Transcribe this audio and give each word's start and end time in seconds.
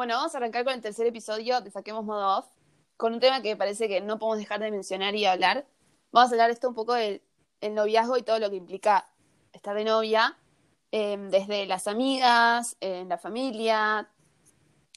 Bueno, 0.00 0.14
vamos 0.14 0.34
a 0.34 0.38
arrancar 0.38 0.64
con 0.64 0.72
el 0.72 0.80
tercer 0.80 1.06
episodio 1.06 1.60
de 1.60 1.70
Saquemos 1.70 2.06
Modo 2.06 2.38
Off, 2.38 2.46
con 2.96 3.12
un 3.12 3.20
tema 3.20 3.42
que 3.42 3.54
parece 3.54 3.86
que 3.86 4.00
no 4.00 4.18
podemos 4.18 4.38
dejar 4.38 4.58
de 4.58 4.70
mencionar 4.70 5.14
y 5.14 5.26
hablar. 5.26 5.66
Vamos 6.10 6.30
a 6.30 6.34
hablar 6.36 6.48
esto 6.48 6.70
un 6.70 6.74
poco 6.74 6.94
del 6.94 7.20
el 7.60 7.74
noviazgo 7.74 8.16
y 8.16 8.22
todo 8.22 8.38
lo 8.38 8.48
que 8.48 8.56
implica 8.56 9.06
estar 9.52 9.76
de 9.76 9.84
novia, 9.84 10.38
eh, 10.90 11.18
desde 11.28 11.66
las 11.66 11.86
amigas, 11.86 12.78
en 12.80 13.10
la 13.10 13.18
familia, 13.18 14.08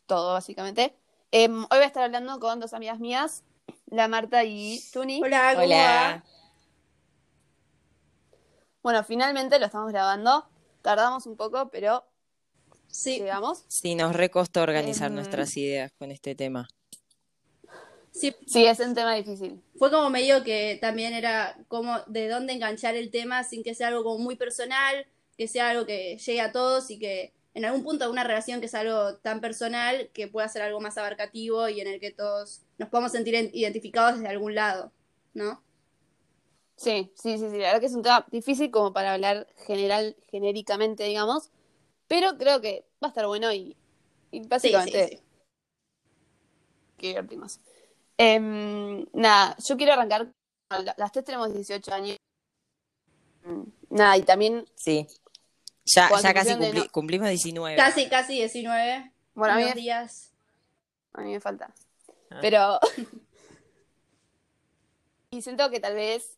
todo 0.05 0.31
básicamente. 0.31 0.95
Eh, 1.33 1.49
hoy 1.49 1.65
voy 1.69 1.79
a 1.79 1.85
estar 1.85 2.03
hablando 2.03 2.39
con 2.39 2.61
dos 2.61 2.73
amigas 2.73 3.01
mías, 3.01 3.43
la 3.87 4.07
Marta 4.07 4.45
y 4.45 4.79
Tuni. 4.93 5.21
Hola, 5.21 5.49
¿cómo 5.51 5.65
Hola. 5.65 6.23
Bueno, 8.81 9.03
finalmente 9.03 9.59
lo 9.59 9.65
estamos 9.65 9.91
grabando. 9.91 10.47
Tardamos 10.81 11.25
un 11.25 11.35
poco, 11.35 11.67
pero 11.71 12.05
Sí, 12.93 13.17
llegamos. 13.19 13.63
Sí, 13.67 13.95
nos 13.95 14.15
recostó 14.15 14.61
organizar 14.61 15.07
Em. 15.09 15.15
nuestras 15.15 15.57
ideas 15.57 15.91
con 15.97 16.11
este 16.11 16.35
tema. 16.35 16.67
sí, 18.11 18.35
Sí, 18.45 18.65
es 18.65 18.79
un 18.79 18.93
tema 18.93 19.15
difícil. 19.15 19.59
fue 19.79 19.89
como 19.89 20.09
medio 20.11 20.43
que 20.43 20.77
también 20.79 21.13
era 21.13 21.57
como 21.67 21.99
de 22.05 22.29
dónde 22.29 22.53
enganchar 22.53 22.95
el 22.95 23.09
tema 23.09 23.43
sin 23.43 23.63
que 23.63 23.73
sea 23.73 23.87
algo 23.87 24.03
como 24.03 24.19
muy 24.19 24.35
personal, 24.35 25.07
que 25.35 25.47
sea 25.47 25.71
algo 25.71 25.87
que 25.87 26.17
llegue 26.17 26.41
a 26.41 26.51
todos 26.51 26.91
y 26.91 26.99
que 26.99 27.33
en 27.55 27.65
algún 27.65 27.83
punto 27.83 28.09
una 28.11 28.23
relación 28.23 28.59
que 28.59 28.67
es 28.67 28.75
algo 28.75 29.15
tan 29.17 29.41
personal 29.41 30.09
que 30.13 30.27
pueda 30.27 30.47
ser 30.47 30.61
algo 30.61 30.79
más 30.79 30.95
abarcativo 30.99 31.67
y 31.69 31.81
en 31.81 31.87
el 31.87 31.99
que 31.99 32.11
todos 32.11 32.61
nos 32.77 32.89
podamos 32.89 33.11
sentir 33.11 33.33
en- 33.33 33.49
identificados 33.53 34.15
desde 34.19 34.27
algún 34.29 34.53
lado, 34.53 34.91
¿no? 35.33 35.63
Sí, 36.75 37.11
sí, 37.15 37.37
sí, 37.39 37.49
sí. 37.49 37.57
La 37.57 37.67
verdad 37.69 37.79
que 37.79 37.85
es 37.87 37.93
un 37.93 38.03
tema 38.03 38.25
difícil 38.31 38.69
como 38.69 38.93
para 38.93 39.13
hablar 39.13 39.47
general, 39.65 40.15
genéricamente, 40.29 41.03
digamos. 41.05 41.49
Pero 42.07 42.37
creo 42.37 42.61
que 42.61 42.85
va 43.03 43.07
a 43.07 43.09
estar 43.09 43.25
bueno 43.27 43.51
y, 43.51 43.75
y 44.31 44.41
Sí, 44.41 44.47
básicamente 44.47 45.07
sí, 45.09 45.15
sí. 45.17 45.23
que 46.97 47.07
divertimos. 47.07 47.59
Em, 48.17 49.05
nada, 49.13 49.55
yo 49.65 49.77
quiero 49.77 49.93
arrancar. 49.93 50.31
la- 50.69 50.95
Las 50.97 51.11
tres 51.11 51.25
tenemos 51.25 51.53
18 51.53 51.93
años. 51.93 52.17
Mm, 53.45 53.63
Nada, 53.89 54.17
y 54.17 54.23
también, 54.23 54.65
Sí. 54.75 55.07
Ya, 55.85 56.09
ya 56.21 56.33
casi 56.33 56.51
cumpli- 56.51 56.73
no- 56.85 56.89
cumplimos 56.91 57.27
19. 57.29 57.75
Casi, 57.75 58.07
casi 58.09 58.33
19, 58.33 59.11
bueno, 59.35 59.53
a 59.55 59.57
mí, 59.57 59.71
días. 59.73 60.31
a 61.13 61.21
mí 61.21 61.31
me 61.31 61.39
falta. 61.41 61.73
Ah. 62.31 62.37
Pero. 62.41 62.79
y 65.31 65.41
siento 65.41 65.69
que 65.69 65.79
tal 65.79 65.95
vez 65.95 66.37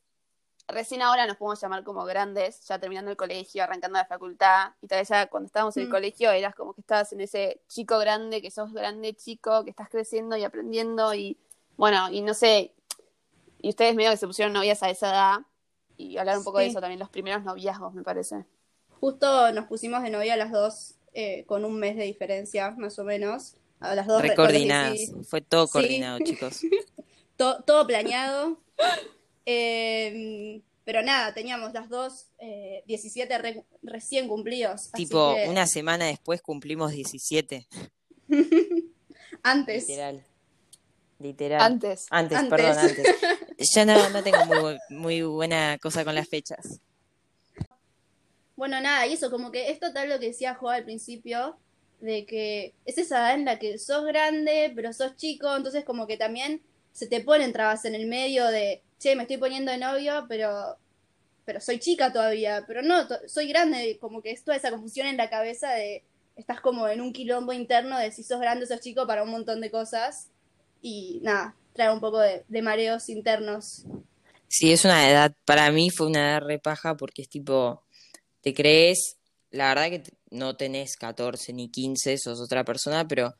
recién 0.67 1.01
ahora 1.01 1.25
nos 1.27 1.37
podemos 1.37 1.61
llamar 1.61 1.83
como 1.83 2.05
grandes, 2.05 2.61
ya 2.67 2.79
terminando 2.79 3.11
el 3.11 3.17
colegio, 3.17 3.63
arrancando 3.63 3.97
la 3.99 4.05
facultad, 4.05 4.71
y 4.81 4.87
tal 4.87 4.99
vez 4.99 5.09
ya 5.09 5.27
cuando 5.27 5.47
estábamos 5.47 5.75
en 5.77 5.83
el 5.83 5.89
Mm. 5.89 5.91
colegio 5.91 6.31
eras 6.31 6.55
como 6.55 6.73
que 6.73 6.81
estabas 6.81 7.11
en 7.13 7.21
ese 7.21 7.61
chico 7.67 7.97
grande, 7.99 8.41
que 8.41 8.51
sos 8.51 8.73
grande 8.73 9.13
chico, 9.15 9.63
que 9.63 9.69
estás 9.69 9.89
creciendo 9.89 10.35
y 10.37 10.43
aprendiendo, 10.43 11.13
y 11.13 11.37
bueno, 11.77 12.09
y 12.09 12.21
no 12.21 12.33
sé, 12.33 12.73
y 13.61 13.69
ustedes 13.69 13.95
medio 13.95 14.11
que 14.11 14.17
se 14.17 14.27
pusieron 14.27 14.53
novias 14.53 14.81
a 14.83 14.89
esa 14.89 15.09
edad, 15.09 15.37
y 15.97 16.17
hablar 16.17 16.37
un 16.37 16.43
poco 16.43 16.59
de 16.59 16.65
eso 16.67 16.81
también, 16.81 16.99
los 16.99 17.09
primeros 17.09 17.43
noviazgos, 17.43 17.93
me 17.93 18.03
parece. 18.03 18.45
Justo 18.99 19.51
nos 19.53 19.65
pusimos 19.65 20.03
de 20.03 20.09
novia 20.09 20.35
las 20.35 20.51
dos 20.51 20.95
eh, 21.13 21.45
con 21.45 21.63
un 21.63 21.79
mes 21.79 21.95
de 21.95 22.03
diferencia, 22.03 22.71
más 22.71 22.99
o 22.99 23.03
menos. 23.05 23.55
A 23.79 23.95
las 23.95 24.07
dos 24.07 24.21
re- 24.21 24.29
Recoordinadas. 24.29 24.97
sí, 24.97 25.13
Fue 25.27 25.39
todo 25.41 25.67
Sí. 25.67 25.71
coordinado, 25.73 26.19
chicos. 26.19 26.59
to- 27.37 27.63
todo 27.63 27.85
planeado. 27.87 28.57
Eh, 29.45 30.61
pero 30.83 31.01
nada, 31.01 31.33
teníamos 31.33 31.73
las 31.73 31.89
dos 31.89 32.27
eh, 32.39 32.83
17 32.87 33.37
re- 33.37 33.63
recién 33.81 34.27
cumplidos. 34.27 34.89
así 34.93 35.05
tipo, 35.05 35.33
que 35.35 35.47
una 35.49 35.65
semana 35.67 36.05
después 36.05 36.41
cumplimos 36.41 36.91
17. 36.91 37.67
antes. 39.43 39.87
Literal. 39.87 40.23
Literal. 41.19 41.61
Antes. 41.61 42.05
Antes, 42.09 42.37
Antes. 42.37 42.49
perdón, 42.49 42.77
antes. 42.77 43.07
Yo 43.75 43.85
no, 43.85 44.09
no 44.09 44.21
tengo 44.23 44.45
muy, 44.45 44.57
bu- 44.57 44.79
muy 44.89 45.21
buena 45.21 45.77
cosa 45.81 46.03
con 46.03 46.13
las 46.15 46.27
fechas. 46.27 46.79
Bueno, 48.55 48.79
nada, 48.81 49.05
y 49.07 49.13
eso, 49.13 49.29
como 49.31 49.51
que 49.51 49.69
es 49.69 49.79
total 49.79 50.09
lo 50.09 50.19
que 50.19 50.27
decía 50.27 50.55
Jo 50.55 50.69
al 50.69 50.83
principio, 50.85 51.57
de 51.99 52.25
que 52.25 52.73
es 52.85 52.97
esa 52.97 53.17
edad 53.19 53.35
en 53.35 53.45
la 53.45 53.59
que 53.59 53.77
sos 53.79 54.05
grande, 54.05 54.71
pero 54.75 54.93
sos 54.93 55.15
chico, 55.17 55.53
entonces 55.55 55.83
como 55.83 56.07
que 56.07 56.17
también 56.17 56.61
se 56.93 57.07
te 57.07 57.19
ponen 57.21 57.51
trabas 57.51 57.83
en 57.85 57.95
el 57.95 58.07
medio 58.07 58.45
de, 58.47 58.81
che, 58.99 59.15
me 59.15 59.23
estoy 59.23 59.37
poniendo 59.37 59.71
de 59.71 59.77
novio, 59.77 60.25
pero, 60.27 60.77
pero 61.45 61.59
soy 61.59 61.79
chica 61.79 62.11
todavía, 62.11 62.63
pero 62.67 62.81
no, 62.81 63.07
soy 63.27 63.47
grande, 63.47 63.97
como 63.99 64.21
que 64.21 64.31
es 64.31 64.43
toda 64.43 64.57
esa 64.57 64.71
confusión 64.71 65.07
en 65.07 65.17
la 65.17 65.29
cabeza 65.29 65.71
de, 65.71 66.03
estás 66.35 66.61
como 66.61 66.87
en 66.87 67.01
un 67.01 67.13
quilombo 67.13 67.53
interno 67.53 67.97
de 67.97 68.11
si 68.11 68.23
sos 68.23 68.39
grande 68.39 68.65
o 68.65 68.67
sos 68.67 68.81
chico 68.81 69.07
para 69.07 69.23
un 69.23 69.31
montón 69.31 69.61
de 69.61 69.71
cosas, 69.71 70.29
y 70.81 71.19
nada, 71.23 71.55
trae 71.73 71.91
un 71.91 71.99
poco 71.99 72.19
de, 72.19 72.43
de 72.47 72.61
mareos 72.61 73.09
internos. 73.09 73.85
Sí, 74.47 74.71
es 74.71 74.85
una 74.85 75.09
edad, 75.09 75.33
para 75.45 75.71
mí 75.71 75.89
fue 75.89 76.07
una 76.07 76.31
edad 76.31 76.41
repaja 76.47 76.95
porque 76.95 77.23
es 77.23 77.29
tipo, 77.29 77.83
te 78.41 78.53
crees, 78.53 79.17
la 79.49 79.69
verdad 79.69 79.89
que 79.89 80.03
no 80.29 80.55
tenés 80.55 80.97
14 80.97 81.53
ni 81.53 81.69
15, 81.69 82.17
sos 82.17 82.39
otra 82.41 82.63
persona, 82.63 83.07
pero 83.07 83.35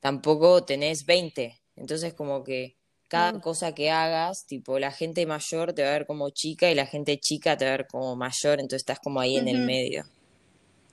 tampoco 0.00 0.64
tenés 0.64 1.04
20. 1.04 1.60
Entonces 1.76 2.14
como 2.14 2.42
que 2.42 2.77
cada 3.08 3.32
Mm. 3.32 3.40
cosa 3.40 3.74
que 3.74 3.90
hagas, 3.90 4.44
tipo, 4.46 4.78
la 4.78 4.90
gente 4.92 5.24
mayor 5.26 5.72
te 5.72 5.82
va 5.82 5.88
a 5.88 5.92
ver 5.92 6.06
como 6.06 6.30
chica 6.30 6.70
y 6.70 6.74
la 6.74 6.86
gente 6.86 7.18
chica 7.18 7.56
te 7.56 7.64
va 7.64 7.72
a 7.72 7.76
ver 7.78 7.86
como 7.86 8.14
mayor, 8.16 8.60
entonces 8.60 8.82
estás 8.82 8.98
como 9.00 9.20
ahí 9.20 9.36
en 9.36 9.48
el 9.48 9.60
medio. 9.64 10.04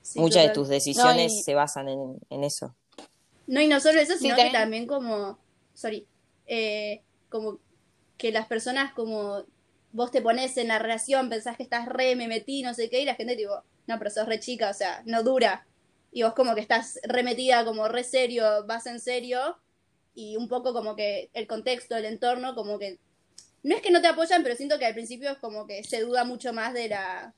Sí, 0.02 0.20
Muchas 0.20 0.48
de 0.48 0.54
tus 0.54 0.68
decisiones 0.70 1.34
y- 1.34 1.44
se 1.44 1.54
basan 1.56 1.90
en, 1.90 2.18
en 2.30 2.44
eso. 2.44 2.76
No, 3.48 3.62
y 3.62 3.68
no 3.68 3.80
solo 3.80 4.00
eso, 4.00 4.14
Sí, 4.14 4.20
sino 4.20 4.36
que 4.36 4.44
también- 4.44 4.62
también 4.62 4.88
como, 4.88 5.38
sorry, 5.74 6.08
eh, 6.48 7.02
como 7.30 7.60
que 8.18 8.32
las 8.32 8.48
personas 8.48 8.94
como 8.94 9.44
vos 9.92 10.12
te 10.12 10.22
pones 10.22 10.58
en 10.58 10.68
la 10.70 10.80
relación, 10.80 11.30
pensás 11.30 11.58
que 11.58 11.64
estás 11.64 11.88
re, 11.88 12.16
me 12.16 12.28
metí, 12.28 12.62
no 12.64 12.74
sé 12.74 12.90
qué, 12.90 13.02
y 13.02 13.06
la 13.06 13.16
gente 13.16 13.36
tipo, 13.36 13.62
no, 13.88 13.98
pero 14.00 14.10
sos 14.10 14.26
re 14.28 14.40
chica, 14.40 14.70
o 14.70 14.74
sea, 14.74 15.04
no 15.06 15.22
dura. 15.24 15.66
Y 16.12 16.24
vos 16.24 16.34
como 16.34 16.56
que 16.56 16.62
estás 16.62 17.00
remetida, 17.04 17.66
como 17.66 17.88
re 17.88 18.04
serio, 18.04 18.66
vas 18.66 18.86
en 18.88 19.00
serio, 19.00 19.58
y 20.16 20.38
un 20.38 20.48
poco 20.48 20.74
como 20.74 20.96
que 20.96 21.30
el 21.34 21.46
contexto, 21.48 21.96
el 21.96 22.06
entorno, 22.06 22.56
como 22.56 22.80
que, 22.80 22.98
no 23.64 23.76
es 23.76 23.82
que 23.82 23.92
no 23.92 24.02
te 24.02 24.08
apoyan, 24.08 24.44
pero 24.44 24.56
siento 24.56 24.80
que 24.80 24.86
al 24.86 24.94
principio 24.94 25.30
es 25.32 25.38
como 25.40 25.68
que 25.68 25.84
se 25.84 26.02
duda 26.02 26.24
mucho 26.24 26.54
más 26.54 26.74
de 26.74 26.88
la, 26.90 27.34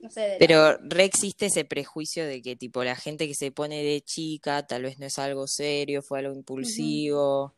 no 0.00 0.10
sé, 0.10 0.20
de 0.20 0.28
la- 0.28 0.38
Pero 0.38 0.78
re 0.88 1.04
existe 1.04 1.46
ese 1.46 1.64
prejuicio 1.64 2.26
de 2.26 2.40
que 2.42 2.56
tipo 2.56 2.84
la 2.84 2.94
gente 2.96 3.26
que 3.26 3.34
se 3.34 3.50
pone 3.50 3.82
de 3.82 4.00
chica 4.02 4.66
tal 4.66 4.82
vez 4.82 4.98
no 4.98 5.06
es 5.06 5.18
algo 5.18 5.46
serio, 5.48 6.02
fue 6.02 6.20
algo 6.20 6.34
impulsivo, 6.34 7.54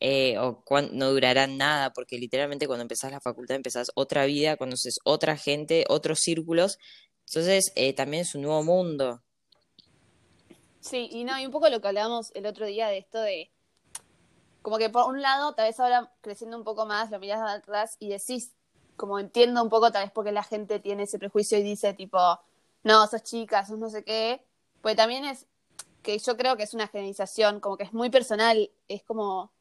eh, 0.00 0.38
o 0.38 0.64
no 0.92 1.10
durarán 1.12 1.58
nada, 1.58 1.92
porque 1.92 2.18
literalmente 2.18 2.66
cuando 2.66 2.82
empezás 2.82 3.12
la 3.12 3.20
facultad 3.20 3.56
empezás 3.56 3.90
otra 3.94 4.24
vida, 4.24 4.56
conoces 4.56 4.98
otra 5.04 5.36
gente, 5.36 5.84
otros 5.88 6.20
círculos, 6.20 6.78
entonces 7.26 7.72
eh, 7.76 7.92
también 7.92 8.22
es 8.22 8.34
un 8.34 8.42
nuevo 8.42 8.62
mundo. 8.62 9.22
Sí, 10.82 11.08
y 11.12 11.22
no, 11.22 11.38
y 11.38 11.46
un 11.46 11.52
poco 11.52 11.68
lo 11.70 11.80
que 11.80 11.88
hablábamos 11.88 12.32
el 12.34 12.44
otro 12.44 12.66
día 12.66 12.88
de 12.88 12.98
esto 12.98 13.20
de, 13.20 13.52
como 14.62 14.78
que 14.78 14.90
por 14.90 15.08
un 15.08 15.22
lado, 15.22 15.54
tal 15.54 15.68
vez 15.68 15.78
ahora 15.78 16.12
creciendo 16.20 16.56
un 16.56 16.64
poco 16.64 16.86
más, 16.86 17.08
lo 17.12 17.20
mirás 17.20 17.40
atrás 17.40 17.96
y 18.00 18.08
decís, 18.08 18.52
como 18.96 19.20
entiendo 19.20 19.62
un 19.62 19.68
poco 19.68 19.92
tal 19.92 20.02
vez 20.02 20.12
porque 20.12 20.32
la 20.32 20.42
gente 20.42 20.80
tiene 20.80 21.04
ese 21.04 21.20
prejuicio 21.20 21.56
y 21.56 21.62
dice 21.62 21.94
tipo, 21.94 22.18
no, 22.82 23.06
sos 23.06 23.22
chica, 23.22 23.64
sos 23.64 23.78
no 23.78 23.90
sé 23.90 24.02
qué, 24.02 24.44
pues 24.80 24.96
también 24.96 25.24
es 25.24 25.46
que 26.02 26.18
yo 26.18 26.36
creo 26.36 26.56
que 26.56 26.64
es 26.64 26.74
una 26.74 26.88
generalización, 26.88 27.60
como 27.60 27.76
que 27.76 27.84
es 27.84 27.92
muy 27.92 28.10
personal, 28.10 28.68
es 28.88 29.04
como 29.04 29.52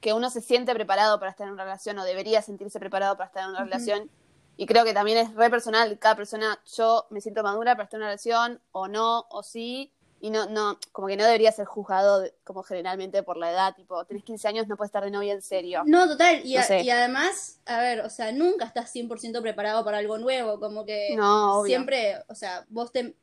que 0.00 0.12
uno 0.12 0.30
se 0.30 0.40
siente 0.40 0.72
preparado 0.74 1.18
para 1.18 1.32
estar 1.32 1.48
en 1.48 1.54
una 1.54 1.64
relación 1.64 1.98
o 1.98 2.04
debería 2.04 2.40
sentirse 2.40 2.78
preparado 2.78 3.16
para 3.16 3.26
estar 3.26 3.42
en 3.42 3.50
una 3.50 3.64
relación. 3.64 4.08
Y 4.56 4.66
creo 4.66 4.84
que 4.84 4.94
también 4.94 5.18
es 5.18 5.34
re 5.34 5.50
personal, 5.50 5.98
cada 5.98 6.14
persona, 6.14 6.60
yo 6.76 7.08
me 7.10 7.20
siento 7.20 7.42
madura 7.42 7.74
para 7.74 7.84
estar 7.84 7.98
en 7.98 8.02
una 8.02 8.10
relación, 8.10 8.60
o 8.70 8.86
no, 8.86 9.26
o 9.30 9.42
sí, 9.42 9.92
y 10.20 10.30
no, 10.30 10.46
no, 10.48 10.78
como 10.92 11.06
que 11.08 11.16
no 11.16 11.24
debería 11.24 11.52
ser 11.52 11.66
juzgado 11.66 12.24
como 12.44 12.62
generalmente 12.62 13.22
por 13.22 13.36
la 13.36 13.50
edad, 13.52 13.74
tipo, 13.76 14.04
tenés 14.04 14.24
15 14.24 14.48
años, 14.48 14.66
no 14.66 14.76
puedes 14.76 14.88
estar 14.88 15.04
de 15.04 15.10
novia 15.10 15.32
en 15.32 15.42
serio. 15.42 15.82
No, 15.86 16.08
total, 16.08 16.40
y, 16.44 16.54
No 16.54 16.60
a- 16.60 16.64
sé. 16.64 16.82
y 16.82 16.90
además, 16.90 17.60
a 17.66 17.80
ver, 17.80 18.00
o 18.00 18.10
sea, 18.10 18.32
nunca 18.32 18.64
estás 18.64 18.90
100% 18.90 19.40
preparado 19.42 19.84
para 19.84 19.98
algo 19.98 20.18
nuevo, 20.18 20.58
como 20.58 20.84
que 20.84 21.14
No, 21.16 21.64
siempre, 21.64 22.16
o 22.28 22.34
sea, 22.34 22.64
vos 22.68 22.90
te... 22.92 23.14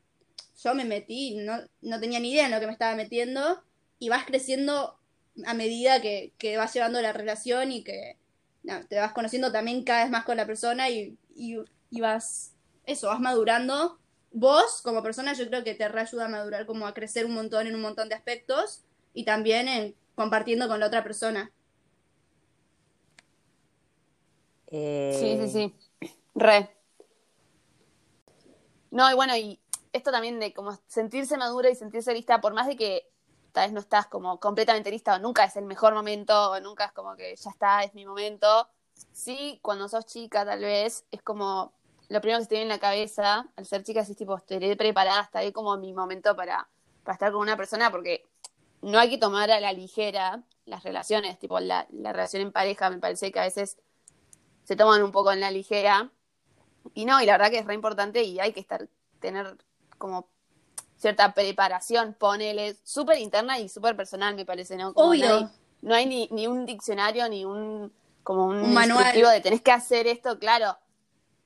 Yo 0.62 0.74
me 0.74 0.84
metí, 0.86 1.36
no, 1.36 1.58
no 1.82 2.00
tenía 2.00 2.18
ni 2.18 2.32
idea 2.32 2.46
en 2.46 2.50
lo 2.50 2.60
que 2.60 2.66
me 2.66 2.72
estaba 2.72 2.94
metiendo, 2.96 3.62
y 3.98 4.08
vas 4.08 4.24
creciendo 4.24 4.98
a 5.44 5.52
medida 5.54 6.00
que, 6.00 6.32
que 6.38 6.56
vas 6.56 6.72
llevando 6.72 7.00
la 7.02 7.12
relación 7.12 7.72
y 7.72 7.84
que 7.84 8.16
no, 8.62 8.86
te 8.86 8.96
vas 8.98 9.12
conociendo 9.12 9.52
también 9.52 9.84
cada 9.84 10.02
vez 10.04 10.10
más 10.10 10.24
con 10.24 10.38
la 10.38 10.46
persona 10.46 10.88
y, 10.88 11.18
y, 11.34 11.56
y 11.90 12.00
vas, 12.00 12.52
eso, 12.86 13.08
vas 13.08 13.20
madurando. 13.20 13.98
Vos, 14.38 14.82
como 14.82 15.02
persona, 15.02 15.32
yo 15.32 15.46
creo 15.46 15.64
que 15.64 15.72
te 15.72 15.88
reayuda 15.88 16.26
a 16.26 16.28
madurar, 16.28 16.66
como 16.66 16.86
a 16.86 16.92
crecer 16.92 17.24
un 17.24 17.32
montón 17.32 17.66
en 17.66 17.74
un 17.74 17.80
montón 17.80 18.10
de 18.10 18.14
aspectos, 18.14 18.82
y 19.14 19.24
también 19.24 19.66
en 19.66 19.94
compartiendo 20.14 20.68
con 20.68 20.78
la 20.78 20.88
otra 20.88 21.02
persona. 21.02 21.50
Eh, 24.66 25.16
Sí, 25.18 25.38
sí, 25.38 25.48
sí. 25.48 26.10
Re. 26.34 26.70
No, 28.90 29.10
y 29.10 29.14
bueno, 29.14 29.34
y 29.34 29.58
esto 29.94 30.10
también 30.10 30.38
de 30.38 30.52
como 30.52 30.78
sentirse 30.86 31.38
madura 31.38 31.70
y 31.70 31.74
sentirse 31.74 32.12
lista, 32.12 32.42
por 32.42 32.52
más 32.52 32.66
de 32.66 32.76
que 32.76 33.08
tal 33.52 33.64
vez 33.64 33.72
no 33.72 33.80
estás 33.80 34.06
como 34.06 34.38
completamente 34.38 34.90
lista 34.90 35.16
o 35.16 35.18
nunca 35.18 35.44
es 35.44 35.56
el 35.56 35.64
mejor 35.64 35.94
momento 35.94 36.50
o 36.50 36.60
nunca 36.60 36.84
es 36.84 36.92
como 36.92 37.16
que 37.16 37.34
ya 37.34 37.50
está, 37.50 37.84
es 37.84 37.94
mi 37.94 38.04
momento. 38.04 38.68
Sí, 39.12 39.60
cuando 39.62 39.88
sos 39.88 40.04
chica 40.04 40.44
tal 40.44 40.60
vez 40.60 41.06
es 41.10 41.22
como 41.22 41.72
lo 42.08 42.20
primero 42.20 42.38
que 42.38 42.44
se 42.44 42.48
te 42.48 42.54
viene 42.56 42.64
en 42.64 42.76
la 42.76 42.78
cabeza 42.78 43.46
al 43.56 43.66
ser 43.66 43.82
chica 43.82 44.00
es 44.00 44.16
tipo, 44.16 44.36
estaré 44.36 44.76
preparada, 44.76 45.28
ahí 45.34 45.52
como 45.52 45.76
mi 45.76 45.92
momento 45.92 46.36
para, 46.36 46.68
para 47.02 47.14
estar 47.14 47.32
con 47.32 47.40
una 47.40 47.56
persona 47.56 47.90
porque 47.90 48.26
no 48.82 48.98
hay 48.98 49.10
que 49.10 49.18
tomar 49.18 49.50
a 49.50 49.60
la 49.60 49.72
ligera 49.72 50.42
las 50.66 50.82
relaciones, 50.82 51.38
tipo 51.38 51.58
la, 51.60 51.86
la 51.90 52.12
relación 52.12 52.42
en 52.42 52.52
pareja 52.52 52.90
me 52.90 52.98
parece 52.98 53.30
que 53.32 53.40
a 53.40 53.44
veces 53.44 53.78
se 54.64 54.76
toman 54.76 55.02
un 55.02 55.12
poco 55.12 55.32
en 55.32 55.40
la 55.40 55.50
ligera 55.50 56.10
y 56.94 57.04
no, 57.04 57.20
y 57.20 57.26
la 57.26 57.32
verdad 57.32 57.50
que 57.50 57.58
es 57.58 57.66
re 57.66 57.74
importante 57.74 58.22
y 58.22 58.38
hay 58.40 58.52
que 58.52 58.60
estar, 58.60 58.88
tener 59.20 59.56
como 59.98 60.28
cierta 60.96 61.34
preparación, 61.34 62.14
ponele, 62.14 62.76
súper 62.82 63.18
interna 63.18 63.58
y 63.58 63.68
súper 63.68 63.96
personal, 63.96 64.34
me 64.34 64.44
parece, 64.44 64.76
¿no? 64.76 64.94
Como 64.94 65.10
Obvio. 65.10 65.28
No 65.28 65.36
hay, 65.36 65.48
no 65.82 65.94
hay 65.94 66.06
ni, 66.06 66.28
ni 66.30 66.46
un 66.46 66.66
diccionario, 66.66 67.28
ni 67.28 67.44
un 67.44 67.92
como 68.22 68.46
un, 68.46 68.56
Un 68.56 68.74
manual. 68.74 69.14
de 69.14 69.40
tenés 69.40 69.62
que 69.62 69.70
hacer 69.70 70.08
esto, 70.08 70.38
claro. 70.38 70.76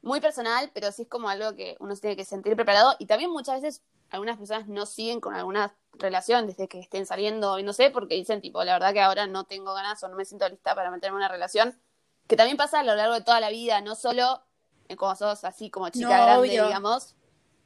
Muy 0.03 0.21
personal, 0.21 0.71
pero 0.73 0.93
sí 0.93 1.03
es 1.03 1.09
como 1.09 1.29
algo 1.29 1.55
que 1.55 1.77
uno 1.81 1.95
se 1.95 2.01
tiene 2.01 2.17
que 2.17 2.25
sentir 2.25 2.57
preparado. 2.57 2.95
Y 2.99 3.07
también 3.07 3.31
muchas 3.31 3.61
veces 3.61 3.83
algunas 4.11 4.39
personas 4.39 4.67
no 4.67 4.87
siguen 4.87 5.21
con 5.21 5.35
alguna 5.35 5.75
relación 5.95 6.47
desde 6.47 6.69
que 6.69 6.81
estén 6.81 7.07
saliendo, 7.07 7.59
y 7.59 7.63
no 7.63 7.73
sé, 7.73 7.91
porque 7.91 8.15
dicen, 8.15 8.41
tipo, 8.41 8.65
la 8.65 8.73
verdad 8.73 8.93
que 8.93 9.01
ahora 9.01 9.27
no 9.27 9.45
tengo 9.45 9.75
ganas 9.75 10.03
o 10.03 10.09
no 10.09 10.17
me 10.17 10.25
siento 10.25 10.49
lista 10.49 10.75
para 10.75 10.91
meterme 10.91 11.15
en 11.15 11.19
una 11.19 11.29
relación. 11.29 11.79
Que 12.27 12.37
también 12.37 12.57
pasa 12.57 12.81
a 12.81 12.85
lo 12.85 12.95
largo 12.95 13.15
de 13.15 13.21
toda 13.23 13.41
la 13.41 13.51
vida, 13.51 13.81
no 13.81 13.95
solo 13.95 14.43
en 14.89 14.97
como 14.97 15.15
sos 15.15 15.45
así 15.45 15.71
como 15.71 15.89
chica 15.91 16.17
No, 16.17 16.25
grande, 16.25 16.49
obvio. 16.49 16.65
digamos, 16.65 17.15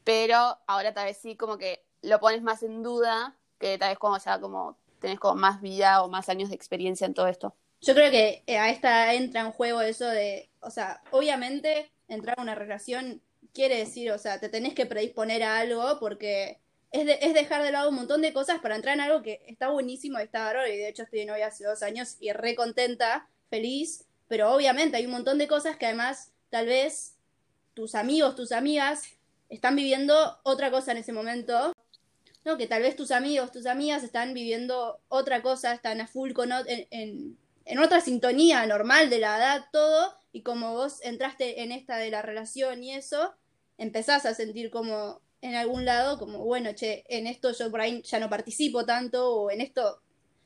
pero 0.05 0.59
ahora 0.67 0.93
tal 0.93 1.07
vez 1.07 1.17
sí 1.19 1.37
como 1.37 1.57
que 1.57 1.85
lo 2.03 2.21
pones 2.21 2.43
más 2.43 2.63
en 2.63 2.83
duda 2.83 3.37
que 3.59 3.79
tal 3.79 3.91
vez 3.91 3.99
cuando 3.99 4.19
ya 4.19 4.41
como 4.41 4.77
tenés 4.99 5.19
como 5.19 5.35
más 5.37 5.61
vida 5.61 6.03
o 6.03 6.09
más 6.09 6.29
años 6.29 6.51
de 6.51 6.55
experiencia 6.55 7.07
en 7.07 7.15
todo 7.15 7.27
esto. 7.27 7.55
Yo 7.81 7.95
creo 7.95 8.11
que 8.11 8.43
eh, 8.47 8.59
a 8.59 8.71
esta 8.71 9.13
entra 9.15 9.43
en 9.43 9.53
juego 9.53 9.81
eso 9.83 10.07
de, 10.07 10.51
o 10.61 10.71
sea, 10.71 11.03
obviamente 11.11 11.93
entrar 12.09 12.39
a 12.39 12.43
una 12.43 12.55
relación 12.55 13.23
quiere 13.53 13.79
decir, 13.79 14.11
o 14.11 14.19
sea, 14.19 14.41
te 14.41 14.49
tenés 14.49 14.75
que 14.75 14.87
predisponer 14.87 15.43
a 15.43 15.59
algo 15.59 15.99
porque 16.01 16.59
es, 16.91 17.09
es 17.21 17.35
dejar 17.35 17.63
de 17.63 17.73
lado 17.73 17.89
un 17.89 17.97
montón 17.97 18.23
de 18.23 18.33
cosas 18.33 18.61
para 18.61 18.77
entrar 18.77 18.95
en 18.95 19.01
algo 19.01 19.23
que 19.23 19.43
está 19.47 19.69
buenísimo 19.69 20.19
está 20.19 20.45
bárbaro 20.45 20.69
y 20.69 20.77
de 20.77 20.89
hecho 20.89 21.03
estoy 21.03 21.21
de 21.21 21.27
novia 21.27 21.49
hace 21.49 21.65
dos 21.65 21.83
años 21.83 22.17
y 22.21 22.33
re 22.33 22.55
contenta, 22.55 23.29
feliz, 23.51 24.07
pero 24.29 24.53
obviamente 24.53 24.97
hay 24.97 25.07
un 25.07 25.13
montón 25.13 25.39
de 25.39 25.49
cosas 25.49 25.77
que 25.77 25.87
además 25.87 26.33
tal 26.51 26.67
vez 26.67 27.17
tus 27.75 27.95
amigos, 27.95 28.37
tus 28.37 28.53
amigas 28.53 29.03
están 29.49 29.77
viviendo 29.77 30.39
otra 30.43 30.71
cosa 30.71 30.93
en 30.93 30.99
ese 30.99 31.13
momento. 31.13 31.73
No, 32.45 32.59
que 32.59 32.67
tal 32.67 32.83
vez 32.83 32.95
tus 32.95 33.11
amigos, 33.11 33.53
tus 33.53 33.67
amigas 33.67 34.03
están 34.03 34.35
viviendo 34.35 35.01
otra 35.09 35.41
cosa, 35.43 35.73
están 35.73 36.01
a 36.01 36.07
full 36.07 36.33
con 36.33 36.53
en, 36.53 36.87
en, 36.91 37.39
en 37.65 37.79
otra 37.79 38.01
sintonía 38.01 38.67
normal 38.67 39.11
de 39.11 39.19
la 39.19 39.39
edad, 39.39 39.65
todo, 39.73 40.19
y 40.33 40.43
como 40.43 40.73
vos 40.73 41.01
entraste 41.03 41.63
en 41.63 41.73
esta 41.73 41.97
de 41.97 42.11
la 42.11 42.23
relación 42.23 42.83
y 42.83 42.95
eso, 42.95 43.35
empezás 43.79 44.27
a 44.27 44.35
sentir 44.35 44.71
como 44.71 45.21
en 45.41 45.55
algún 45.55 45.85
lado, 45.85 46.19
como, 46.19 46.39
bueno, 46.45 46.73
che, 46.75 47.05
en 47.09 47.27
esto 47.27 47.53
yo 47.53 47.71
por 47.71 47.81
ahí 47.81 48.03
ya 48.03 48.19
no 48.19 48.31
participo 48.31 48.85
tanto, 48.85 49.35
o 49.35 49.51
en 49.51 49.61
esto, 49.61 50.01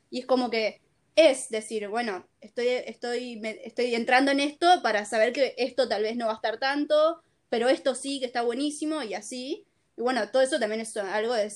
y 0.09 0.19
es 0.19 0.25
como 0.25 0.49
que 0.49 0.81
es 1.15 1.49
decir, 1.49 1.89
bueno, 1.89 2.25
estoy, 2.39 2.67
estoy, 2.67 3.41
estoy 3.63 3.93
entrando 3.93 4.31
en 4.31 4.39
esto 4.39 4.81
para 4.81 5.03
saber 5.03 5.33
que 5.33 5.53
esto 5.57 5.89
tal 5.89 6.03
vez 6.03 6.15
no 6.15 6.27
va 6.27 6.31
a 6.31 6.35
estar 6.35 6.59
tanto, 6.59 7.21
pero 7.49 7.67
esto 7.67 7.93
sí 7.93 8.21
que 8.21 8.25
está 8.25 8.41
buenísimo 8.41 9.03
y 9.03 9.15
así. 9.15 9.65
Y 9.97 10.01
bueno, 10.01 10.29
todo 10.31 10.41
eso 10.41 10.59
también 10.59 10.79
es 10.79 10.95
algo 10.95 11.33
de... 11.33 11.51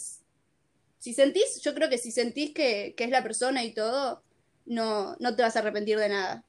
Si 0.97 1.13
sentís, 1.13 1.61
yo 1.61 1.73
creo 1.73 1.89
que 1.89 1.97
si 1.97 2.11
sentís 2.11 2.53
que, 2.53 2.93
que 2.97 3.05
es 3.05 3.09
la 3.09 3.23
persona 3.23 3.63
y 3.63 3.73
todo, 3.73 4.21
no, 4.65 5.15
no 5.19 5.35
te 5.35 5.41
vas 5.43 5.55
a 5.55 5.59
arrepentir 5.59 5.97
de 5.99 6.09
nada. 6.09 6.43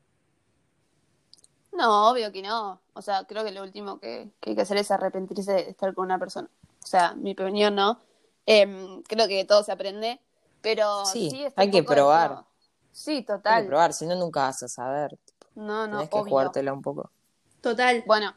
No, 1.73 2.11
obvio 2.11 2.31
que 2.33 2.43
no. 2.43 2.81
O 2.95 3.03
sea, 3.03 3.25
creo 3.25 3.45
que 3.45 3.51
lo 3.51 3.63
último 3.63 3.99
que, 3.99 4.31
que 4.41 4.51
hay 4.51 4.57
que 4.57 4.63
hacer 4.63 4.77
es 4.77 4.91
arrepentirse 4.91 5.53
de 5.53 5.71
estar 5.71 5.93
con 5.95 6.05
una 6.07 6.19
persona. 6.19 6.49
O 6.83 6.87
sea, 6.87 7.15
mi 7.15 7.33
opinión 7.33 7.75
no. 7.75 7.99
Em, 8.47 9.03
creo 9.03 9.27
que 9.27 9.45
todo 9.45 9.63
se 9.65 9.73
aprende, 9.73 10.21
pero 10.61 11.05
Sí, 11.07 11.45
hay 11.57 11.71
que 11.71 11.83
probar. 11.83 12.45
Sí, 12.93 13.11
Hay 13.17 13.23
que 13.25 13.33
total. 13.33 13.67
probar, 13.67 13.93
si 13.93 14.07
no, 14.07 14.15
nunca 14.15 14.41
vas 14.43 14.63
a 14.63 14.69
saber. 14.69 15.19
No, 15.57 15.87
no, 15.87 15.97
Tenés 15.97 16.11
que 16.11 16.17
obvio. 16.19 16.31
jugártela 16.31 16.73
un 16.73 16.83
poco. 16.83 17.11
Total. 17.61 18.05
Bueno, 18.07 18.35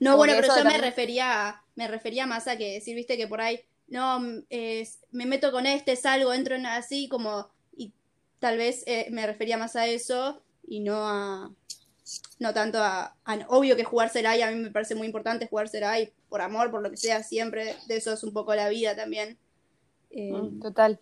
No, 0.00 0.16
bueno, 0.16 0.34
pero 0.36 0.54
yo 0.54 0.64
me 0.64 0.78
refería, 0.78 1.48
a- 1.48 1.64
me 1.74 1.88
refería 1.88 2.26
más 2.26 2.46
a 2.46 2.56
que 2.56 2.74
decir, 2.74 2.94
viste, 2.94 3.16
que 3.16 3.26
por 3.26 3.40
ahí, 3.40 3.60
no, 3.88 4.20
eh, 4.50 4.88
me 5.10 5.26
meto 5.26 5.50
con 5.50 5.66
este, 5.66 5.96
salgo, 5.96 6.32
entro 6.32 6.54
en 6.54 6.66
así, 6.66 7.08
como, 7.08 7.48
tal 8.38 8.56
vez 8.56 8.84
eh, 8.86 9.08
me 9.10 9.26
refería 9.26 9.58
más 9.58 9.76
a 9.76 9.86
eso 9.86 10.42
y 10.66 10.80
no 10.80 10.96
a, 11.08 11.50
no 12.38 12.54
tanto 12.54 12.78
a, 12.82 13.16
a- 13.24 13.46
obvio 13.48 13.76
que 13.76 13.84
jugársela 13.84 14.36
y 14.36 14.42
a 14.42 14.50
mí 14.50 14.56
me 14.56 14.70
parece 14.70 14.94
muy 14.94 15.06
importante 15.06 15.48
jugársela 15.48 15.98
y 16.00 16.12
por 16.28 16.40
amor, 16.40 16.70
por 16.70 16.82
lo 16.82 16.90
que 16.90 16.96
sea, 16.96 17.22
siempre, 17.22 17.76
de 17.86 17.96
eso 17.96 18.12
es 18.12 18.22
un 18.22 18.32
poco 18.32 18.54
la 18.54 18.68
vida 18.68 18.94
también. 18.94 19.38
Eh, 20.10 20.32
mm, 20.32 20.60
total. 20.60 21.00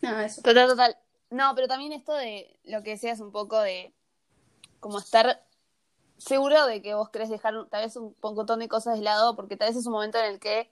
nada, 0.00 0.24
eso. 0.24 0.42
Total, 0.42 0.68
total. 0.68 0.96
No, 1.30 1.54
pero 1.54 1.66
también 1.68 1.92
esto 1.92 2.14
de 2.14 2.58
lo 2.64 2.82
que 2.82 2.90
decías 2.90 3.20
un 3.20 3.32
poco 3.32 3.58
de 3.60 3.92
como 4.80 4.98
estar 4.98 5.42
seguro 6.18 6.66
de 6.66 6.82
que 6.82 6.94
vos 6.94 7.10
querés 7.10 7.30
dejar 7.30 7.54
tal 7.70 7.84
vez 7.84 7.96
un 7.96 8.14
montón 8.22 8.60
de 8.60 8.68
cosas 8.68 8.96
de 8.96 9.02
lado, 9.02 9.34
porque 9.34 9.56
tal 9.56 9.68
vez 9.68 9.76
es 9.76 9.86
un 9.86 9.92
momento 9.92 10.18
en 10.18 10.26
el 10.26 10.40
que, 10.40 10.70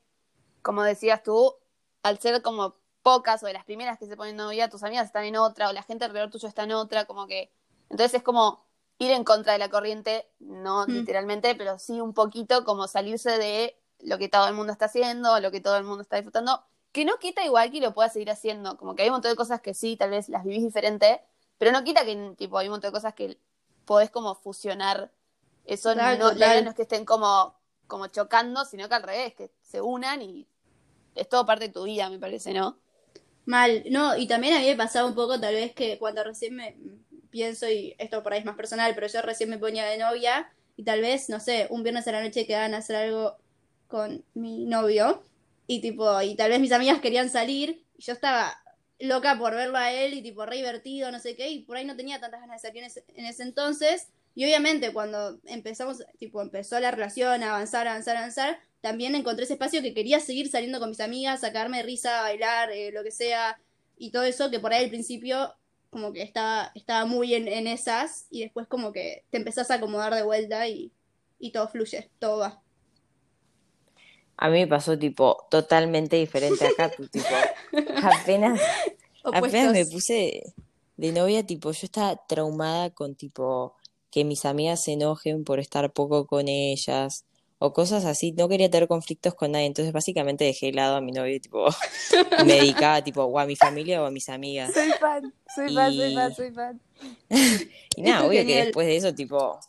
como 0.62 0.82
decías 0.82 1.22
tú, 1.22 1.54
al 2.02 2.18
ser 2.18 2.42
como 2.42 2.76
pocas 3.02 3.42
o 3.42 3.46
de 3.46 3.52
las 3.52 3.64
primeras 3.64 3.98
que 3.98 4.06
se 4.06 4.16
ponen 4.16 4.36
novia, 4.36 4.68
tus 4.68 4.82
amigas 4.82 5.06
están 5.06 5.24
en 5.24 5.36
otra, 5.36 5.68
o 5.68 5.72
la 5.72 5.82
gente 5.82 6.04
alrededor 6.04 6.30
tuyo 6.30 6.48
está 6.48 6.64
en 6.64 6.72
otra, 6.72 7.04
como 7.06 7.26
que. 7.26 7.50
Entonces 7.88 8.14
es 8.14 8.22
como 8.22 8.64
ir 8.98 9.10
en 9.10 9.24
contra 9.24 9.54
de 9.54 9.58
la 9.58 9.70
corriente, 9.70 10.30
no 10.38 10.86
Mm. 10.86 10.92
literalmente, 10.92 11.54
pero 11.54 11.78
sí 11.78 12.00
un 12.00 12.12
poquito 12.14 12.64
como 12.64 12.86
salirse 12.86 13.38
de 13.38 13.76
lo 14.00 14.18
que 14.18 14.28
todo 14.28 14.46
el 14.48 14.54
mundo 14.54 14.72
está 14.72 14.86
haciendo, 14.86 15.40
lo 15.40 15.50
que 15.50 15.60
todo 15.60 15.76
el 15.76 15.84
mundo 15.84 16.02
está 16.02 16.16
disfrutando, 16.16 16.62
que 16.92 17.04
no 17.04 17.16
quita 17.18 17.44
igual 17.44 17.70
que 17.70 17.80
lo 17.80 17.94
puedas 17.94 18.12
seguir 18.12 18.30
haciendo, 18.30 18.76
como 18.76 18.94
que 18.94 19.02
hay 19.02 19.08
un 19.08 19.14
montón 19.14 19.32
de 19.32 19.36
cosas 19.36 19.60
que 19.60 19.74
sí, 19.74 19.96
tal 19.96 20.10
vez 20.10 20.28
las 20.28 20.44
vivís 20.44 20.62
diferente, 20.62 21.22
pero 21.58 21.72
no 21.72 21.84
quita 21.84 22.04
que 22.04 22.34
tipo 22.36 22.58
hay 22.58 22.68
un 22.68 22.72
montón 22.72 22.90
de 22.90 22.92
cosas 22.92 23.14
que 23.14 23.38
podés 23.84 24.10
como 24.10 24.34
fusionar. 24.34 25.12
Eso 25.64 25.90
Total, 25.90 26.18
no, 26.18 26.32
idea 26.32 26.62
no 26.62 26.70
es 26.70 26.76
que 26.76 26.82
estén 26.82 27.04
como, 27.04 27.54
como 27.86 28.06
chocando, 28.08 28.64
sino 28.64 28.88
que 28.88 28.94
al 28.94 29.02
revés, 29.02 29.34
que 29.34 29.50
se 29.62 29.80
unan 29.80 30.22
y 30.22 30.46
es 31.14 31.28
todo 31.28 31.46
parte 31.46 31.68
de 31.68 31.72
tu 31.72 31.84
vida, 31.84 32.08
me 32.10 32.18
parece, 32.18 32.52
¿no? 32.52 32.78
Mal, 33.46 33.84
no, 33.90 34.16
y 34.16 34.26
también 34.26 34.54
a 34.54 34.60
mí 34.60 34.66
me 34.66 34.76
pasaba 34.76 35.08
un 35.08 35.14
poco 35.14 35.40
tal 35.40 35.54
vez 35.54 35.72
que 35.74 35.98
cuando 35.98 36.22
recién 36.22 36.54
me 36.54 36.76
pienso, 37.30 37.68
y 37.68 37.94
esto 37.98 38.22
por 38.22 38.32
ahí 38.32 38.40
es 38.40 38.44
más 38.44 38.56
personal, 38.56 38.94
pero 38.94 39.06
yo 39.06 39.22
recién 39.22 39.50
me 39.50 39.58
ponía 39.58 39.84
de 39.86 39.98
novia 39.98 40.52
y 40.76 40.84
tal 40.84 41.00
vez, 41.00 41.28
no 41.28 41.40
sé, 41.40 41.66
un 41.70 41.82
viernes 41.82 42.06
a 42.08 42.12
la 42.12 42.22
noche 42.22 42.46
quedaban 42.46 42.74
a 42.74 42.78
hacer 42.78 42.96
algo 42.96 43.36
con 43.88 44.24
mi 44.34 44.66
novio 44.66 45.22
y 45.66 45.80
tipo, 45.80 46.20
y 46.22 46.36
tal 46.36 46.50
vez 46.50 46.60
mis 46.60 46.72
amigas 46.72 47.00
querían 47.00 47.30
salir 47.30 47.84
y 47.96 48.02
yo 48.02 48.12
estaba 48.12 48.56
loca 48.98 49.38
por 49.38 49.54
verlo 49.54 49.78
a 49.78 49.92
él 49.92 50.14
y 50.14 50.22
tipo 50.22 50.44
re 50.46 50.56
divertido, 50.56 51.10
no 51.10 51.18
sé 51.18 51.36
qué, 51.36 51.50
y 51.50 51.60
por 51.64 51.76
ahí 51.76 51.84
no 51.84 51.96
tenía 51.96 52.20
tantas 52.20 52.40
ganas 52.40 52.60
de 52.60 52.68
salir 52.68 52.82
en 52.82 52.88
ese, 52.88 53.04
en 53.14 53.24
ese 53.26 53.42
entonces. 53.42 54.08
Y 54.34 54.44
obviamente 54.44 54.92
cuando 54.92 55.40
empezamos, 55.46 56.04
tipo, 56.18 56.40
empezó 56.40 56.78
la 56.80 56.90
relación 56.90 57.42
a 57.42 57.50
avanzar, 57.50 57.88
avanzar, 57.88 58.16
avanzar, 58.16 58.60
también 58.80 59.14
encontré 59.14 59.44
ese 59.44 59.54
espacio 59.54 59.82
que 59.82 59.94
quería 59.94 60.20
seguir 60.20 60.48
saliendo 60.50 60.80
con 60.80 60.90
mis 60.90 61.00
amigas, 61.00 61.40
sacarme 61.40 61.82
risa, 61.82 62.22
bailar, 62.22 62.70
eh, 62.70 62.90
lo 62.92 63.02
que 63.02 63.10
sea, 63.10 63.60
y 63.98 64.10
todo 64.10 64.24
eso 64.24 64.50
que 64.50 64.60
por 64.60 64.72
ahí 64.72 64.84
al 64.84 64.90
principio 64.90 65.54
como 65.90 66.12
que 66.12 66.22
estaba, 66.22 66.70
estaba 66.74 67.04
muy 67.04 67.34
en, 67.34 67.48
en 67.48 67.66
esas, 67.66 68.26
y 68.30 68.42
después 68.42 68.66
como 68.68 68.92
que 68.92 69.24
te 69.30 69.38
empezás 69.38 69.70
a 69.70 69.74
acomodar 69.74 70.14
de 70.14 70.22
vuelta 70.22 70.68
y, 70.68 70.92
y 71.38 71.50
todo 71.50 71.68
fluye, 71.68 72.10
todo 72.18 72.38
va. 72.38 72.62
A 74.36 74.48
mí 74.48 74.60
me 74.60 74.66
pasó 74.66 74.98
tipo 74.98 75.46
totalmente 75.50 76.16
diferente 76.16 76.66
acá, 76.66 76.90
tú 76.90 77.06
tipo, 77.08 77.26
apenas, 78.02 78.60
apenas 79.24 79.72
me 79.72 79.84
puse 79.84 80.54
de 80.96 81.12
novia, 81.12 81.44
tipo, 81.44 81.72
yo 81.72 81.84
estaba 81.84 82.16
traumada 82.26 82.90
con 82.90 83.16
tipo 83.16 83.74
que 84.10 84.24
mis 84.24 84.44
amigas 84.44 84.84
se 84.84 84.92
enojen 84.92 85.44
por 85.44 85.60
estar 85.60 85.92
poco 85.92 86.26
con 86.26 86.48
ellas 86.48 87.24
o 87.62 87.74
cosas 87.74 88.06
así. 88.06 88.32
No 88.32 88.48
quería 88.48 88.70
tener 88.70 88.88
conflictos 88.88 89.34
con 89.34 89.52
nadie, 89.52 89.66
entonces 89.66 89.92
básicamente 89.92 90.44
dejé 90.44 90.66
de 90.66 90.72
lado 90.72 90.96
a 90.96 91.00
mi 91.00 91.12
novio, 91.12 91.38
tipo, 91.40 91.66
me 92.46 92.54
dedicaba 92.54 93.04
tipo 93.04 93.22
o 93.22 93.38
a 93.38 93.44
mi 93.44 93.54
familia 93.54 94.02
o 94.02 94.06
a 94.06 94.10
mis 94.10 94.28
amigas. 94.30 94.72
Soy 94.72 94.90
fan, 94.98 95.32
soy 95.54 95.74
fan, 95.74 95.94
soy 95.94 96.14
fan, 96.14 96.34
soy 96.34 96.50
fan. 96.50 96.80
Y 97.96 98.02
nada, 98.02 98.26
obvio 98.26 98.46
que 98.46 98.64
después 98.64 98.86
de 98.86 98.96
eso, 98.96 99.14
tipo, 99.14 99.60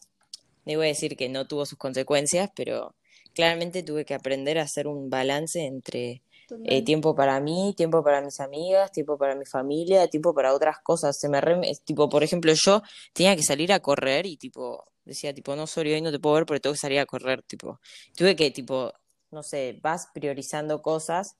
no 0.65 0.71
iba 0.71 0.83
a 0.83 0.87
decir 0.87 1.17
que 1.17 1.27
no 1.27 1.47
tuvo 1.47 1.65
sus 1.65 1.77
consecuencias, 1.77 2.49
pero 2.55 2.95
claramente 3.33 3.83
tuve 3.83 4.05
que 4.05 4.13
aprender 4.13 4.57
a 4.57 4.63
hacer 4.63 4.87
un 4.87 5.09
balance 5.09 5.65
entre. 5.65 6.23
Eh, 6.63 6.83
tiempo 6.83 7.15
para 7.15 7.39
mí, 7.39 7.73
tiempo 7.77 8.03
para 8.03 8.21
mis 8.21 8.39
amigas, 8.39 8.91
tiempo 8.91 9.17
para 9.17 9.35
mi 9.35 9.45
familia, 9.45 10.07
tiempo 10.09 10.33
para 10.33 10.53
otras 10.53 10.77
cosas. 10.83 11.19
Se 11.19 11.29
me 11.29 11.41
re- 11.41 11.61
tipo, 11.85 12.09
por 12.09 12.23
ejemplo, 12.23 12.53
yo 12.53 12.81
tenía 13.13 13.35
que 13.35 13.43
salir 13.43 13.73
a 13.73 13.79
correr 13.79 14.25
y 14.25 14.37
tipo, 14.37 14.83
decía 15.05 15.33
tipo, 15.33 15.55
no, 15.55 15.67
sorry, 15.67 15.93
hoy 15.93 16.01
no 16.01 16.11
te 16.11 16.19
puedo 16.19 16.35
ver 16.35 16.45
porque 16.45 16.59
tengo 16.61 16.73
que 16.73 16.79
salir 16.79 16.99
a 16.99 17.05
correr, 17.05 17.41
tipo. 17.43 17.79
Tuve 18.15 18.35
que, 18.35 18.51
tipo, 18.51 18.91
no 19.31 19.43
sé, 19.43 19.79
vas 19.81 20.07
priorizando 20.13 20.81
cosas 20.81 21.35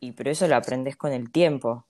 y 0.00 0.12
pero 0.12 0.30
eso 0.30 0.48
lo 0.48 0.56
aprendes 0.56 0.96
con 0.96 1.12
el 1.12 1.30
tiempo. 1.32 1.86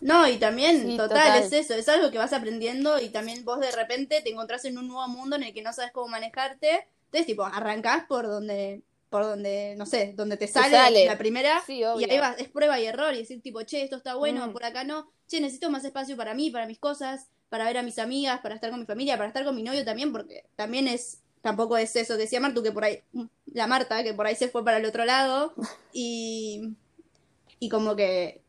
No, 0.00 0.26
y 0.26 0.38
también, 0.38 0.80
Sí, 0.82 0.96
total, 0.96 1.08
total. 1.24 1.42
es 1.42 1.52
eso, 1.52 1.74
es 1.74 1.88
algo 1.88 2.10
que 2.10 2.18
vas 2.18 2.32
aprendiendo 2.32 2.98
y 3.00 3.10
también 3.10 3.44
vos 3.44 3.60
de 3.60 3.70
repente 3.70 4.22
te 4.22 4.30
encontrás 4.30 4.64
en 4.64 4.78
un 4.78 4.88
nuevo 4.88 5.06
mundo 5.08 5.36
en 5.36 5.42
el 5.42 5.52
que 5.52 5.62
no 5.62 5.72
sabes 5.72 5.92
cómo 5.92 6.08
manejarte. 6.08 6.86
Entonces, 7.06 7.26
tipo, 7.26 7.44
arrancás 7.44 8.04
por 8.08 8.26
donde, 8.26 8.82
por 9.10 9.24
donde, 9.24 9.74
no 9.76 9.84
sé, 9.86 10.14
donde 10.16 10.36
te 10.36 10.46
sale, 10.46 10.76
sale. 10.76 11.04
la 11.04 11.18
primera 11.18 11.60
Sí, 11.66 11.80
y 11.80 11.84
ahí 12.10 12.18
vas, 12.18 12.38
es 12.38 12.48
prueba 12.48 12.80
y 12.80 12.86
error 12.86 13.12
y 13.14 13.18
decir, 13.18 13.42
tipo, 13.42 13.60
che, 13.62 13.82
esto 13.82 13.96
está 13.96 14.14
bueno, 14.14 14.46
Mm. 14.46 14.52
por 14.52 14.64
acá 14.64 14.84
no, 14.84 15.10
che, 15.26 15.40
necesito 15.40 15.68
más 15.70 15.84
espacio 15.84 16.16
para 16.16 16.32
mí, 16.32 16.50
para 16.50 16.66
mis 16.66 16.78
cosas, 16.78 17.26
para 17.48 17.64
ver 17.66 17.76
a 17.78 17.82
mis 17.82 17.98
amigas, 17.98 18.40
para 18.40 18.54
estar 18.54 18.70
con 18.70 18.80
mi 18.80 18.86
familia, 18.86 19.16
para 19.16 19.28
estar 19.28 19.44
con 19.44 19.56
mi 19.56 19.62
novio 19.64 19.84
también, 19.84 20.12
porque 20.12 20.44
también 20.56 20.86
es, 20.88 21.18
tampoco 21.42 21.76
es 21.76 21.94
eso 21.96 22.16
decía 22.16 22.38
Martu, 22.40 22.62
que 22.62 22.70
por 22.72 22.84
ahí, 22.84 23.02
la 23.52 23.66
Marta, 23.66 24.02
que 24.04 24.14
por 24.14 24.26
ahí 24.26 24.36
se 24.36 24.48
fue 24.48 24.64
para 24.64 24.76
el 24.78 24.86
otro 24.86 25.04
lado 25.04 25.54
y, 25.92 26.70
y 27.58 27.68
como 27.68 27.96
que 27.96 28.42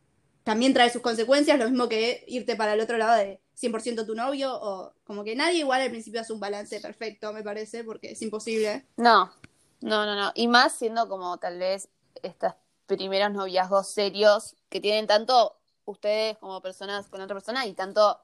también 0.44 0.74
trae 0.74 0.90
sus 0.92 1.02
consecuencias, 1.02 1.58
lo 1.58 1.68
mismo 1.70 1.90
que 1.90 2.24
irte 2.28 2.56
para 2.56 2.74
el 2.76 2.82
otro 2.82 2.98
lado 2.98 3.18
de 3.18 3.40
100% 3.60 4.06
tu 4.06 4.16
novio, 4.16 4.54
o 4.54 4.94
como 5.04 5.24
que 5.24 5.36
nadie 5.36 5.60
igual 5.60 5.82
al 5.82 5.90
principio 5.90 6.22
hace 6.22 6.34
un 6.34 6.40
balance 6.40 6.80
perfecto, 6.80 7.32
me 7.34 7.44
parece, 7.44 7.84
porque 7.84 8.12
es 8.12 8.22
imposible. 8.24 8.86
No, 8.98 9.32
no, 9.82 10.06
no, 10.06 10.16
no. 10.16 10.32
Y 10.36 10.48
más 10.48 10.74
siendo 10.74 11.08
como 11.08 11.38
tal 11.38 11.60
vez 11.60 11.90
estos 12.24 12.54
primeros 12.86 13.32
noviazgos 13.32 13.88
serios 13.88 14.56
que 14.70 14.80
tienen 14.80 15.08
tanto 15.08 15.58
ustedes 15.86 16.38
como 16.38 16.62
personas 16.62 17.08
con 17.08 17.22
otra 17.22 17.36
persona 17.36 17.66
y 17.66 17.74
tanto 17.74 18.20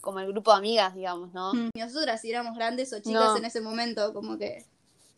como 0.00 0.18
el 0.20 0.26
grupo 0.28 0.52
de 0.52 0.58
amigas, 0.58 0.94
digamos, 0.94 1.32
¿no? 1.32 1.52
Y 1.74 1.80
nosotras 1.80 2.20
si 2.20 2.30
éramos 2.30 2.56
grandes 2.56 2.92
o 2.92 2.98
chicas 2.98 3.32
No. 3.32 3.36
en 3.36 3.44
ese 3.44 3.60
momento, 3.60 4.12
como 4.12 4.36
que... 4.36 4.64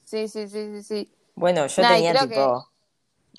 Sí, 0.05 0.29
sí, 0.29 0.47
sí, 0.49 0.69
sí, 0.77 0.83
sí. 0.83 1.15
Bueno, 1.35 1.67
yo 1.67 1.83
Nah, 1.83 1.95
tenía 1.95 2.13
tipo, 2.21 2.71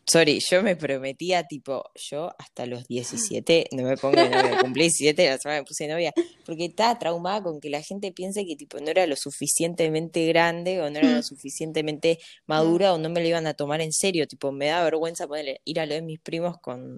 sorry, 0.07 0.39
yo 0.39 0.61
me 0.63 0.75
prometía 0.75 1.43
tipo, 1.43 1.83
yo 1.95 2.31
hasta 2.37 2.65
los 2.65 2.87
17 2.87 3.67
no 3.71 3.83
me 3.83 3.97
pongo 3.97 4.15
de 4.21 4.29
novia, 4.29 4.57
cumplí 4.61 4.83
17, 4.83 5.29
la 5.29 5.37
semana 5.37 5.61
me 5.61 5.65
puse 5.65 5.85
de 5.87 5.93
novia, 5.93 6.13
porque 6.45 6.65
estaba 6.65 6.97
traumada 6.99 7.41
con 7.43 7.59
que 7.59 7.69
la 7.69 7.81
gente 7.81 8.11
piense 8.11 8.45
que 8.45 8.55
tipo 8.55 8.79
no 8.79 8.89
era 8.89 9.07
lo 9.07 9.15
suficientemente 9.15 10.25
grande 10.27 10.81
o 10.81 10.89
no 10.89 10.99
era 10.99 11.11
lo 11.15 11.19
Mm. 11.19 11.23
suficientemente 11.23 12.19
madura 12.47 12.93
o 12.93 12.97
no 12.97 13.09
me 13.09 13.21
lo 13.21 13.27
iban 13.27 13.47
a 13.47 13.53
tomar 13.53 13.81
en 13.81 13.91
serio, 13.93 14.27
tipo 14.27 14.51
me 14.51 14.67
da 14.67 14.83
vergüenza 14.83 15.27
ponerle, 15.27 15.61
ir 15.65 15.79
a 15.79 15.85
lo 15.85 15.95
de 15.95 16.01
mis 16.01 16.19
primos 16.19 16.57
con, 16.61 16.97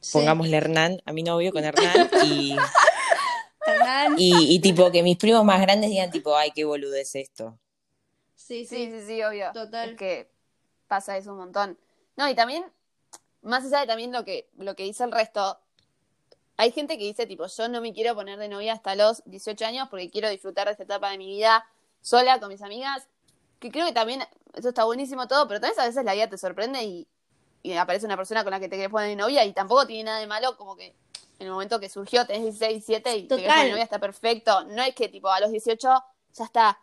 sí. 0.00 0.12
pongámosle 0.12 0.56
Hernán, 0.56 0.98
a 1.04 1.12
mi 1.12 1.22
novio 1.22 1.52
con 1.52 1.64
Hernán 1.64 2.08
y, 2.24 2.56
Hernán, 3.66 4.14
y, 4.18 4.54
y 4.54 4.60
tipo 4.60 4.90
que 4.92 5.02
mis 5.02 5.16
primos 5.16 5.44
más 5.44 5.60
grandes 5.60 5.90
digan 5.90 6.10
tipo, 6.10 6.36
ay, 6.36 6.50
qué 6.54 6.64
boludez 6.64 7.14
esto. 7.14 7.58
sí, 8.36 8.64
Sí, 8.64 8.66
sí, 8.66 8.90
sí, 9.00 9.06
sí, 9.06 9.22
obvio. 9.22 9.50
Total. 9.52 9.90
Es 9.90 9.96
que 9.96 10.30
pasa 10.86 11.16
eso 11.16 11.32
un 11.32 11.38
montón. 11.38 11.78
No, 12.16 12.28
y 12.28 12.34
también, 12.34 12.64
más 13.42 13.64
allá 13.64 13.80
de 13.80 13.86
también 13.86 14.12
lo 14.12 14.24
que, 14.24 14.48
lo 14.56 14.74
que 14.74 14.84
dice 14.84 15.04
el 15.04 15.12
resto, 15.12 15.58
hay 16.56 16.72
gente 16.72 16.96
que 16.98 17.04
dice, 17.04 17.26
tipo, 17.26 17.46
yo 17.46 17.68
no 17.68 17.80
me 17.80 17.92
quiero 17.92 18.14
poner 18.14 18.38
de 18.38 18.48
novia 18.48 18.72
hasta 18.72 18.94
los 18.94 19.22
18 19.26 19.64
años 19.66 19.88
porque 19.90 20.10
quiero 20.10 20.28
disfrutar 20.30 20.66
de 20.66 20.72
esta 20.72 20.84
etapa 20.84 21.10
de 21.10 21.18
mi 21.18 21.26
vida 21.26 21.66
sola 22.00 22.40
con 22.40 22.48
mis 22.48 22.62
amigas, 22.62 23.06
que 23.58 23.70
creo 23.70 23.86
que 23.86 23.92
también, 23.92 24.22
eso 24.54 24.68
está 24.68 24.84
buenísimo 24.84 25.28
todo, 25.28 25.46
pero 25.48 25.60
también 25.60 25.80
a 25.80 25.86
veces 25.86 26.04
la 26.04 26.14
vida 26.14 26.28
te 26.28 26.38
sorprende 26.38 26.82
y, 26.82 27.06
y 27.62 27.72
aparece 27.74 28.06
una 28.06 28.16
persona 28.16 28.44
con 28.44 28.52
la 28.52 28.60
que 28.60 28.68
te 28.68 28.76
quieres 28.76 28.90
poner 28.90 29.08
de 29.08 29.16
novia 29.16 29.44
y 29.44 29.52
tampoco 29.52 29.86
tiene 29.86 30.04
nada 30.04 30.20
de 30.20 30.26
malo 30.26 30.56
como 30.56 30.76
que 30.76 30.94
en 31.38 31.46
el 31.46 31.50
momento 31.50 31.78
que 31.80 31.88
surgió 31.88 32.26
tenés 32.26 32.58
16, 32.58 32.86
17 32.86 33.16
y 33.16 33.22
te 33.24 33.36
querés 33.36 33.52
poner 33.52 33.64
de 33.64 33.70
Total. 33.70 33.70
novia 33.70 33.84
está 33.84 33.98
perfecto. 33.98 34.64
No 34.64 34.82
es 34.82 34.94
que 34.94 35.08
tipo 35.08 35.28
a 35.28 35.40
los 35.40 35.50
18 35.50 35.88
ya 36.34 36.44
está, 36.44 36.78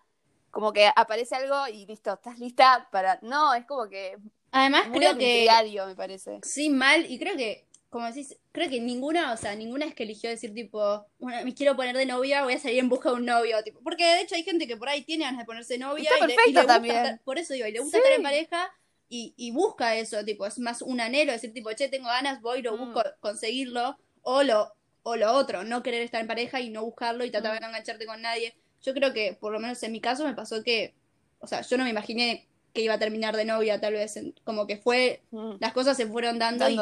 como 0.52 0.72
que 0.74 0.92
aparece 0.96 1.36
algo 1.36 1.68
y 1.68 1.86
listo, 1.86 2.14
estás 2.14 2.38
lista 2.38 2.88
para... 2.92 3.18
No, 3.22 3.54
es 3.54 3.66
como 3.66 3.88
que 3.88 4.18
Además 4.54 4.88
muy 4.88 5.00
creo 5.00 5.18
que... 5.18 5.42
diario, 5.42 5.86
me 5.88 5.96
parece. 5.96 6.40
Sí, 6.44 6.70
mal, 6.70 7.06
y 7.12 7.18
creo 7.20 7.36
que, 7.36 7.66
como 7.90 8.06
decís, 8.08 8.38
creo 8.52 8.70
que 8.70 8.80
ninguna, 8.80 9.34
o 9.34 9.38
sea, 9.38 9.56
ninguna 9.56 9.86
es 9.86 9.96
que 9.96 10.04
eligió 10.04 10.30
decir 10.30 10.54
tipo, 10.54 11.06
bueno, 11.20 11.44
me 11.44 11.54
quiero 11.54 11.76
poner 11.76 11.98
de 11.98 12.06
novia, 12.06 12.44
voy 12.44 12.54
a 12.54 12.60
salir 12.60 12.80
en 12.80 12.88
busca 12.90 13.10
de 13.10 13.16
un 13.16 13.26
novio, 13.26 13.62
tipo, 13.64 13.80
porque 13.84 14.06
de 14.06 14.22
hecho 14.22 14.36
hay 14.36 14.44
gente 14.44 14.68
que 14.68 14.78
por 14.78 14.90
ahí 14.90 15.02
tiene 15.04 15.26
ganas 15.26 15.40
de 15.40 15.46
ponerse 15.46 15.78
novia 15.78 16.10
Está 16.12 16.24
y 16.24 16.28
le- 16.28 16.34
y, 16.34 16.36
perfecto 16.38 16.52
le 16.54 16.60
gusta 16.62 16.74
también. 16.76 16.96
estar- 16.96 17.20
por 17.24 17.38
eso 17.40 17.54
digo, 17.54 17.68
y 17.68 17.72
le 17.72 17.80
gusta 17.80 17.98
Sí. 17.98 18.04
estar 18.04 18.14
en 18.16 18.24
pareja 18.24 18.72
y, 19.10 19.34
y 19.38 19.52
busca 19.52 19.96
eso, 19.96 20.24
tipo, 20.24 20.46
es 20.46 20.58
más 20.60 20.82
un 20.82 21.02
anhelo, 21.02 21.32
decir 21.34 21.52
tipo, 21.54 21.72
che, 21.74 21.90
tengo 21.90 22.06
ganas, 22.08 22.42
voy, 22.42 22.62
lo 22.62 22.78
Mm. 22.78 22.80
busco, 22.80 23.04
conseguirlo, 23.20 23.98
o 24.22 24.44
lo, 24.44 24.74
o 25.04 25.16
lo 25.16 25.34
otro, 25.34 25.64
no 25.64 25.84
querer 25.84 26.02
estar 26.04 26.22
en 26.22 26.28
pareja 26.28 26.62
y 26.62 26.70
no 26.70 26.84
buscarlo 26.86 27.26
y 27.26 27.32
tratar 27.32 27.52
Mm. 27.52 27.56
de 27.56 27.60
no 27.62 27.68
engancharte 27.68 28.06
con 28.06 28.22
nadie. 28.22 28.56
Yo 28.84 28.94
creo 28.94 29.14
que, 29.14 29.34
por 29.34 29.52
lo 29.52 29.60
menos 29.60 29.82
en 29.84 29.92
mi 29.92 30.00
caso, 30.02 30.24
me 30.26 30.34
pasó 30.34 30.64
que, 30.64 30.94
o 31.40 31.48
sea, 31.48 31.62
yo 31.62 31.78
no 31.78 31.84
me 31.84 31.90
imaginé 31.90 32.48
que 32.74 32.82
iba 32.82 32.96
a 32.96 33.00
terminar 33.00 33.36
de 33.36 33.46
novia, 33.46 33.80
tal 33.80 33.94
vez, 33.94 34.20
como 34.44 34.68
que 34.68 34.78
fue 34.78 35.22
Mm. 35.32 35.54
las 35.60 35.74
cosas 35.74 35.96
se 35.96 36.08
fueron 36.08 36.40
dando 36.40 36.68
y, 36.70 36.78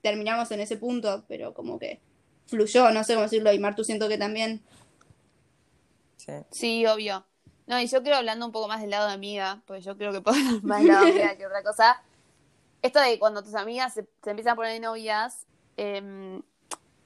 terminamos 0.00 0.50
en 0.52 0.60
ese 0.60 0.76
punto, 0.76 1.24
pero 1.28 1.52
como 1.52 1.78
que 1.78 2.00
fluyó, 2.46 2.90
no 2.90 3.02
sé 3.04 3.14
cómo 3.14 3.24
decirlo, 3.24 3.52
y 3.52 3.58
Martu 3.58 3.84
siento 3.84 4.08
que 4.08 4.18
también. 4.18 4.62
Sí. 6.16 6.32
Sí, 6.50 6.86
obvio. 6.86 7.24
No, 7.66 7.80
y 7.80 7.86
yo 7.86 8.02
creo 8.02 8.16
hablando 8.16 8.46
un 8.46 8.52
poco 8.52 8.68
más 8.68 8.80
del 8.80 8.90
lado 8.90 9.08
de 9.08 9.14
amiga, 9.14 9.62
porque 9.66 9.82
yo 9.82 9.96
creo 9.96 10.12
que 10.12 10.20
puedo 10.20 10.36
hablar 10.36 10.62
más 10.62 10.78
del 10.80 10.88
lado 10.88 11.04
de 11.06 11.10
amiga 11.12 11.36
que 11.36 11.46
otra 11.46 11.62
cosa. 11.62 12.02
Esto 12.82 13.00
de 13.00 13.18
cuando 13.18 13.42
tus 13.42 13.54
amigas 13.54 13.94
se, 13.94 14.06
se 14.22 14.30
empiezan 14.30 14.52
a 14.52 14.56
poner 14.56 14.72
de 14.72 14.80
novias, 14.80 15.46
eh, 15.76 16.40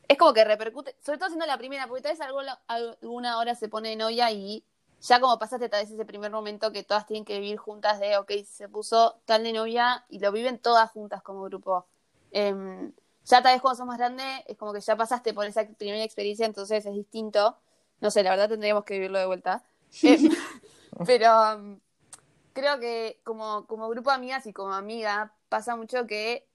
es 0.09 0.19
como 0.19 0.33
que 0.33 0.45
repercute, 0.45 0.97
sobre 1.05 1.19
todo 1.19 1.29
siendo 1.29 1.47
la 1.47 1.59
primera, 1.59 1.87
porque 1.87 2.03
tal 2.03 2.13
vez 2.13 2.21
alguna, 2.21 2.61
alguna 2.69 3.39
hora 3.39 3.55
se 3.55 3.69
pone 3.69 3.91
de 3.91 3.97
novia 3.97 4.31
y 4.31 4.65
ya 5.01 5.21
como 5.21 5.39
pasaste 5.39 5.69
tal 5.69 5.83
vez 5.83 5.91
ese 5.93 6.05
primer 6.05 6.31
momento 6.31 6.73
que 6.73 6.83
todas 6.83 7.07
tienen 7.07 7.25
que 7.25 7.39
vivir 7.39 7.59
juntas 7.59 8.01
de, 8.01 8.17
ok, 8.17 8.33
se 8.45 8.69
puso 8.69 9.21
tal 9.25 9.43
de 9.43 9.53
novia 9.53 10.05
y 10.09 10.19
lo 10.19 10.33
viven 10.33 10.59
todas 10.59 10.91
juntas 10.91 11.23
como 11.23 11.43
grupo. 11.43 11.87
Em, 12.33 12.93
ya 13.25 13.43
tal 13.43 13.55
vez 13.55 13.63
cuando 13.63 13.77
sos 13.77 13.87
más 13.87 13.99
grande 13.99 14.25
es 14.47 14.57
como 14.57 14.73
que 14.73 14.81
ya 14.81 14.97
pasaste 14.97 15.35
por 15.35 15.47
esa 15.47 15.67
primera 15.67 16.03
experiencia, 16.03 16.47
entonces 16.47 16.87
es 16.87 16.95
distinto. 16.95 17.57
No 18.01 18.11
sé, 18.11 18.23
la 18.23 18.31
verdad 18.31 18.49
tendríamos 18.49 18.85
que 18.85 18.95
vivirlo 18.95 19.19
de 19.19 19.27
vuelta. 19.27 19.63
Eh, 20.03 20.29
pero 21.07 21.57
um, 21.57 21.81
creo 22.53 22.79
que 22.81 23.21
como, 23.25 23.67
como 23.67 23.89
grupo 23.89 24.11
de 24.11 24.17
amigas 24.17 24.47
y 24.47 24.53
como 24.53 24.73
amiga 24.73 25.35
pasa 25.49 25.77
mucho 25.77 26.07
que 26.07 26.49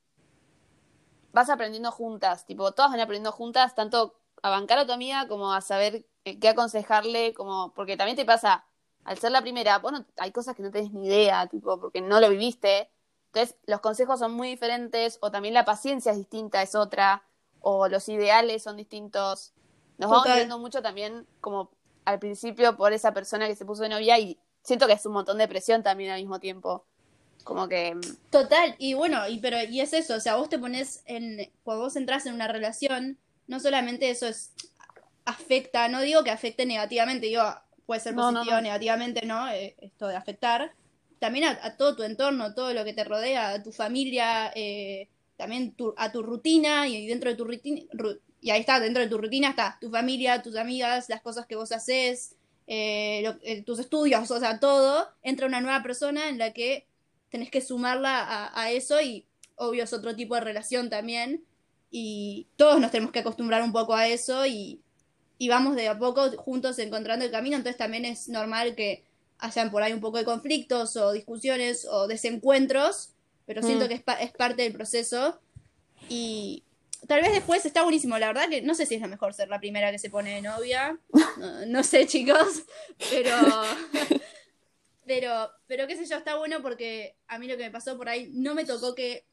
vas 1.31 1.49
aprendiendo 1.49 1.91
juntas, 1.91 2.45
tipo, 2.45 2.71
todas 2.73 2.91
van 2.91 2.99
aprendiendo 2.99 3.31
juntas, 3.31 3.75
tanto 3.75 4.15
a 4.41 4.49
bancar 4.49 4.79
a 4.79 4.85
tu 4.85 4.91
amiga 4.91 5.27
como 5.27 5.53
a 5.53 5.61
saber 5.61 6.05
qué 6.23 6.49
aconsejarle, 6.49 7.33
como, 7.33 7.73
porque 7.73 7.97
también 7.97 8.15
te 8.15 8.25
pasa, 8.25 8.65
al 9.03 9.17
ser 9.17 9.31
la 9.31 9.41
primera, 9.41 9.79
bueno, 9.79 10.05
hay 10.17 10.31
cosas 10.31 10.55
que 10.55 10.63
no 10.63 10.71
tenés 10.71 10.91
ni 10.91 11.07
idea, 11.07 11.47
tipo, 11.47 11.79
porque 11.79 12.01
no 12.01 12.19
lo 12.19 12.29
viviste, 12.29 12.89
entonces 13.27 13.55
los 13.65 13.79
consejos 13.79 14.19
son 14.19 14.33
muy 14.33 14.49
diferentes, 14.49 15.17
o 15.21 15.31
también 15.31 15.53
la 15.53 15.65
paciencia 15.65 16.11
es 16.11 16.17
distinta, 16.17 16.61
es 16.61 16.75
otra, 16.75 17.23
o 17.61 17.87
los 17.87 18.09
ideales 18.09 18.63
son 18.63 18.77
distintos. 18.77 19.53
Nos 19.97 20.09
vamos 20.09 20.35
viendo 20.35 20.59
mucho 20.59 20.81
también 20.81 21.25
como 21.39 21.71
al 22.05 22.19
principio 22.19 22.75
por 22.75 22.91
esa 22.91 23.13
persona 23.13 23.47
que 23.47 23.55
se 23.55 23.65
puso 23.65 23.83
de 23.83 23.89
novia 23.89 24.17
y 24.19 24.37
siento 24.63 24.87
que 24.87 24.93
es 24.93 25.05
un 25.05 25.13
montón 25.13 25.37
de 25.37 25.47
presión 25.47 25.83
también 25.83 26.11
al 26.11 26.19
mismo 26.19 26.39
tiempo. 26.39 26.85
Como 27.43 27.67
que 27.67 27.97
Total, 28.29 28.75
y 28.77 28.93
bueno, 28.93 29.27
y 29.27 29.39
pero 29.39 29.57
y 29.63 29.79
es 29.79 29.93
eso, 29.93 30.15
o 30.15 30.19
sea, 30.19 30.35
vos 30.35 30.49
te 30.49 30.59
pones 30.59 31.01
en, 31.05 31.51
cuando 31.63 31.83
vos 31.83 31.95
entras 31.95 32.25
en 32.25 32.33
una 32.33 32.47
relación, 32.47 33.17
no 33.47 33.59
solamente 33.59 34.09
eso 34.09 34.27
es 34.27 34.51
afecta, 35.25 35.87
no 35.87 36.01
digo 36.01 36.23
que 36.23 36.31
afecte 36.31 36.65
negativamente, 36.65 37.27
digo, 37.27 37.43
puede 37.85 38.01
ser 38.01 38.15
No, 38.15 38.31
no, 38.31 38.39
positivo 38.39 38.55
no. 38.57 38.61
negativamente, 38.61 39.25
¿no? 39.25 39.49
Eh, 39.49 39.75
esto 39.79 40.07
de 40.07 40.15
afectar, 40.15 40.73
también 41.19 41.45
a, 41.45 41.59
a 41.63 41.77
todo 41.77 41.95
tu 41.95 42.03
entorno, 42.03 42.53
todo 42.53 42.73
lo 42.73 42.83
que 42.83 42.93
te 42.93 43.03
rodea, 43.03 43.49
a 43.49 43.63
tu 43.63 43.71
familia, 43.71 44.51
eh, 44.55 45.07
también 45.37 45.73
tu- 45.73 45.93
a 45.97 46.11
tu 46.11 46.23
rutina, 46.23 46.87
y 46.87 47.07
dentro 47.07 47.29
de 47.29 47.35
tu 47.35 47.45
rutina, 47.45 47.81
ru- 47.93 48.19
y 48.41 48.49
ahí 48.49 48.61
está, 48.61 48.79
dentro 48.79 49.01
de 49.03 49.09
tu 49.09 49.17
rutina 49.17 49.49
está 49.49 49.77
tu 49.79 49.89
familia, 49.91 50.41
tus 50.41 50.55
amigas, 50.55 51.09
las 51.09 51.21
cosas 51.21 51.45
que 51.45 51.55
vos 51.55 51.71
haces, 51.71 52.35
eh, 52.67 53.21
lo- 53.23 53.37
eh, 53.43 53.61
tus 53.63 53.79
estudios, 53.79 54.29
o 54.31 54.39
sea, 54.39 54.59
todo, 54.59 55.07
entra 55.21 55.47
una 55.47 55.61
nueva 55.61 55.83
persona 55.83 56.29
en 56.29 56.37
la 56.37 56.53
que 56.53 56.87
tenés 57.29 57.49
que 57.51 57.61
sumarla 57.61 58.19
a, 58.19 58.61
a 58.61 58.71
eso 58.71 58.99
y 59.01 59.25
obvio 59.55 59.83
es 59.83 59.93
otro 59.93 60.15
tipo 60.15 60.35
de 60.35 60.41
relación 60.41 60.89
también 60.89 61.43
y 61.91 62.47
todos 62.55 62.79
nos 62.79 62.91
tenemos 62.91 63.11
que 63.11 63.19
acostumbrar 63.19 63.61
un 63.63 63.71
poco 63.73 63.93
a 63.95 64.07
eso 64.07 64.45
y, 64.45 64.81
y 65.41 65.49
vamos 65.49 65.75
de 65.75 65.87
a 65.87 65.97
poco 65.97 66.29
juntos 66.37 66.77
encontrando 66.77 67.25
el 67.25 67.31
camino, 67.31 67.55
entonces 67.55 67.75
también 67.77 68.05
es 68.05 68.29
normal 68.29 68.75
que 68.75 69.03
hayan 69.39 69.71
por 69.71 69.81
ahí 69.81 69.91
un 69.91 69.99
poco 69.99 70.19
de 70.19 70.23
conflictos 70.23 70.95
o 70.97 71.11
discusiones 71.13 71.87
o 71.89 72.05
desencuentros, 72.05 73.09
pero 73.47 73.63
siento 73.63 73.85
Mm. 73.85 73.87
que 73.87 73.93
es, 73.95 74.03
pa- 74.03 74.21
es 74.21 74.31
parte 74.31 74.61
del 74.61 74.73
proceso 74.73 75.39
y 76.09 76.61
tal 77.07 77.23
vez 77.23 77.31
después 77.33 77.65
está 77.65 77.81
buenísimo, 77.81 78.19
la 78.19 78.27
verdad 78.27 78.49
que 78.49 78.61
no 78.61 78.75
sé 78.75 78.85
si 78.85 78.93
es 78.93 79.01
lo 79.01 79.07
mejor 79.07 79.33
ser 79.33 79.49
la 79.49 79.59
primera 79.59 79.89
que 79.91 79.97
se 79.97 80.11
pone 80.11 80.35
de 80.35 80.43
novia, 80.43 80.99
no, 81.37 81.65
no 81.65 81.83
sé 81.83 82.05
chicos, 82.13 82.63
pero... 83.09 83.35
Pero, 85.05 85.49
pero 85.67 85.87
qué 85.87 85.97
sé 85.97 86.05
yo, 86.05 86.15
está 86.17 86.37
bueno 86.37 86.61
porque 86.61 87.15
a 87.27 87.39
mí 87.39 87.47
lo 87.47 87.57
que 87.57 87.63
me 87.63 87.71
pasó 87.71 87.97
por 87.97 88.07
ahí, 88.07 88.29
no 88.33 88.53
me 88.53 88.65
tocó 88.65 88.93
que 88.93 89.25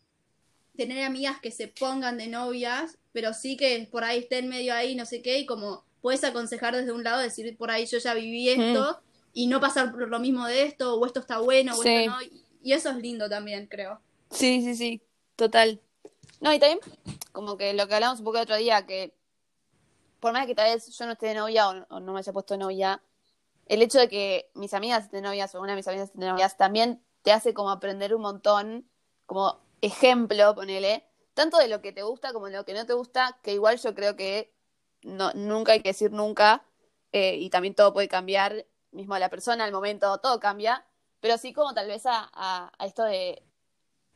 tener 0.76 1.04
amigas 1.04 1.40
que 1.40 1.50
se 1.50 1.68
pongan 1.68 2.16
de 2.16 2.26
novias, 2.26 2.98
pero 3.12 3.34
sí 3.34 3.56
que 3.56 3.86
por 3.90 4.02
ahí 4.02 4.20
estén 4.20 4.48
medio 4.48 4.74
ahí, 4.74 4.94
no 4.96 5.04
sé 5.04 5.20
qué, 5.22 5.38
y 5.38 5.46
como 5.46 5.84
puedes 6.00 6.22
aconsejar 6.24 6.74
desde 6.76 6.92
un 6.92 7.02
lado, 7.04 7.20
decir 7.20 7.56
por 7.56 7.70
ahí 7.70 7.86
yo 7.86 7.98
ya 7.98 8.14
viví 8.14 8.48
esto, 8.48 9.00
y 9.32 9.46
no 9.46 9.60
pasar 9.60 9.90
por 9.92 10.08
lo 10.08 10.18
mismo 10.18 10.46
de 10.46 10.62
esto, 10.62 10.94
o 10.96 11.06
esto 11.06 11.20
está 11.20 11.38
bueno, 11.38 11.74
o 11.74 11.82
Sí. 11.82 11.88
esto 11.88 12.10
no, 12.10 12.22
y- 12.22 12.44
y 12.62 12.72
eso 12.72 12.90
es 12.90 12.96
lindo 12.96 13.28
también, 13.28 13.66
creo. 13.66 14.00
Sí, 14.30 14.62
sí, 14.62 14.74
sí. 14.74 15.02
Total. 15.36 15.80
No, 16.40 16.52
y 16.52 16.58
también, 16.58 16.80
como 17.32 17.56
que 17.56 17.72
lo 17.74 17.86
que 17.88 17.94
hablamos 17.94 18.18
un 18.20 18.24
poco 18.24 18.38
el 18.38 18.42
otro 18.44 18.56
día, 18.56 18.84
que 18.86 19.14
por 20.20 20.32
más 20.32 20.46
que 20.46 20.54
tal 20.54 20.72
vez 20.74 20.88
yo 20.96 21.06
no 21.06 21.12
esté 21.12 21.26
de 21.28 21.34
novia 21.34 21.68
o, 21.68 21.86
o 21.96 22.00
no 22.00 22.12
me 22.12 22.18
haya 22.18 22.32
puesto 22.32 22.56
novia, 22.56 23.02
el 23.66 23.82
hecho 23.82 23.98
de 23.98 24.08
que 24.08 24.50
mis 24.54 24.74
amigas 24.74 25.04
estén 25.04 25.22
novias 25.22 25.54
o 25.54 25.60
una 25.60 25.72
de 25.72 25.76
mis 25.76 25.88
amigas 25.88 26.08
estén 26.08 26.28
novias 26.28 26.56
también 26.56 27.02
te 27.22 27.32
hace 27.32 27.54
como 27.54 27.70
aprender 27.70 28.14
un 28.14 28.22
montón, 28.22 28.88
como 29.26 29.60
ejemplo, 29.80 30.54
ponele, 30.54 31.04
tanto 31.34 31.58
de 31.58 31.68
lo 31.68 31.80
que 31.82 31.92
te 31.92 32.02
gusta 32.02 32.32
como 32.32 32.46
de 32.46 32.52
lo 32.56 32.64
que 32.64 32.74
no 32.74 32.86
te 32.86 32.94
gusta, 32.94 33.38
que 33.42 33.52
igual 33.52 33.78
yo 33.78 33.94
creo 33.94 34.16
que 34.16 34.52
no, 35.08 35.32
nunca 35.34 35.72
hay 35.72 35.80
que 35.80 35.90
decir 35.90 36.12
nunca, 36.12 36.62
eh, 37.12 37.36
y 37.36 37.50
también 37.50 37.74
todo 37.74 37.92
puede 37.92 38.08
cambiar, 38.08 38.66
mismo 38.92 39.16
la 39.18 39.28
persona, 39.28 39.64
al 39.64 39.72
momento, 39.72 40.18
todo 40.18 40.38
cambia, 40.40 40.84
pero 41.20 41.36
sí 41.38 41.52
como 41.52 41.74
tal 41.74 41.88
vez 41.88 42.06
a, 42.06 42.30
a, 42.32 42.70
a 42.78 42.86
esto 42.86 43.02
de 43.04 43.42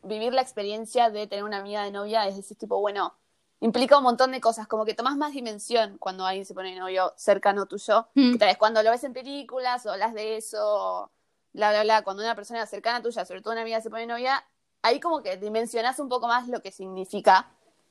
vivir 0.03 0.33
la 0.33 0.43
experiencia 0.43 1.11
de 1.11 1.27
tener 1.27 1.45
una 1.45 1.59
amiga 1.59 1.85
de 1.85 1.91
novia, 1.91 2.27
es 2.27 2.37
decir, 2.37 2.57
tipo, 2.57 2.81
bueno, 2.81 3.15
implica 3.61 3.97
un 3.97 4.05
montón 4.05 4.33
de 4.33 4.41
cosas, 4.41 4.67
como 4.67 4.85
que 4.85 4.95
tomas 4.95 5.17
más 5.17 5.33
dimensión 5.33 5.97
cuando 5.99 6.27
alguien 6.27 6.45
se 6.45 6.55
pone 6.55 6.75
novio 6.75 7.13
cercano 7.17 7.67
tuyo, 7.67 8.09
Mm. 8.15 8.33
que 8.33 8.39
tal 8.39 8.49
vez 8.49 8.59
cuando 8.59 8.83
lo 8.83 8.91
ves 8.91 9.05
en 9.05 9.13
películas 9.13 9.87
o 9.87 9.93
hablas 9.93 10.15
de 10.15 10.37
eso, 10.37 10.59
o 10.61 11.11
bla, 11.53 11.71
bla, 11.71 11.83
bla, 11.85 12.03
cuando 12.03 12.23
una 12.23 12.35
persona 12.35 12.67
cercana 12.67 13.01
tuya, 13.03 13.25
sobre 13.25 13.41
todo 13.41 13.53
una 13.53 13.63
amiga 13.63 13.81
se 13.81 13.91
pone 13.91 14.07
novia, 14.07 14.45
ahí 14.83 14.99
como 14.99 15.23
que 15.23 15.37
dimensionás 15.37 16.01
un 16.01 16.09
poco 16.09 16.27
más 16.27 16.49
lo 16.49 16.61
que 16.61 16.73
significa, 16.73 17.51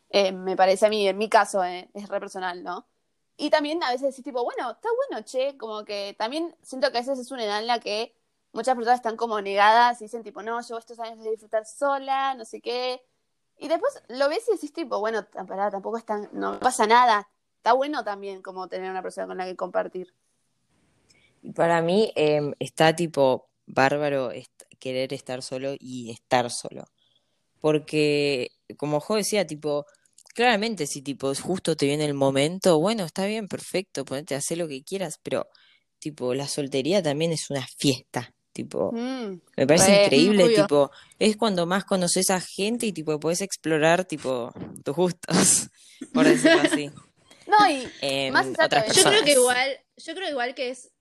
eh, 0.10 0.34
me 0.34 0.58
parece 0.58 0.88
a 0.88 0.89
mí, 0.89 1.08
en 1.08 1.17
mi 1.17 1.29
caso, 1.29 1.63
eh, 1.63 1.89
es 1.93 2.10
re 2.10 2.20
personal, 2.20 2.63
¿no? 2.63 2.86
Y 3.41 3.50
también 3.50 3.81
a 3.83 3.89
veces 3.89 4.10
decís 4.10 4.24
tipo, 4.24 4.43
bueno, 4.43 4.69
está 4.69 4.88
bueno, 5.10 5.25
che, 5.25 5.57
como 5.57 5.83
que 5.83 6.15
también 6.15 6.55
siento 6.62 6.91
que 6.91 7.00
a 7.00 7.01
veces 7.01 7.17
es 7.17 7.31
una 7.31 7.43
edad 7.43 7.60
en 7.60 7.65
la 7.65 7.79
que 7.79 8.13
muchas 8.53 8.75
personas 8.75 9.00
están 9.00 9.17
como 9.17 9.41
negadas 9.41 10.00
y 10.00 10.05
dicen 10.05 10.21
tipo, 10.21 10.43
no, 10.43 10.62
llevo 10.62 10.77
estos 10.77 11.00
años 11.00 11.24
de 11.24 11.31
disfrutar 11.31 11.65
sola, 11.65 12.36
no 12.36 12.45
sé 12.45 12.62
qué. 12.62 13.01
Y 13.57 13.67
después 13.67 14.00
lo 14.10 14.29
ves 14.29 14.48
y 14.48 14.51
decís 14.51 14.71
tipo, 14.71 15.00
bueno, 15.00 15.25
pará, 15.48 15.71
tampoco 15.71 15.98
es 15.98 16.05
tan, 16.05 16.29
no 16.33 16.60
pasa 16.60 16.86
nada. 16.86 17.31
Está 17.57 17.74
bueno 17.74 18.03
también 18.03 18.43
como 18.43 18.67
tener 18.67 18.91
una 18.91 19.01
persona 19.01 19.25
con 19.25 19.39
la 19.39 19.45
que 19.45 19.55
compartir. 19.55 20.13
Y 21.41 21.51
para 21.53 21.81
mí 21.81 22.13
em, 22.15 22.53
está 22.60 22.95
tipo 22.95 23.50
bárbaro 23.65 24.29
querer 24.77 25.13
estar 25.13 25.41
solo 25.41 25.74
y 25.79 26.12
estar 26.12 26.51
solo. 26.51 26.86
Porque, 27.60 28.51
como 28.77 29.00
Jo 29.00 29.15
decía, 29.15 29.48
tipo, 29.48 29.88
claramente 30.33 30.88
si 30.88 31.01
tipo 31.01 31.33
justo 31.35 31.75
te 31.75 31.85
viene 31.85 32.05
el 32.05 32.13
momento, 32.13 32.79
bueno, 32.79 33.05
está 33.05 33.25
bien, 33.25 33.47
perfecto, 33.47 34.05
ponete 34.05 34.35
a 34.35 34.39
hacer 34.39 34.57
lo 34.57 34.67
que 34.67 34.83
quieras, 34.83 35.19
pero 35.21 35.47
tipo, 36.00 36.33
la 36.33 36.47
soltería 36.47 37.01
también 37.01 37.31
es 37.31 37.50
una 37.50 37.65
fiesta. 37.77 38.33
Tipo, 38.53 38.91
Mm, 38.91 39.39
me 39.55 39.67
parece 39.67 39.88
re, 39.88 40.03
increíble, 40.03 40.50
tipo, 40.50 40.91
es 41.19 41.38
cuando 41.38 41.65
más 41.65 41.85
conoces 41.85 42.29
a 42.29 42.41
gente 42.41 42.85
y 42.85 42.91
tipo 42.91 43.17
podés 43.17 43.41
explorar 43.41 44.03
tipo 44.03 44.51
tus 44.83 44.95
gustos, 44.95 45.69
por 46.13 46.25
decirlo 46.25 46.61
así. 46.61 46.89
No, 47.47 47.69
y 47.69 47.91
En 48.00 48.33
Más 48.33 48.47
otras 48.47 48.95
Yo 48.95 49.03
creo 49.03 49.23
que 49.23 49.33
igual, 49.33 49.77
yo 49.97 50.15
creo 50.15 50.29
igual 50.29 50.55
que 50.55 50.69
es, 50.69 50.91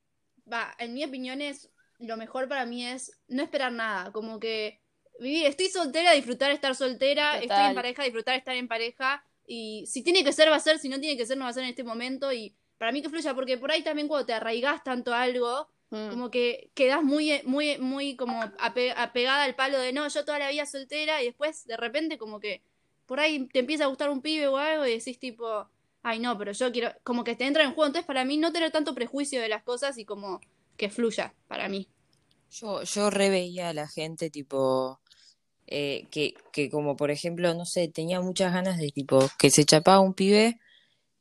va, 0.52 0.74
en 0.78 0.94
mi 0.94 1.04
opinión 1.04 1.40
es, 1.40 1.68
lo 2.00 2.16
mejor 2.16 2.48
para 2.48 2.66
mí 2.66 2.84
es 2.84 3.12
no 3.28 3.42
esperar 3.42 3.72
nada, 3.72 4.10
como 4.10 4.40
que 4.40 4.80
vivir, 5.20 5.46
estoy 5.46 5.68
soltera, 5.68 6.12
disfrutar 6.12 6.50
estar 6.50 6.74
soltera, 6.74 7.38
estoy 7.38 7.64
en 7.66 7.74
pareja, 7.74 8.02
disfrutar 8.04 8.36
estar 8.36 8.56
en 8.56 8.68
pareja, 8.68 9.24
y 9.46 9.84
si 9.86 10.02
tiene 10.02 10.24
que 10.24 10.32
ser 10.32 10.50
va 10.50 10.56
a 10.56 10.60
ser, 10.60 10.78
si 10.78 10.88
no 10.88 10.98
tiene 11.00 11.16
que 11.16 11.26
ser 11.26 11.36
no 11.36 11.44
va 11.44 11.50
a 11.50 11.52
ser 11.52 11.64
en 11.64 11.70
este 11.70 11.84
momento, 11.84 12.32
y 12.32 12.54
para 12.78 12.92
mí 12.92 13.02
que 13.02 13.08
fluya, 13.10 13.34
porque 13.34 13.58
por 13.58 13.70
ahí 13.70 13.82
también 13.82 14.08
cuando 14.08 14.26
te 14.26 14.32
arraigas 14.32 14.82
tanto 14.82 15.12
a 15.12 15.22
algo, 15.22 15.68
mm, 15.90 16.08
como 16.08 16.30
que 16.30 16.70
quedas 16.74 17.02
muy, 17.02 17.40
muy, 17.44 17.78
muy 17.78 18.16
como 18.16 18.40
ape- 18.42 18.94
apegada 18.96 19.44
al 19.44 19.54
palo 19.54 19.78
de 19.78 19.92
no, 19.92 20.08
yo 20.08 20.24
toda 20.24 20.38
la 20.38 20.50
vida 20.50 20.66
soltera, 20.66 21.22
y 21.22 21.26
después 21.26 21.66
de 21.66 21.76
repente 21.76 22.16
como 22.16 22.40
que 22.40 22.62
por 23.06 23.20
ahí 23.20 23.46
te 23.48 23.58
empieza 23.58 23.84
a 23.84 23.88
gustar 23.88 24.08
un 24.08 24.22
pibe 24.22 24.46
o 24.48 24.56
algo 24.56 24.86
y 24.86 24.92
decís 24.92 25.18
tipo, 25.18 25.68
ay 26.02 26.20
no, 26.20 26.38
pero 26.38 26.52
yo 26.52 26.70
quiero, 26.72 26.92
como 27.02 27.24
que 27.24 27.34
te 27.36 27.44
entra 27.44 27.64
en 27.64 27.70
juego, 27.74 27.86
entonces 27.86 28.06
para 28.06 28.24
mí 28.24 28.36
no 28.38 28.52
tener 28.52 28.70
tanto 28.70 28.94
prejuicio 28.94 29.40
de 29.42 29.48
las 29.48 29.62
cosas 29.64 29.98
y 29.98 30.04
como 30.04 30.40
que 30.76 30.88
fluya, 30.88 31.34
para 31.48 31.68
mí. 31.68 31.88
Yo, 32.52 32.82
yo 32.82 33.10
re 33.10 33.28
veía 33.30 33.68
a 33.68 33.74
la 33.74 33.86
gente 33.86 34.30
tipo 34.30 35.00
eh, 35.70 36.06
que, 36.10 36.34
que 36.52 36.70
como 36.70 36.96
por 36.96 37.10
ejemplo, 37.10 37.54
no 37.54 37.64
sé, 37.66 37.88
tenía 37.88 38.20
muchas 38.20 38.52
ganas 38.52 38.78
de 38.78 38.90
tipo 38.90 39.28
que 39.38 39.50
se 39.50 39.64
chapaba 39.64 40.00
un 40.00 40.14
pibe 40.14 40.60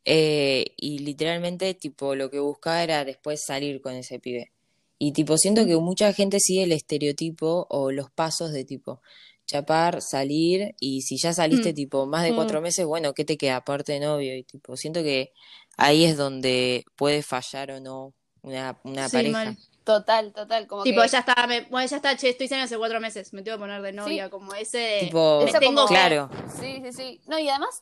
eh, 0.06 0.66
y 0.78 1.00
literalmente 1.00 1.74
tipo 1.74 2.16
lo 2.16 2.30
que 2.30 2.40
buscaba 2.40 2.84
era 2.84 3.06
después 3.06 3.44
salir 3.46 3.82
con 3.82 3.94
ese 3.96 4.20
pibe. 4.20 4.52
Y 4.98 5.14
tipo 5.14 5.38
siento 5.38 5.66
que 5.66 5.78
mucha 5.78 6.12
gente 6.14 6.40
sigue 6.40 6.64
el 6.64 6.72
estereotipo 6.74 7.68
o 7.70 7.92
los 7.92 8.12
pasos 8.12 8.52
de 8.52 8.66
tipo 8.66 9.02
chapar, 9.46 10.02
salir 10.02 10.76
y 10.80 11.02
si 11.02 11.18
ya 11.18 11.34
saliste 11.34 11.72
Mm. 11.72 11.76
tipo 11.76 12.06
más 12.06 12.24
de 12.24 12.34
cuatro 12.36 12.60
Mm. 12.60 12.64
meses, 12.64 12.86
bueno, 12.86 13.14
¿qué 13.14 13.26
te 13.26 13.38
queda 13.38 13.58
aparte 13.58 13.94
de 13.94 14.00
novio? 14.02 14.36
Y 14.36 14.44
tipo 14.44 14.78
siento 14.78 15.02
que 15.04 15.32
ahí 15.78 16.06
es 16.06 16.18
donde 16.18 16.86
puede 16.96 17.24
fallar 17.24 17.72
o 17.72 17.80
no 17.80 18.14
una, 18.44 18.80
una 18.84 19.08
Sí, 19.10 19.16
pareja. 19.18 19.46
mal. 19.46 19.58
Total, 19.94 20.32
total. 20.34 20.68
Como 20.68 20.84
Tipo, 20.84 21.02
que, 21.02 21.08
ya 21.08 21.20
está, 21.20 21.48
me- 21.48 21.62
bueno, 21.62 21.88
ya 21.88 21.96
está, 21.96 22.16
che, 22.16 22.30
estoy 22.30 22.48
saliendo 22.48 22.66
hace 22.66 22.78
cuatro 22.78 23.00
meses, 23.00 23.34
me 23.34 23.42
tengo 23.42 23.58
que 23.58 23.62
poner 23.62 23.82
de 23.82 23.92
novia, 23.94 24.30
como 24.30 24.54
ese... 24.54 25.00
Tipo, 25.06 25.40
tengo 25.60 25.60
como- 25.66 25.88
que- 25.88 25.94
claro. 25.96 26.30
Sí, 26.60 26.82
sí, 26.86 26.94
sí. 26.94 27.22
No, 27.28 27.40
y 27.40 27.50
además, 27.50 27.82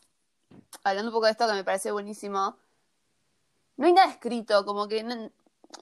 hablando 0.84 1.10
un 1.10 1.14
poco 1.14 1.26
de 1.26 1.32
esto 1.32 1.46
que 1.46 1.52
me 1.52 1.64
parece 1.64 1.92
buenísimo, 1.92 2.56
no 3.76 3.86
hay 3.86 3.92
nada 3.92 4.10
escrito, 4.10 4.64
como 4.64 4.88
que 4.88 5.02
no- 5.02 5.30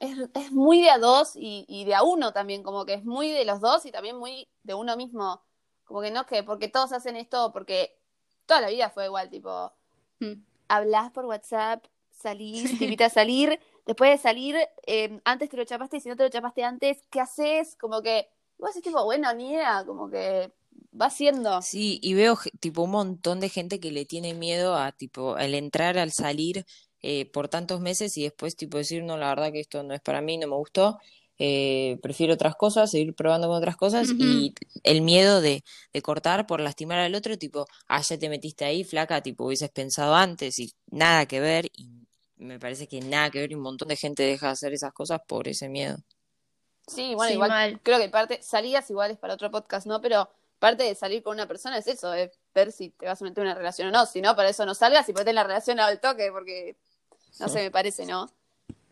es, 0.00 0.16
es 0.34 0.50
muy 0.52 0.82
de 0.82 0.90
a 0.90 0.98
dos 0.98 1.36
y, 1.36 1.64
y 1.68 1.84
de 1.84 1.94
a 1.94 2.02
uno 2.02 2.32
también, 2.32 2.62
como 2.62 2.84
que 2.84 2.94
es 2.94 3.04
muy 3.04 3.30
de 3.30 3.44
los 3.44 3.60
dos 3.60 3.86
y 3.86 3.92
también 3.92 4.16
muy 4.18 4.48
de 4.64 4.74
uno 4.74 4.96
mismo. 4.96 5.42
Como 5.84 6.00
que 6.00 6.10
no 6.10 6.22
es 6.22 6.26
que 6.26 6.42
porque 6.42 6.66
todos 6.68 6.92
hacen 6.92 7.14
esto, 7.16 7.52
porque 7.52 7.96
toda 8.46 8.60
la 8.62 8.68
vida 8.68 8.90
fue 8.90 9.04
igual, 9.06 9.30
tipo, 9.30 9.72
Mm. 10.18 10.32
hablas 10.68 11.10
por 11.12 11.26
WhatsApp, 11.26 11.84
salís, 12.10 12.78
te 12.78 12.84
invitas 12.84 13.12
a 13.12 13.14
salir, 13.16 13.60
después 13.86 14.10
de 14.10 14.18
salir, 14.18 14.56
eh, 14.86 15.20
antes 15.24 15.48
te 15.48 15.56
lo 15.56 15.64
chapaste 15.64 15.98
y 15.98 16.00
si 16.00 16.08
no 16.08 16.16
te 16.16 16.24
lo 16.24 16.28
chapaste 16.28 16.64
antes, 16.64 16.98
¿qué 17.10 17.20
haces? 17.20 17.76
Como 17.76 18.02
que, 18.02 18.28
vos 18.58 18.74
es 18.74 18.82
tipo, 18.82 19.02
bueno, 19.04 19.32
ni 19.34 19.52
idea, 19.52 19.84
como 19.86 20.10
que 20.10 20.52
va 21.00 21.10
siendo. 21.10 21.62
Sí, 21.62 21.98
y 22.02 22.14
veo 22.14 22.38
tipo 22.60 22.82
un 22.82 22.90
montón 22.90 23.40
de 23.40 23.48
gente 23.48 23.80
que 23.80 23.92
le 23.92 24.04
tiene 24.04 24.34
miedo 24.34 24.76
a 24.76 24.92
tipo 24.92 25.36
al 25.36 25.54
entrar, 25.54 25.98
al 25.98 26.12
salir 26.12 26.66
eh, 27.02 27.30
por 27.30 27.48
tantos 27.48 27.80
meses 27.80 28.16
y 28.16 28.24
después 28.24 28.56
tipo 28.56 28.78
decir, 28.78 29.02
no, 29.04 29.16
la 29.16 29.28
verdad 29.28 29.52
que 29.52 29.60
esto 29.60 29.82
no 29.82 29.94
es 29.94 30.00
para 30.00 30.20
mí, 30.20 30.38
no 30.38 30.48
me 30.48 30.56
gustó, 30.56 30.98
eh, 31.38 31.98
prefiero 32.02 32.34
otras 32.34 32.56
cosas, 32.56 32.90
seguir 32.90 33.14
probando 33.14 33.46
con 33.48 33.58
otras 33.58 33.76
cosas 33.76 34.08
y 34.18 34.54
el 34.82 35.02
miedo 35.02 35.40
de, 35.42 35.62
de 35.92 36.02
cortar 36.02 36.46
por 36.46 36.60
lastimar 36.60 36.98
al 36.98 37.14
otro, 37.14 37.36
tipo, 37.36 37.66
ah, 37.88 38.00
ya 38.00 38.18
te 38.18 38.28
metiste 38.28 38.64
ahí, 38.64 38.84
flaca, 38.84 39.20
tipo, 39.22 39.44
hubieses 39.44 39.70
pensado 39.70 40.14
antes 40.14 40.58
y 40.58 40.72
nada 40.90 41.26
que 41.26 41.40
ver 41.40 41.66
y 41.76 42.05
me 42.36 42.58
parece 42.58 42.86
que 42.86 43.00
nada 43.00 43.30
que 43.30 43.40
ver 43.40 43.52
y 43.52 43.54
un 43.54 43.62
montón 43.62 43.88
de 43.88 43.96
gente 43.96 44.22
deja 44.22 44.46
de 44.46 44.52
hacer 44.52 44.72
esas 44.72 44.92
cosas 44.92 45.20
por 45.26 45.48
ese 45.48 45.68
miedo. 45.68 45.96
Sí, 46.86 47.14
bueno, 47.14 47.28
Sí, 47.28 47.34
igual 47.34 47.48
mal. 47.50 47.80
creo 47.82 47.98
que 47.98 48.08
parte, 48.08 48.40
salidas 48.42 48.88
igual 48.90 49.10
es 49.10 49.18
para 49.18 49.34
otro 49.34 49.50
podcast, 49.50 49.86
¿no? 49.86 50.00
Pero 50.00 50.30
parte 50.58 50.84
de 50.84 50.94
salir 50.94 51.22
con 51.22 51.34
una 51.34 51.46
persona 51.48 51.78
es 51.78 51.86
eso, 51.86 52.14
es 52.14 52.30
ver 52.54 52.72
si 52.72 52.90
te 52.90 53.06
vas 53.06 53.20
a 53.20 53.24
meter 53.24 53.42
en 53.42 53.48
una 53.48 53.54
relación 53.56 53.88
o 53.88 53.90
no. 53.90 54.06
Si 54.06 54.20
no, 54.20 54.36
para 54.36 54.48
eso 54.50 54.64
no 54.64 54.74
salgas 54.74 55.08
y 55.08 55.12
ponete 55.12 55.30
en 55.30 55.36
la 55.36 55.44
relación 55.44 55.80
al 55.80 56.00
toque, 56.00 56.30
porque 56.30 56.76
no 57.40 57.48
sé, 57.48 57.62
me 57.62 57.70
parece, 57.70 58.06
¿no? 58.06 58.30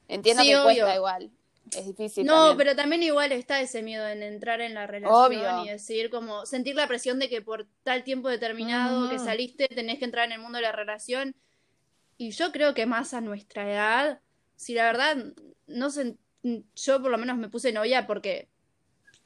Entiendo 0.08 0.42
Sí, 0.42 0.48
que 0.50 0.56
obvio. 0.56 0.64
cuesta 0.84 0.94
igual. 0.96 1.30
Es 1.74 1.86
difícil. 1.86 2.26
No, 2.26 2.34
también. 2.48 2.56
pero 2.58 2.76
también 2.76 3.02
igual 3.04 3.32
está 3.32 3.60
ese 3.60 3.82
miedo 3.82 4.06
en 4.06 4.22
entrar 4.22 4.60
en 4.60 4.74
la 4.74 4.86
relación 4.86 5.16
Obvio. 5.18 5.64
y 5.64 5.68
decir 5.70 6.10
como 6.10 6.44
sentir 6.44 6.74
la 6.76 6.86
presión 6.86 7.18
de 7.18 7.30
que 7.30 7.40
por 7.40 7.66
tal 7.84 8.04
tiempo 8.04 8.28
determinado 8.28 9.08
que 9.08 9.18
saliste 9.18 9.66
tenés 9.68 9.98
que 9.98 10.04
entrar 10.04 10.26
en 10.26 10.32
el 10.32 10.40
mundo 10.40 10.56
de 10.58 10.62
la 10.62 10.72
relación. 10.72 11.34
Y 12.16 12.30
yo 12.30 12.52
creo 12.52 12.74
que 12.74 12.86
más 12.86 13.14
a 13.14 13.20
nuestra 13.20 13.70
edad, 13.70 14.20
si 14.56 14.74
la 14.74 14.84
verdad 14.84 15.16
no 15.66 15.90
sé, 15.90 16.16
yo 16.42 17.02
por 17.02 17.10
lo 17.10 17.18
menos 17.18 17.36
me 17.36 17.48
puse 17.48 17.72
novia 17.72 18.06
porque 18.06 18.48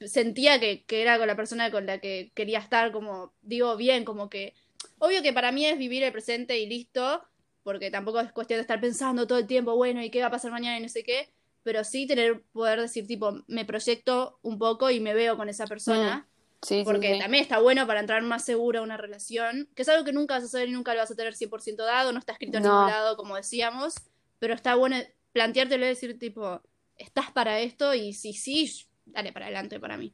sentía 0.05 0.59
que, 0.59 0.83
que 0.85 1.01
era 1.01 1.17
con 1.17 1.27
la 1.27 1.35
persona 1.35 1.71
con 1.71 1.85
la 1.85 1.99
que 1.99 2.31
quería 2.33 2.59
estar, 2.59 2.91
como 2.91 3.33
digo 3.41 3.75
bien, 3.75 4.05
como 4.05 4.29
que 4.29 4.53
obvio 4.97 5.21
que 5.21 5.33
para 5.33 5.51
mí 5.51 5.65
es 5.65 5.77
vivir 5.77 6.03
el 6.03 6.11
presente 6.11 6.57
y 6.59 6.67
listo, 6.67 7.23
porque 7.63 7.91
tampoco 7.91 8.19
es 8.19 8.31
cuestión 8.31 8.57
de 8.57 8.61
estar 8.61 8.79
pensando 8.79 9.27
todo 9.27 9.39
el 9.39 9.47
tiempo, 9.47 9.75
bueno, 9.75 10.01
¿y 10.03 10.09
qué 10.09 10.21
va 10.21 10.27
a 10.27 10.31
pasar 10.31 10.51
mañana 10.51 10.77
y 10.77 10.81
no 10.81 10.89
sé 10.89 11.03
qué? 11.03 11.29
Pero 11.63 11.83
sí 11.83 12.07
tener 12.07 12.41
poder 12.53 12.79
decir, 12.79 13.05
tipo, 13.05 13.43
me 13.47 13.65
proyecto 13.65 14.39
un 14.41 14.57
poco 14.57 14.89
y 14.89 15.01
me 15.01 15.13
veo 15.13 15.35
con 15.35 15.49
esa 15.49 15.67
persona. 15.67 16.28
Sí, 16.61 16.83
Porque 16.83 17.13
sí. 17.13 17.19
también 17.19 17.41
está 17.41 17.59
bueno 17.59 17.87
para 17.87 18.01
entrar 18.01 18.21
más 18.21 18.43
seguro 18.43 18.79
a 18.79 18.83
una 18.83 18.97
relación, 18.97 19.69
que 19.75 19.83
es 19.83 19.89
algo 19.89 20.03
que 20.03 20.11
nunca 20.11 20.33
vas 20.35 20.43
a 20.43 20.47
hacer 20.47 20.67
y 20.67 20.71
nunca 20.73 20.93
lo 20.93 20.99
vas 20.99 21.09
a 21.11 21.15
tener 21.15 21.33
100% 21.33 21.85
dado, 21.85 22.11
no 22.11 22.19
está 22.19 22.33
escrito 22.33 22.57
en 22.57 22.63
No. 22.63 22.69
ningún 22.73 22.87
lado, 22.87 23.15
como 23.15 23.35
decíamos, 23.37 23.93
pero 24.39 24.53
está 24.53 24.75
bueno 24.75 24.97
planteártelo 25.31 25.85
y 25.85 25.89
decir, 25.89 26.19
tipo, 26.19 26.61
estás 26.97 27.31
para 27.31 27.59
esto 27.59 27.93
y 27.93 28.13
si 28.13 28.33
sí, 28.33 28.87
dale 29.05 29.31
para 29.31 29.45
adelante 29.45 29.79
para 29.79 29.95
mí. 29.95 30.13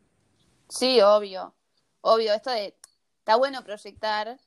Sí, 0.70 1.02
obvio. 1.02 1.56
Obvio, 2.02 2.34
esto 2.34 2.52
de. 2.52 2.76
Está 3.20 3.38
bueno 3.38 3.64
proyectar, 3.64 4.40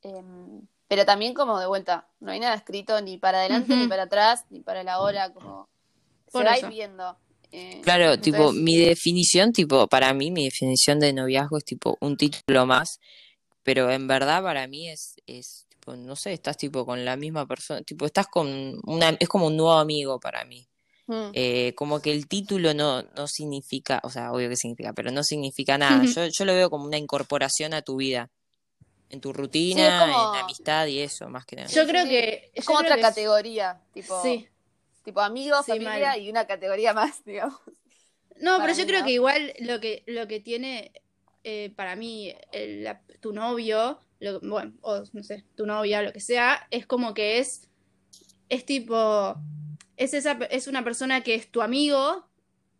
em, 0.00 0.66
pero 0.88 1.04
también 1.04 1.34
como 1.34 1.58
de 1.60 1.66
vuelta. 1.66 2.08
No 2.20 2.32
hay 2.32 2.40
nada 2.40 2.54
escrito 2.54 2.98
ni 3.02 3.18
para 3.18 3.40
adelante, 3.40 3.76
ni 3.76 3.88
para 3.88 4.04
atrás, 4.04 4.46
ni 4.48 4.60
para 4.60 4.82
la 4.84 5.00
hora, 5.00 5.32
como. 5.34 5.68
Por 6.30 6.42
se 6.42 6.46
va 6.46 6.52
a 6.52 6.56
eso. 6.56 6.66
ir 6.66 6.72
viendo. 6.72 7.18
Eh, 7.52 7.80
Claro, 7.84 8.18
tipo, 8.18 8.52
mi 8.52 8.76
definición, 8.78 9.52
tipo, 9.52 9.86
para 9.86 10.12
mí, 10.14 10.30
mi 10.30 10.44
definición 10.44 10.98
de 11.00 11.12
noviazgo 11.12 11.58
es 11.58 11.64
tipo 11.64 11.96
un 12.00 12.16
título 12.16 12.66
más 12.66 12.98
pero 13.62 13.90
en 13.90 14.06
verdad 14.06 14.42
para 14.42 14.66
mí 14.66 14.88
es, 14.88 15.14
es 15.26 15.66
tipo, 15.68 15.94
no 15.96 16.16
sé, 16.16 16.32
estás 16.32 16.56
tipo 16.56 16.84
con 16.84 17.04
la 17.04 17.16
misma 17.16 17.46
persona, 17.46 17.82
tipo, 17.82 18.06
estás 18.06 18.26
con 18.26 18.76
una, 18.84 19.16
es 19.20 19.28
como 19.28 19.46
un 19.46 19.56
nuevo 19.56 19.74
amigo 19.74 20.18
para 20.18 20.44
mí. 20.44 20.66
Mm. 21.06 21.30
Eh, 21.32 21.72
como 21.76 22.00
que 22.00 22.12
el 22.12 22.26
título 22.28 22.74
no, 22.74 23.02
no 23.02 23.26
significa, 23.26 24.00
o 24.04 24.10
sea, 24.10 24.32
obvio 24.32 24.48
que 24.48 24.56
significa, 24.56 24.92
pero 24.92 25.10
no 25.10 25.22
significa 25.22 25.78
nada. 25.78 26.04
Yo, 26.04 26.26
yo 26.26 26.44
lo 26.44 26.54
veo 26.54 26.70
como 26.70 26.84
una 26.86 26.98
incorporación 26.98 27.74
a 27.74 27.82
tu 27.82 27.96
vida, 27.96 28.30
en 29.10 29.20
tu 29.20 29.32
rutina, 29.32 29.98
como- 30.00 30.34
en 30.34 30.40
amistad 30.40 30.86
y 30.86 31.00
eso, 31.00 31.28
más 31.28 31.44
que 31.44 31.56
nada. 31.56 31.68
Yo 31.68 31.86
creo 31.86 32.04
Sí, 32.04 32.08
que. 32.10 32.50
Es 32.54 32.64
como 32.64 32.78
otra 32.80 32.96
que 32.96 33.02
categoría, 33.02 33.80
tipo, 33.92 34.20
Sí. 34.22 34.48
Tipo 35.04 35.20
amigos, 35.20 35.64
Sí, 35.66 35.72
familia 35.72 36.10
mal. 36.10 36.20
y 36.20 36.30
una 36.30 36.46
categoría 36.46 36.92
más, 36.94 37.24
digamos. 37.24 37.60
No, 38.36 38.58
para 38.58 38.72
pero 38.72 38.78
yo 38.78 38.86
creo 38.86 39.00
¿no? 39.00 39.06
que 39.06 39.12
igual 39.12 39.52
lo 39.60 39.80
que, 39.80 40.02
lo 40.06 40.26
que 40.28 40.40
tiene 40.40 40.92
eh, 41.44 41.72
para 41.76 41.96
mí 41.96 42.34
el- 42.52 42.84
la- 42.84 43.02
tu 43.20 43.32
novio, 43.32 43.98
lo- 44.20 44.40
bueno, 44.40 44.72
o 44.82 45.02
no 45.12 45.22
sé, 45.22 45.44
tu 45.56 45.66
novia, 45.66 46.02
lo 46.02 46.12
que 46.12 46.20
sea, 46.20 46.66
es 46.70 46.86
como 46.86 47.14
que 47.14 47.38
es, 47.38 47.68
es 48.48 48.64
tipo, 48.64 49.36
es, 49.96 50.14
esa, 50.14 50.32
es 50.50 50.66
una 50.66 50.84
persona 50.84 51.22
que 51.22 51.34
es 51.34 51.50
tu 51.50 51.62
amigo, 51.62 52.28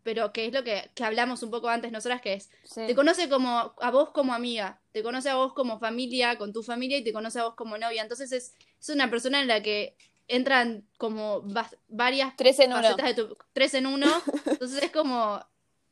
pero 0.03 0.33
que 0.33 0.45
es 0.47 0.53
lo 0.53 0.63
que, 0.63 0.89
que 0.95 1.03
hablamos 1.03 1.43
un 1.43 1.51
poco 1.51 1.69
antes 1.69 1.91
nosotras, 1.91 2.21
que 2.21 2.33
es, 2.33 2.49
Sí. 2.63 2.81
te 2.87 2.95
conoce 2.95 3.29
como 3.29 3.73
a 3.79 3.91
vos 3.91 4.11
como 4.11 4.33
amiga, 4.33 4.81
te 4.91 5.01
conoce 5.03 5.29
a 5.29 5.35
vos 5.35 5.53
como 5.53 5.79
familia, 5.79 6.37
con 6.37 6.51
tu 6.51 6.61
familia, 6.63 6.97
y 6.97 7.03
te 7.03 7.13
conoce 7.13 7.39
a 7.39 7.45
vos 7.45 7.55
como 7.55 7.77
novia. 7.77 8.01
Entonces 8.01 8.31
es, 8.33 8.53
es 8.79 8.89
una 8.89 9.09
persona 9.09 9.41
en 9.41 9.47
la 9.47 9.61
que 9.63 9.95
entran 10.27 10.87
como 10.97 11.43
varias 11.87 12.35
Tres 12.35 12.59
en 12.59 12.73
uno. 12.73 12.95
de 12.95 13.13
tu, 13.13 13.37
tres 13.53 13.73
en 13.73 13.87
uno. 13.87 14.07
Entonces 14.45 14.83
es 14.83 14.91
como, 14.91 15.39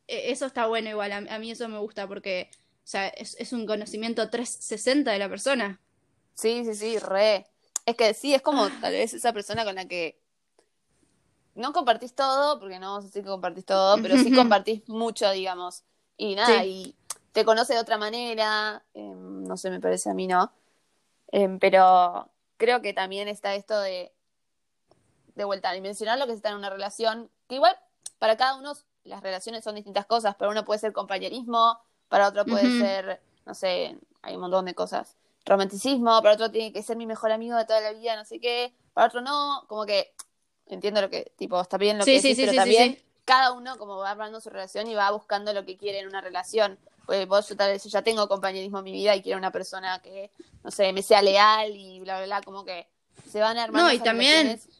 e- 0.06 0.30
eso 0.32 0.46
está 0.46 0.66
bueno 0.66 0.90
igual, 0.90 1.12
a, 1.12 1.38
mí 1.38 1.50
eso 1.50 1.68
me 1.68 1.78
gusta 1.78 2.06
porque, 2.08 2.50
o 2.52 2.86
sea, 2.86 3.08
es, 3.08 3.36
es 3.38 3.52
un 3.52 3.66
conocimiento 3.66 4.28
360 4.30 5.12
de 5.12 5.18
la 5.18 5.28
persona. 5.28 5.80
Sí, 6.34 6.64
sí, 6.64 6.74
sí, 6.74 6.98
re. 6.98 7.46
Es 7.84 7.96
que 7.96 8.14
sí, 8.14 8.34
es 8.34 8.42
como 8.42 8.68
tal 8.80 8.92
vez 8.92 9.12
esa 9.14 9.32
persona 9.32 9.64
con 9.64 9.74
la 9.74 9.86
que 9.86 10.18
no 11.54 11.72
compartís 11.72 12.14
todo, 12.14 12.58
porque 12.58 12.78
no 12.78 12.88
vamos 12.88 13.04
a 13.04 13.06
decir 13.08 13.22
que 13.22 13.28
compartís 13.28 13.64
todo, 13.66 14.00
pero 14.00 14.16
sí 14.16 14.32
compartís 14.34 14.88
mucho, 14.88 15.30
digamos. 15.30 15.84
Y 16.16 16.34
nada, 16.34 16.62
Sí. 16.64 16.68
y 16.70 16.96
te 17.32 17.44
conoce 17.44 17.74
de 17.74 17.80
otra 17.80 17.98
manera, 17.98 18.82
em, 18.94 19.44
no 19.44 19.56
sé, 19.56 19.70
me 19.70 19.80
parece 19.80 20.10
a 20.10 20.14
mí, 20.14 20.26
¿no? 20.26 20.52
Em, 21.28 21.58
pero 21.58 22.30
creo 22.56 22.80
que 22.82 22.92
también 22.92 23.28
está 23.28 23.54
esto 23.54 23.78
de, 23.80 24.12
de 25.34 25.44
vuelta, 25.44 25.72
dimensionar 25.72 26.18
lo 26.18 26.26
que 26.26 26.32
está 26.32 26.50
en 26.50 26.56
una 26.56 26.70
relación, 26.70 27.30
que 27.48 27.56
igual 27.56 27.76
para 28.18 28.36
cada 28.36 28.56
uno 28.56 28.74
las 29.04 29.22
relaciones 29.22 29.64
son 29.64 29.74
distintas 29.74 30.06
cosas, 30.06 30.34
para 30.36 30.50
uno 30.50 30.64
puede 30.64 30.80
ser 30.80 30.92
compañerismo, 30.92 31.78
para 32.08 32.28
otro 32.28 32.44
puede 32.44 32.78
ser, 32.78 33.20
no 33.46 33.54
sé, 33.54 33.98
hay 34.22 34.34
un 34.34 34.42
montón 34.42 34.66
de 34.66 34.74
cosas. 34.74 35.16
Romanticismo, 35.44 36.22
para 36.22 36.34
otro 36.34 36.50
tiene 36.50 36.72
que 36.72 36.82
ser 36.82 36.96
mi 36.96 37.06
mejor 37.06 37.32
amigo 37.32 37.56
de 37.56 37.64
toda 37.64 37.80
la 37.80 37.92
vida, 37.92 38.14
no 38.14 38.24
sé 38.24 38.38
qué, 38.38 38.72
para 38.92 39.08
otro 39.08 39.22
no, 39.22 39.64
como 39.66 39.86
que 39.86 40.12
entiendo 40.66 41.00
lo 41.00 41.10
que, 41.10 41.32
tipo, 41.36 41.60
está 41.60 41.78
bien 41.78 41.98
lo 41.98 42.04
Sí, 42.04 42.14
que 42.14 42.20
sí, 42.20 42.28
decís, 42.28 42.36
sí, 42.36 42.42
pero 42.42 42.52
sí, 42.52 42.56
sí, 42.56 42.76
también 42.76 42.94
sí. 42.96 43.04
cada 43.24 43.52
uno 43.52 43.76
como 43.76 43.96
va 43.96 44.10
armando 44.10 44.40
su 44.40 44.50
relación 44.50 44.86
y 44.86 44.94
va 44.94 45.10
buscando 45.10 45.52
lo 45.52 45.64
que 45.64 45.76
quiere 45.76 45.98
en 45.98 46.06
una 46.06 46.20
relación. 46.20 46.78
Pues 47.06 47.26
vos 47.26 47.48
yo 47.48 47.56
tal 47.56 47.72
vez 47.72 47.82
yo 47.82 47.90
ya 47.90 48.02
tengo 48.02 48.28
compañerismo 48.28 48.78
en 48.78 48.84
mi 48.84 48.92
vida 48.92 49.16
y 49.16 49.22
quiero 49.22 49.36
una 49.38 49.50
persona 49.50 50.00
que, 50.00 50.30
no 50.62 50.70
sé, 50.70 50.92
me 50.92 51.02
sea 51.02 51.20
leal 51.20 51.74
y 51.74 51.98
bla, 51.98 52.18
bla, 52.18 52.26
bla, 52.26 52.42
como 52.42 52.64
que 52.64 52.86
se 53.28 53.40
van 53.40 53.58
armando 53.58 53.88
No, 53.88 53.92
y 53.92 53.98
también 53.98 54.46
relaciones. 54.46 54.71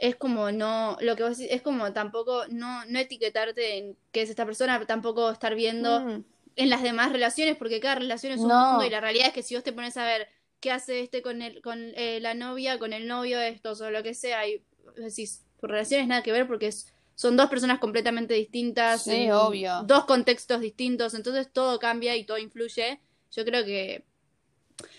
Es 0.00 0.16
como 0.16 0.50
no, 0.50 0.96
lo 1.00 1.14
que 1.14 1.22
vos 1.22 1.36
decís, 1.38 1.52
es 1.54 1.62
como 1.62 1.92
tampoco, 1.92 2.44
no, 2.48 2.84
no 2.86 2.98
etiquetarte 2.98 3.76
en 3.78 3.96
qué 4.12 4.22
es 4.22 4.30
esta 4.30 4.46
persona, 4.46 4.84
tampoco 4.86 5.30
estar 5.30 5.54
viendo 5.54 6.00
Mm, 6.00 6.24
en 6.56 6.70
las 6.70 6.82
demás 6.82 7.12
relaciones, 7.12 7.56
porque 7.56 7.80
cada 7.80 7.96
relación 7.96 8.32
es 8.32 8.40
un 8.40 8.48
No. 8.48 8.70
mundo 8.70 8.84
y 8.84 8.90
la 8.90 9.00
realidad 9.00 9.28
es 9.28 9.32
que 9.34 9.42
si 9.42 9.54
vos 9.54 9.62
te 9.64 9.72
pones 9.72 9.96
a 9.96 10.04
ver 10.04 10.28
qué 10.58 10.72
hace 10.72 11.00
este 11.00 11.22
con 11.22 11.42
el, 11.42 11.62
con 11.62 11.92
eh, 11.96 12.18
la 12.20 12.34
novia, 12.34 12.78
con 12.78 12.92
el 12.92 13.06
novio, 13.06 13.40
estos 13.40 13.80
o 13.82 13.90
lo 13.90 14.02
que 14.02 14.14
sea, 14.14 14.46
y 14.48 14.62
decís, 14.96 15.44
tu 15.60 15.66
relación 15.66 16.00
es 16.00 16.08
nada 16.08 16.22
que 16.22 16.32
ver 16.32 16.46
porque 16.46 16.66
es- 16.68 16.92
son 17.14 17.36
dos 17.36 17.50
personas 17.50 17.78
completamente 17.78 18.32
distintas, 18.34 19.02
Sí, 19.04 19.10
en 19.12 19.32
obvio. 19.32 19.82
dos 19.82 20.06
contextos 20.06 20.60
distintos, 20.62 21.12
entonces 21.14 21.52
todo 21.52 21.78
cambia 21.78 22.16
y 22.16 22.24
todo 22.24 22.38
influye. 22.38 23.00
Yo 23.32 23.44
creo 23.44 23.64
que 23.64 24.04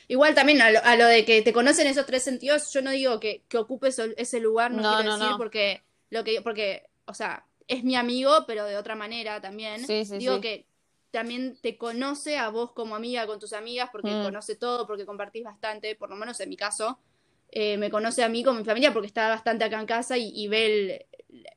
igual 0.08 0.34
también 0.36 0.62
a 0.62 0.72
lo, 0.72 0.80
a 0.84 0.96
lo 0.96 1.06
de 1.06 1.26
que 1.26 1.41
te 1.41 1.54
conocen 1.54 1.88
esos 1.88 2.06
tres 2.06 2.24
sentidos, 2.24 2.72
yo 2.74 2.82
no 2.82 2.91
digo 2.91 3.20
que, 3.20 3.44
que 3.48 3.58
ocupes 3.58 4.00
ese 4.17 4.39
lugar, 4.39 4.72
no, 4.72 4.82
No, 4.82 4.89
quiero 4.89 5.04
no, 5.04 5.17
decir 5.17 5.32
no. 5.32 5.38
porque 5.38 5.82
lo 6.10 6.24
que 6.24 6.41
porque, 6.41 6.88
o 7.06 7.13
sea, 7.13 7.46
es 7.67 7.84
mi 7.84 7.96
amigo, 7.96 8.46
pero 8.48 8.65
de 8.65 8.76
otra 8.78 8.96
manera 8.96 9.39
también. 9.41 9.86
Sí, 9.86 10.06
sí, 10.06 10.17
digo 10.17 10.36
sí. 10.36 10.41
que 10.41 10.65
también 11.12 11.58
te 11.62 11.78
conoce 11.78 12.38
a 12.38 12.50
vos 12.50 12.72
como 12.74 12.96
amiga 12.96 13.28
con 13.28 13.39
tus 13.39 13.54
amigas 13.54 13.89
porque 13.91 14.12
Mm. 14.15 14.24
conoce 14.24 14.56
todo, 14.56 14.88
porque 14.88 15.06
compartís 15.06 15.44
bastante, 15.44 15.96
por 15.96 16.10
lo 16.10 16.15
menos 16.15 16.39
en 16.39 16.50
mi 16.50 16.58
caso. 16.58 17.00
eh, 17.54 17.78
me 17.78 17.89
conoce 17.89 18.24
a 18.24 18.30
mí 18.30 18.44
con 18.46 18.58
mi 18.58 18.63
familia 18.63 18.94
porque 18.94 19.08
está 19.08 19.28
bastante 19.28 19.65
acá 19.65 19.78
en 19.78 19.86
casa 19.86 20.17
y, 20.17 20.32
y 20.34 20.48
ve 20.48 21.06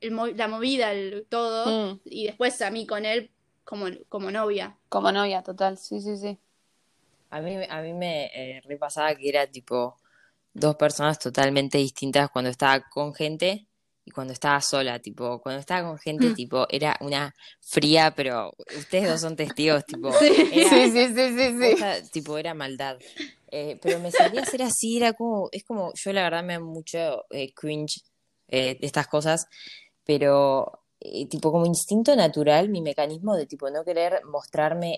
el, 0.01 0.37
la 0.37 0.47
movida, 0.49 0.91
el 0.91 1.25
todo, 1.29 1.65
Mm. 1.93 1.99
y 2.05 2.25
después 2.25 2.61
a 2.61 2.69
mí 2.69 2.85
con 2.85 3.05
él 3.05 3.31
como, 3.63 3.87
como 4.09 4.29
novia. 4.29 4.77
Como 4.89 5.11
novia, 5.13 5.41
total, 5.41 5.77
sí, 5.77 6.01
sí, 6.01 6.17
sí. 6.17 6.37
A 7.29 7.41
mí, 7.41 7.57
a 7.69 7.81
mí 7.81 7.93
me 7.93 8.25
eh, 8.33 8.61
repasaba 8.65 9.15
que 9.15 9.27
era 9.29 9.47
tipo 9.47 9.97
dos 10.53 10.75
personas 10.75 11.19
totalmente 11.19 11.77
distintas 11.77 12.29
cuando 12.29 12.49
estaba 12.49 12.81
con 12.89 13.13
gente 13.13 13.67
y 14.05 14.11
cuando 14.11 14.33
estaba 14.33 14.61
sola, 14.61 14.99
tipo, 14.99 15.41
cuando 15.41 15.59
estaba 15.59 15.87
con 15.89 15.97
gente, 15.97 16.29
Mm. 16.29 16.33
tipo, 16.35 16.67
era 16.69 16.95
una 17.01 17.33
fría, 17.59 18.13
pero 18.15 18.53
ustedes 18.77 19.09
dos 19.09 19.19
son 19.21 19.35
testigos, 19.35 19.83
tipo, 19.85 20.11
Sí. 20.13 20.31
era, 20.51 20.69
Sí, 20.69 20.91
sí, 20.91 21.07
sí, 21.15 21.59
sí, 21.59 22.09
tipo, 22.11 22.37
era 22.37 22.53
maldad. 22.53 22.99
Eh, 23.51 23.79
pero 23.81 23.99
me 23.99 24.11
salía 24.11 24.41
hacer 24.43 24.61
así, 24.61 24.97
era 24.97 25.13
como, 25.13 25.49
es 25.51 25.63
como, 25.63 25.91
yo 25.95 26.13
la 26.13 26.23
verdad 26.23 26.43
me 26.43 26.53
da 26.53 26.59
mucho 26.59 27.25
eh, 27.31 27.51
cringe 27.53 28.01
eh, 28.47 28.77
de 28.79 28.85
estas 28.85 29.07
cosas, 29.07 29.47
pero 30.03 30.83
tipo 31.29 31.51
como 31.51 31.65
instinto 31.65 32.15
natural, 32.15 32.69
mi 32.69 32.81
mecanismo 32.81 33.35
de 33.35 33.45
tipo 33.45 33.69
no 33.69 33.83
querer 33.83 34.23
mostrarme, 34.25 34.95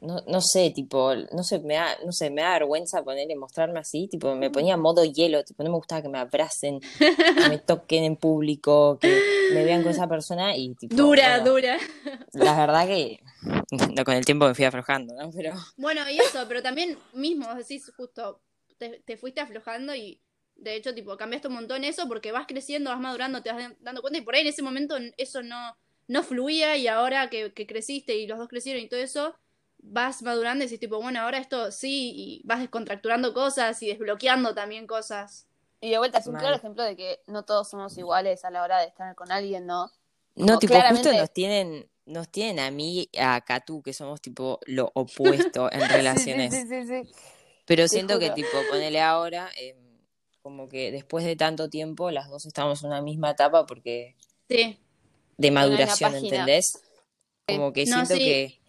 no, 0.00 0.22
no 0.26 0.40
sé, 0.40 0.70
tipo, 0.70 1.14
no 1.14 1.42
sé, 1.42 1.58
me 1.60 1.74
da, 1.74 1.96
no 2.04 2.12
sé, 2.12 2.30
me 2.30 2.42
da 2.42 2.52
vergüenza 2.52 3.02
ponerle, 3.02 3.36
mostrarme 3.36 3.78
así, 3.80 4.08
tipo, 4.08 4.34
me 4.34 4.50
ponía 4.50 4.76
modo 4.76 5.04
hielo, 5.04 5.42
tipo, 5.44 5.62
no 5.64 5.70
me 5.70 5.76
gustaba 5.76 6.02
que 6.02 6.08
me 6.08 6.18
abracen, 6.18 6.80
que 6.80 7.48
me 7.48 7.58
toquen 7.66 8.04
en 8.04 8.16
público, 8.16 8.98
que 9.00 9.20
me 9.52 9.64
vean 9.64 9.82
con 9.82 9.92
esa 9.92 10.08
persona 10.08 10.56
y 10.56 10.74
tipo, 10.74 10.94
Dura, 10.96 11.38
bueno, 11.40 11.52
dura. 11.52 11.78
la 12.32 12.56
verdad 12.58 12.86
que 12.86 13.20
no, 13.94 14.04
con 14.04 14.14
el 14.14 14.24
tiempo 14.24 14.46
me 14.46 14.54
fui 14.54 14.64
aflojando, 14.64 15.14
¿no? 15.14 15.30
Pero 15.30 15.52
Bueno, 15.76 16.08
y 16.10 16.18
eso, 16.18 16.44
pero 16.48 16.62
también 16.62 16.98
mismo, 17.12 17.46
vos 17.46 17.56
decís 17.56 17.90
justo, 17.96 18.40
te, 18.78 19.00
te 19.04 19.16
fuiste 19.16 19.40
aflojando 19.40 19.94
y 19.94 20.20
de 20.56 20.74
hecho, 20.74 20.94
tipo, 20.94 21.16
cambiaste 21.16 21.48
un 21.48 21.54
montón 21.54 21.84
eso 21.84 22.08
porque 22.08 22.32
vas 22.32 22.46
creciendo, 22.46 22.90
vas 22.90 23.00
madurando, 23.00 23.42
te 23.42 23.52
vas 23.52 23.72
dando 23.80 24.00
cuenta 24.00 24.18
y 24.18 24.22
por 24.22 24.34
ahí 24.34 24.42
en 24.42 24.48
ese 24.48 24.62
momento 24.62 24.96
eso 25.18 25.42
no, 25.42 25.76
no 26.08 26.22
fluía 26.22 26.76
y 26.76 26.88
ahora 26.88 27.28
que, 27.28 27.52
que 27.52 27.66
creciste 27.66 28.16
y 28.16 28.26
los 28.26 28.38
dos 28.38 28.48
crecieron 28.48 28.82
y 28.82 28.88
todo 28.88 29.00
eso, 29.00 29.34
vas 29.88 30.22
madurando 30.22 30.64
y 30.64 30.66
decís 30.66 30.80
tipo, 30.80 31.00
bueno, 31.00 31.20
ahora 31.20 31.38
esto 31.38 31.70
sí, 31.72 32.12
y 32.16 32.42
vas 32.44 32.60
descontracturando 32.60 33.32
cosas 33.32 33.82
y 33.82 33.88
desbloqueando 33.88 34.54
también 34.54 34.86
cosas. 34.86 35.46
Y 35.80 35.90
de 35.90 35.98
vuelta, 35.98 36.18
es 36.18 36.26
un 36.26 36.32
Mal. 36.34 36.42
claro 36.42 36.56
ejemplo 36.56 36.82
de 36.82 36.96
que 36.96 37.20
no 37.26 37.44
todos 37.44 37.68
somos 37.68 37.96
iguales 37.98 38.44
a 38.44 38.50
la 38.50 38.62
hora 38.62 38.80
de 38.80 38.86
estar 38.86 39.14
con 39.14 39.30
alguien, 39.30 39.66
¿no? 39.66 39.90
No, 40.34 40.46
Como 40.46 40.58
tipo, 40.58 40.72
claramente- 40.72 41.08
justo 41.10 41.20
nos 41.20 41.32
tienen, 41.32 41.88
nos 42.06 42.28
tienen 42.28 42.60
a 42.60 42.70
mí 42.70 43.08
y 43.12 43.18
a 43.18 43.40
Katú, 43.42 43.82
que 43.82 43.92
somos 43.92 44.20
tipo 44.20 44.58
lo 44.66 44.90
opuesto 44.94 45.70
en 45.72 45.80
relaciones. 45.88 46.52
Sí, 46.54 46.62
sí, 46.62 46.86
sí, 46.86 47.04
sí. 47.04 47.14
Pero 47.66 47.84
te 47.84 47.88
siento 47.88 48.18
que 48.18 48.30
tipo, 48.30 48.48
ponele 48.70 49.00
ahora, 49.00 49.50
eh, 49.58 49.76
como 50.42 50.68
que 50.68 50.92
después 50.92 51.24
de 51.24 51.36
tanto 51.36 51.68
tiempo, 51.68 52.10
las 52.10 52.28
dos 52.28 52.46
estamos 52.46 52.82
en 52.82 52.88
una 52.88 53.02
misma 53.02 53.30
etapa 53.30 53.66
porque 53.66 54.16
Sí, 54.48 54.78
de 55.36 55.50
maduración. 55.50 56.14
¿entendés? 56.14 56.80
Como 57.46 57.72
que 57.72 57.84
No, 57.86 57.96
siento 57.96 58.14
sí. 58.14 58.20
que 58.24 58.60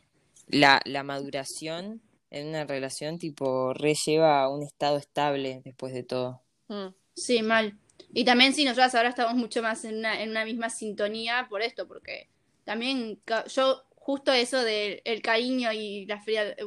la, 0.48 0.82
la 0.86 1.04
maduración 1.04 2.02
en 2.30 2.48
una 2.48 2.66
relación 2.66 3.20
tipo 3.20 3.74
re 3.74 3.94
lleva 3.94 4.42
a 4.42 4.50
un 4.50 4.64
estado 4.64 4.98
estable 4.98 5.62
después 5.64 5.94
de 5.94 6.04
todo. 6.04 6.42
Mm. 6.68 6.88
sí, 7.16 7.42
mal. 7.42 7.78
Y 8.14 8.26
también 8.26 8.54
sí, 8.54 8.64
nosotras 8.64 8.96
ahora 8.96 9.10
estamos 9.10 9.36
mucho 9.36 9.62
más 9.62 9.84
en 9.86 9.98
una, 9.98 10.22
en 10.22 10.30
una 10.32 10.46
misma 10.46 10.70
sintonía 10.70 11.48
por 11.50 11.62
esto, 11.62 11.88
porque 11.88 12.30
también 12.64 13.20
yo 13.54 13.84
justo 13.96 14.32
eso 14.32 14.64
del 14.64 15.02
el 15.04 15.22
cariño 15.22 15.72
y 15.74 16.06
la 16.06 16.20
fría, 16.20 16.50
eh, 16.50 16.66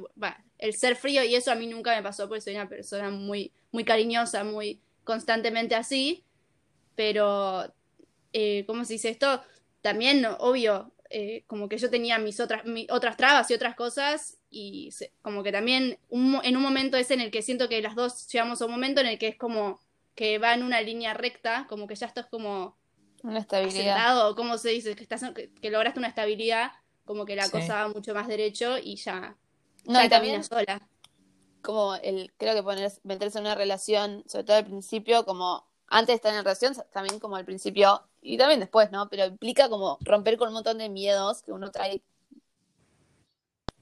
el 0.59 0.75
ser 0.75 0.97
frío 0.97 1.25
y 1.25 1.35
eso 1.35 1.51
a 1.51 1.55
mí 1.55 1.66
nunca 1.66 1.95
me 1.95 2.03
pasó 2.03 2.29
porque 2.29 2.43
soy 2.43 2.55
una 2.55 2.69
persona 2.69 3.11
muy, 3.11 3.53
muy 3.73 3.85
cariñosa, 3.85 4.45
muy 4.45 4.81
constantemente 5.05 5.75
así, 5.75 6.25
pero 6.95 7.73
eh, 8.33 8.64
¿cómo 8.66 8.85
se 8.85 8.95
dice 8.95 9.09
esto? 9.09 9.43
También, 9.81 10.27
obvio, 10.38 10.93
eh, 11.11 11.44
como 11.46 11.68
que 11.68 11.77
yo 11.79 11.90
tenía 11.90 12.18
mis 12.18 12.40
otras, 12.40 12.64
mi- 12.64 12.87
otras 12.90 13.16
trabas 13.16 13.51
y 13.51 13.55
otras 13.55 13.75
cosas 13.75 14.38
y 14.51 14.90
se- 14.92 15.12
como 15.23 15.42
que 15.42 15.53
también 15.53 15.99
un 16.09 16.40
en 16.44 16.57
un 16.57 16.62
momento 16.62 16.96
es 16.96 17.11
en 17.11 17.20
el 17.20 17.31
que 17.31 17.42
siento 17.42 17.68
que 17.68 17.83
las 17.83 17.94
dos 17.96 18.29
llegamos 18.33 18.62
a 18.62 18.66
un 18.66 18.70
momento 18.73 19.01
en 19.01 19.09
el 19.09 19.18
que 19.18 19.29
es 19.29 19.37
como 19.37 19.81
que 20.14 20.38
va 20.38 20.55
en 20.55 20.62
una 20.62 20.81
línea 20.83 21.14
recta, 21.14 21.66
como 21.68 21.87
que 21.87 21.94
ya 21.96 22.07
estás 22.07 22.27
como 22.27 22.77
Una 23.23 23.38
estabilidad. 23.40 23.94
sentado, 23.96 24.35
¿cómo 24.37 24.57
se 24.59 24.70
dice? 24.70 24.94
Que, 24.96 25.03
estás, 25.03 25.23
que, 25.35 25.51
que 25.53 25.70
lograste 25.70 25.99
una 25.99 26.09
estabilidad, 26.09 26.73
como 27.05 27.25
que 27.27 27.37
la 27.37 27.44
Sí. 27.46 27.53
cosa 27.53 27.75
va 27.87 27.88
mucho 27.88 28.14
más 28.14 28.29
derecho 28.29 28.77
y 28.79 28.96
ya, 28.96 29.37
No, 29.87 29.94
ya 30.01 30.05
y 30.05 30.09
también 30.09 30.42
camina 30.42 30.42
sola. 30.44 30.88
como 31.62 31.94
el, 31.96 32.33
creo 32.38 32.55
que 32.55 32.62
poner, 32.62 32.92
meterse 33.05 33.38
en 33.38 33.44
una 33.44 33.55
relación, 33.55 34.25
sobre 34.27 34.44
todo 34.44 34.57
al 34.57 34.64
principio, 34.66 35.25
como 35.25 35.64
antes 35.90 36.14
de 36.14 36.14
estar 36.14 36.31
en 36.31 36.37
la 36.37 36.42
relación, 36.42 36.74
también 36.92 37.18
como 37.18 37.37
al 37.37 37.44
principio, 37.44 38.03
y 38.22 38.38
también 38.38 38.61
después, 38.61 38.90
¿no? 38.92 39.09
Pero 39.09 39.26
implica 39.26 39.68
como 39.68 39.98
romper 40.03 40.38
con 40.38 40.48
un 40.48 40.55
montón 40.55 40.79
de 40.79 40.88
miedos 40.88 41.42
que 41.42 41.53
uno 41.53 41.70
trae. 41.72 42.00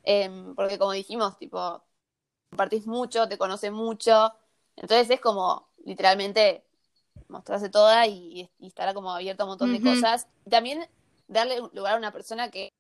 Em, 0.05 0.55
porque 0.55 0.79
como 0.79 0.93
dijimos, 0.93 1.37
tipo, 1.39 1.83
compartís 2.51 2.87
mucho, 2.87 3.29
te 3.29 3.37
conoce 3.37 3.71
mucho, 3.71 4.33
entonces 4.77 5.11
es 5.11 5.21
como 5.21 5.69
literalmente 5.85 6.65
mostrarse 7.29 7.69
toda 7.69 8.07
y, 8.07 8.51
estará 8.61 8.95
como 8.95 9.13
abierto 9.13 9.43
a 9.43 9.47
un 9.47 9.51
montón 9.51 9.73
de 9.73 9.83
cosas. 9.83 10.29
Y 10.47 10.51
también 10.51 10.89
darle 11.27 11.59
lugar 11.73 11.95
a 11.95 11.99
una 11.99 12.13
persona 12.13 12.51
que 12.51 12.73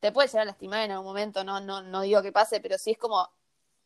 te 0.00 0.12
puede 0.12 0.28
llegar 0.28 0.42
a 0.42 0.46
lastimar 0.46 0.80
en 0.82 0.92
algún 0.92 1.06
momento, 1.06 1.44
no, 1.44 1.60
no, 1.60 1.82
no 1.82 2.00
digo 2.02 2.22
que 2.22 2.32
pase, 2.32 2.60
pero 2.60 2.78
sí 2.78 2.92
es 2.92 2.98
como 2.98 3.28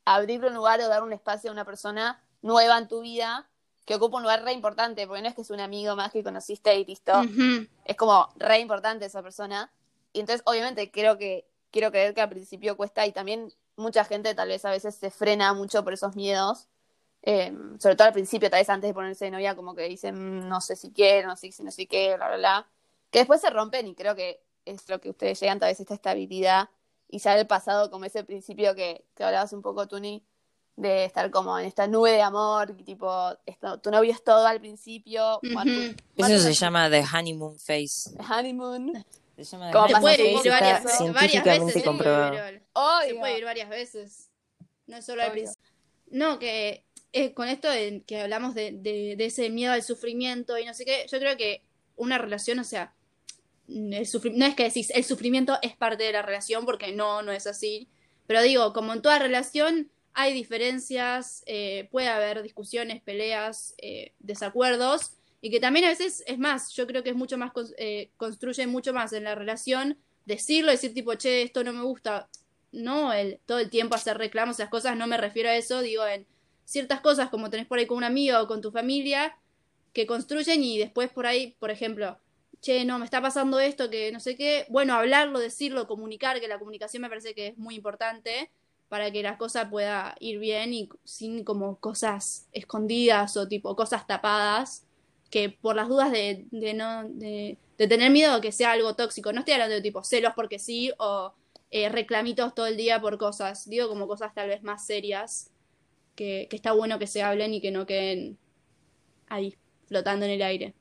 abrirle 0.05 0.49
un 0.49 0.55
lugar 0.55 0.81
o 0.81 0.89
dar 0.89 1.03
un 1.03 1.13
espacio 1.13 1.51
a 1.51 1.53
una 1.53 1.65
persona 1.65 2.23
nueva 2.43 2.79
en 2.79 2.89
tu 2.89 3.01
vida 3.01 3.51
que 3.85 3.95
ocupa 3.95 4.19
un 4.19 4.23
lugar 4.23 4.45
re 4.45 4.53
importante, 4.53 5.07
porque 5.07 5.23
no 5.23 5.29
es 5.29 5.35
que 5.35 5.43
es 5.43 5.51
un 5.51 5.61
amigo 5.61 5.97
más 5.97 6.13
que 6.13 6.23
conociste 6.23 6.75
y 6.77 6.85
listo. 6.85 7.13
Es 7.85 7.97
como 7.97 8.29
re 8.37 8.61
importante 8.61 9.07
esa 9.07 9.23
persona. 9.23 9.73
Y 10.13 10.21
entonces, 10.21 10.43
obviamente, 10.47 10.91
creo 10.91 11.19
que, 11.19 11.47
quiero 11.71 11.91
creer 11.91 12.15
que 12.15 12.21
al 12.21 12.29
principio 12.29 12.77
cuesta 12.77 13.07
y 13.07 13.13
también 13.13 13.53
mucha 13.77 14.05
gente 14.05 14.35
tal 14.35 14.49
vez 14.49 14.65
a 14.65 14.71
veces 14.71 14.95
se 14.95 15.11
frena 15.11 15.55
mucho 15.55 15.83
por 15.85 15.93
esos 15.93 16.17
miedos. 16.17 16.69
Em, 17.23 17.79
sobre 17.79 17.97
todo 17.97 18.09
al 18.09 18.15
principio, 18.15 18.51
tal 18.51 18.61
vez 18.61 18.71
antes 18.71 18.89
de 18.89 18.95
ponerse 18.95 19.27
de 19.27 19.31
novia, 19.31 19.55
como 19.55 19.75
que 19.75 19.83
dicen, 19.89 20.49
no 20.49 20.61
sé 20.61 20.77
si 20.77 20.91
quiero, 20.91 21.29
no 21.29 21.37
sé 21.37 21.53
si 21.53 21.63
no 21.63 21.71
sé 21.71 21.87
qué, 21.87 22.17
bla, 22.17 22.29
bla, 22.29 22.37
bla. 22.37 22.71
Que 23.11 23.21
después 23.21 23.41
se 23.41 23.51
rompen 23.51 23.87
y 23.87 23.95
creo 23.95 24.15
que 24.15 24.43
es 24.65 24.89
lo 24.89 25.01
que 25.01 25.11
ustedes 25.11 25.41
llegan, 25.41 25.59
tal 25.59 25.71
vez 25.71 25.81
esta 25.81 25.95
estabilidad 25.95 26.71
y 27.09 27.19
ya 27.19 27.39
el 27.39 27.47
pasado 27.47 27.91
como 27.91 28.05
ese 28.05 28.25
principio 28.25 28.75
que, 28.75 29.05
que 29.15 29.25
hablabas 29.25 29.53
un 29.53 29.63
poco, 29.63 29.89
Tuni, 29.89 30.25
de 30.81 31.05
estar 31.05 31.31
como 31.31 31.59
en 31.59 31.67
esta 31.67 31.87
nube 31.87 32.13
de 32.13 32.23
amor, 32.23 32.75
tipo, 32.85 33.11
esto, 33.47 33.79
tu 33.79 33.91
novio 33.91 34.13
es 34.13 34.25
todo 34.25 34.47
al 34.47 34.61
principio. 34.61 35.41
Eso 36.17 36.39
se 36.39 36.55
llama 36.55 36.91
The 36.91 37.05
Honeymoon 37.05 37.59
Face. 37.59 38.11
The 38.17 38.23
Honeymoon. 38.33 39.05
Se 39.37 39.45
llama 39.45 39.71
como 39.71 39.89
se 39.89 40.01
puede 40.01 40.17
vivir 40.17 40.51
varias, 40.51 40.85
varias 41.15 41.45
veces. 41.45 41.83
comprobado. 41.85 42.35
Se 43.07 43.15
puede 43.15 43.39
ir 43.39 43.45
varias 43.45 43.69
veces. 43.69 44.31
No 44.87 44.97
es 44.97 45.07
solo 45.07 45.23
al 45.23 45.33
principio. 45.33 45.71
No, 46.11 46.39
que 46.39 46.85
eh, 47.13 47.35
con 47.35 47.49
esto 47.49 47.69
de, 47.69 48.03
que 48.07 48.21
hablamos 48.21 48.55
de, 48.55 48.73
de, 48.73 49.15
de, 49.17 49.25
ese 49.25 49.49
miedo 49.51 49.73
al 49.73 49.83
sufrimiento 49.83 50.59
y 50.59 50.65
no 50.65 50.75
sé 50.75 50.85
qué, 50.85 51.07
yo 51.11 51.19
creo 51.19 51.37
que 51.37 51.63
una 51.95 52.19
relación, 52.19 52.59
o 52.59 52.65
sea, 52.65 52.95
no 53.69 53.97
es 53.97 54.55
que 54.57 54.65
decís 54.65 54.91
el 54.91 55.05
sufrimiento 55.05 55.59
es 55.63 55.77
parte 55.77 56.03
de 56.03 56.13
la 56.13 56.23
relación, 56.23 56.65
porque 56.65 56.93
no, 56.93 57.23
no 57.23 57.33
es 57.33 57.47
así. 57.47 57.89
Pero 58.27 58.43
digo, 58.43 58.73
como 58.73 58.93
en 58.93 59.03
toda 59.03 59.19
relación, 59.19 59.91
hay 60.15 60.33
diferencias, 60.35 61.43
eh, 61.47 61.89
puede 61.91 62.09
haber 62.09 62.43
discusiones, 62.43 63.03
peleas, 63.03 63.75
eh, 63.79 64.13
desacuerdos, 64.19 65.13
y 65.41 65.51
que 65.51 65.61
también 65.61 65.87
a 65.87 65.91
veces 65.91 66.23
es 66.27 66.39
más, 66.39 66.73
yo 66.73 66.87
creo 66.87 67.03
que 67.03 67.11
es 67.11 67.17
mucho 67.17 67.39
más, 67.39 67.53
eh, 67.79 68.11
construye 68.17 68.67
mucho 68.67 68.93
más 68.93 69.13
en 69.13 69.25
la 69.25 69.35
relación 69.35 69.99
decirlo, 70.27 70.71
decir 70.71 70.93
tipo, 70.93 71.15
che, 71.15 71.43
esto 71.43 71.65
no 71.65 71.73
me 71.73 71.83
gusta, 71.83 72.29
no 72.73 73.13
el, 73.13 73.41
todo 73.47 73.59
el 73.59 73.71
tiempo 73.71 73.95
hacer 73.95 74.19
reclamos, 74.19 74.57
esas 74.57 74.69
cosas, 74.69 74.97
no 74.97 75.07
me 75.07 75.17
refiero 75.17 75.49
a 75.49 75.57
eso, 75.57 75.81
digo, 75.81 76.07
en 76.07 76.27
ciertas 76.65 77.01
cosas 77.01 77.31
como 77.31 77.51
tenés 77.51 77.67
por 77.67 77.79
ahí 77.79 77.87
con 77.87 77.97
un 77.99 78.05
amigo 78.05 78.39
o 78.39 78.47
con 78.47 78.61
tu 78.61 78.71
familia, 78.71 79.37
que 79.93 80.07
construyen 80.07 80.63
y 80.63 80.79
después 80.79 81.11
por 81.11 81.27
ahí, 81.27 81.57
por 81.59 81.71
ejemplo, 81.71 82.19
che, 82.61 82.85
no, 82.85 82.99
me 82.99 83.05
está 83.07 83.23
pasando 83.23 83.59
esto, 83.59 83.91
que 83.91 84.13
no 84.13 84.21
sé 84.21 84.37
qué, 84.37 84.67
bueno, 84.69 84.95
hablarlo, 84.95 85.39
decirlo, 85.39 85.87
comunicar, 85.87 86.41
que 86.41 86.49
la 86.49 86.59
comunicación 86.59 87.03
me 87.03 87.09
parece 87.09 87.35
que 87.35 87.49
es 87.49 87.59
muy 87.59 87.75
importante 87.75 88.51
para 88.91 89.13
que 89.13 89.23
la 89.23 89.39
cosa 89.39 89.71
pueda 89.71 90.17
ir 90.19 90.41
bien 90.41 90.75
y 90.75 90.89
sin 91.05 91.45
como 91.45 91.79
cosas 91.79 92.49
escondidas 92.53 93.37
o 93.37 93.47
tipo 93.47 93.77
cosas 93.77 94.05
tapadas 94.05 94.85
que 95.31 95.49
por 95.49 95.77
las 95.77 95.89
dudas 95.89 96.11
de, 96.11 96.45
no 96.75 97.05
de, 97.09 97.57
tener 97.77 98.11
miedo 98.11 98.35
de 98.35 98.41
que 98.41 98.51
sea 98.51 98.73
algo 98.73 98.97
tóxico. 98.97 99.33
No 99.33 99.39
estoy 99.39 99.55
hablando 99.55 99.77
de 99.77 99.81
tipo 99.81 100.03
celos 100.03 100.33
porque 100.35 100.59
sí 100.59 100.93
o 100.99 101.33
eh, 101.71 101.89
reclamitos 101.89 102.53
todo 102.53 102.67
el 102.67 102.77
día 102.77 103.01
por 103.01 103.17
cosas. 103.17 103.71
Digo 103.71 103.89
como 103.89 104.09
cosas 104.09 104.35
tal 104.35 104.49
vez 104.49 104.65
más 104.65 104.85
serias 104.85 105.53
que, 106.17 106.49
que 106.51 106.57
está 106.57 106.73
bueno 106.73 106.99
que 106.99 107.07
se 107.07 107.23
hablen 107.23 107.55
y 107.55 107.61
que 107.61 107.71
no 107.71 107.87
queden 107.87 108.39
ahí 109.29 109.57
flotando 109.87 110.27
en 110.27 110.33
el 110.33 110.43
aire. 110.43 110.75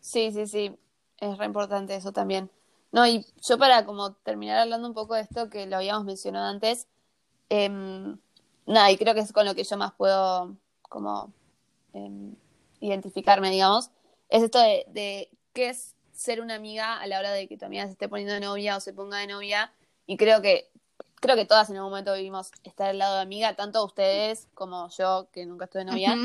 Sí 0.00 0.30
sí 0.32 0.46
sí. 0.46 0.76
Es 1.16 1.38
re 1.38 1.46
importante 1.46 1.94
eso 1.94 2.12
también 2.12 2.50
no, 2.92 3.06
y 3.06 3.26
yo 3.42 3.58
para 3.58 3.84
como 3.84 4.12
terminar 4.14 4.58
hablando 4.58 4.86
un 4.86 4.94
poco 4.94 5.14
de 5.14 5.22
esto 5.22 5.50
que 5.50 5.66
lo 5.66 5.76
habíamos 5.76 6.04
mencionado 6.04 6.46
antes, 6.46 6.86
em, 7.48 8.18
nada, 8.66 8.90
y 8.90 8.96
creo 8.96 9.14
que 9.14 9.20
es 9.20 9.32
con 9.32 9.46
lo 9.46 9.54
que 9.54 9.64
yo 9.64 9.76
más 9.76 9.92
puedo 9.92 10.56
como 10.82 11.32
em, 11.94 12.34
identificarme, 12.80 13.50
digamos, 13.50 13.90
es 14.28 14.42
esto 14.42 14.58
de, 14.60 14.84
de 14.88 15.30
qué 15.52 15.70
es 15.70 15.94
ser 16.12 16.40
una 16.40 16.54
amiga 16.54 17.00
a 17.00 17.06
la 17.06 17.18
hora 17.18 17.32
de 17.32 17.48
que 17.48 17.58
tu 17.58 17.64
amiga 17.64 17.86
se 17.86 17.92
esté 17.92 18.08
poniendo 18.08 18.34
de 18.34 18.40
novia 18.40 18.76
o 18.76 18.80
se 18.80 18.92
ponga 18.92 19.18
de 19.18 19.26
novia, 19.26 19.72
y 20.06 20.16
creo 20.16 20.40
que 20.42 20.70
creo 21.22 21.36
que 21.36 21.44
todas 21.44 21.70
en 21.70 21.76
algún 21.76 21.92
momento 21.92 22.12
vivimos 22.14 22.50
estar 22.64 22.90
al 22.90 22.98
lado 22.98 23.14
de 23.14 23.22
amiga, 23.22 23.54
tanto 23.54 23.84
ustedes 23.84 24.48
como 24.54 24.88
yo, 24.88 25.28
que 25.32 25.46
nunca 25.46 25.66
estuve 25.66 25.84
de 25.84 25.90
novia. 25.92 26.16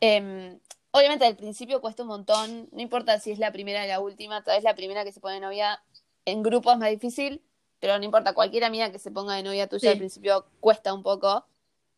Em, 0.00 0.60
obviamente 0.92 1.26
al 1.26 1.36
principio 1.36 1.80
cuesta 1.80 2.04
un 2.04 2.08
montón, 2.08 2.68
no 2.70 2.80
importa 2.80 3.18
si 3.18 3.32
es 3.32 3.40
la 3.40 3.50
primera 3.50 3.82
o 3.82 3.86
la 3.88 3.98
última, 3.98 4.42
tal 4.44 4.54
vez 4.54 4.62
la 4.62 4.76
primera 4.76 5.04
que 5.04 5.10
se 5.10 5.18
pone 5.18 5.34
de 5.34 5.40
novia 5.40 5.82
en 6.24 6.42
grupo 6.42 6.70
es 6.72 6.78
más 6.78 6.90
difícil, 6.90 7.42
pero 7.80 7.98
no 7.98 8.04
importa, 8.04 8.34
cualquier 8.34 8.64
amiga 8.64 8.92
que 8.92 8.98
se 8.98 9.10
ponga 9.10 9.34
de 9.34 9.42
novia 9.42 9.68
tuya 9.68 9.92
al 9.92 9.98
principio 9.98 10.44
cuesta 10.60 10.92
un 10.92 11.02
poco. 11.02 11.44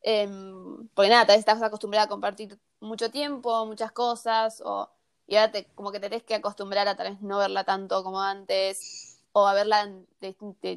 Em, 0.02 0.88
porque 0.94 1.10
nada, 1.10 1.26
tal 1.26 1.34
vez 1.34 1.40
estás 1.40 1.62
acostumbrada 1.62 2.06
a 2.06 2.08
compartir 2.08 2.58
mucho 2.80 3.10
tiempo, 3.10 3.66
muchas 3.66 3.92
cosas, 3.92 4.62
o 4.64 4.90
y 5.26 5.36
ahora 5.36 5.52
te, 5.52 5.64
como 5.74 5.92
que 5.92 6.00
tenés 6.00 6.22
que 6.22 6.34
acostumbrar 6.34 6.88
a 6.88 6.96
tal 6.96 7.10
vez 7.10 7.22
no 7.22 7.38
verla 7.38 7.64
tanto 7.64 8.02
como 8.04 8.20
antes, 8.20 9.18
o 9.32 9.46
a 9.46 9.54
verla 9.54 9.82
en, 9.82 10.06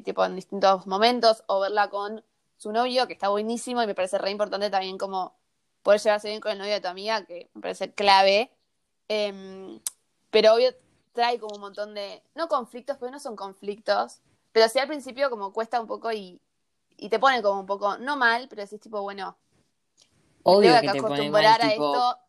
tipo, 0.04 0.24
en 0.24 0.36
distintos 0.36 0.88
momentos, 0.88 1.44
o 1.48 1.60
verla 1.60 1.90
con 1.90 2.24
su 2.58 2.72
novio, 2.72 3.08
que 3.08 3.14
está 3.14 3.30
buenísimo, 3.30 3.84
y 3.84 3.88
me 3.88 3.96
parece 3.96 4.18
re 4.18 4.32
importante 4.32 4.70
también 4.70 4.98
como 4.98 5.36
poder 5.84 6.00
llevarse 6.00 6.30
bien 6.30 6.42
con 6.42 6.52
el 6.52 6.58
novio 6.58 6.74
de 6.74 6.82
tu 6.82 6.88
amiga, 6.88 7.26
que 7.26 7.50
me 7.54 7.62
parece 7.62 7.92
clave. 7.94 8.52
Em, 9.08 9.80
pero 10.30 10.54
obvio, 10.54 10.74
trae 11.16 11.40
como 11.40 11.56
un 11.56 11.62
montón 11.62 11.96
de, 11.96 12.22
no 12.36 12.48
conflictos, 12.48 12.98
porque 12.98 13.12
no 13.12 13.20
son 13.20 13.36
conflictos, 13.36 14.20
pero 14.52 14.70
sí 14.70 14.78
al 14.78 14.88
principio 14.88 15.32
como 15.32 15.52
cuesta 15.54 15.82
un 15.82 15.88
poco 15.88 16.12
y, 16.12 16.40
y 16.98 17.10
te 17.10 17.18
pone 17.18 17.42
como 17.42 17.60
un 17.60 17.66
poco, 17.66 17.98
no 17.98 18.18
mal, 18.18 18.48
pero 18.50 18.62
decís 18.62 18.80
tipo, 18.80 19.02
bueno, 19.02 19.36
Obvio 20.48 20.80
tengo 20.80 20.94
que, 20.94 21.00
acostumbrar 21.00 21.62
a 21.64 21.70
esto, 21.70 22.20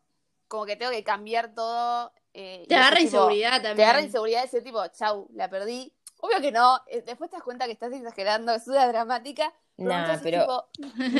como 0.47 0.65
que 0.65 0.75
tengo 0.75 0.91
que 0.91 1.03
cambiar 1.03 1.53
todo. 1.53 2.11
Eh, 2.33 2.65
te 2.67 2.75
agarra 2.75 2.99
inseguridad 2.99 3.51
también. 3.51 3.75
Te 3.75 3.83
agarra 3.83 4.01
inseguridad 4.01 4.43
ese 4.43 4.61
tipo, 4.61 4.85
chau, 4.87 5.27
la 5.35 5.49
perdí. 5.51 5.93
Obvio 6.19 6.41
que 6.41 6.51
no, 6.51 6.81
eh, 6.87 7.03
después 7.05 7.29
te 7.29 7.35
das 7.35 7.43
cuenta 7.43 7.67
que 7.67 7.73
estás 7.73 7.93
exagerando, 7.93 8.53
es 8.53 8.67
una 8.67 8.87
dramática. 8.87 9.53
Pero 9.75 9.93
pero 10.23 10.67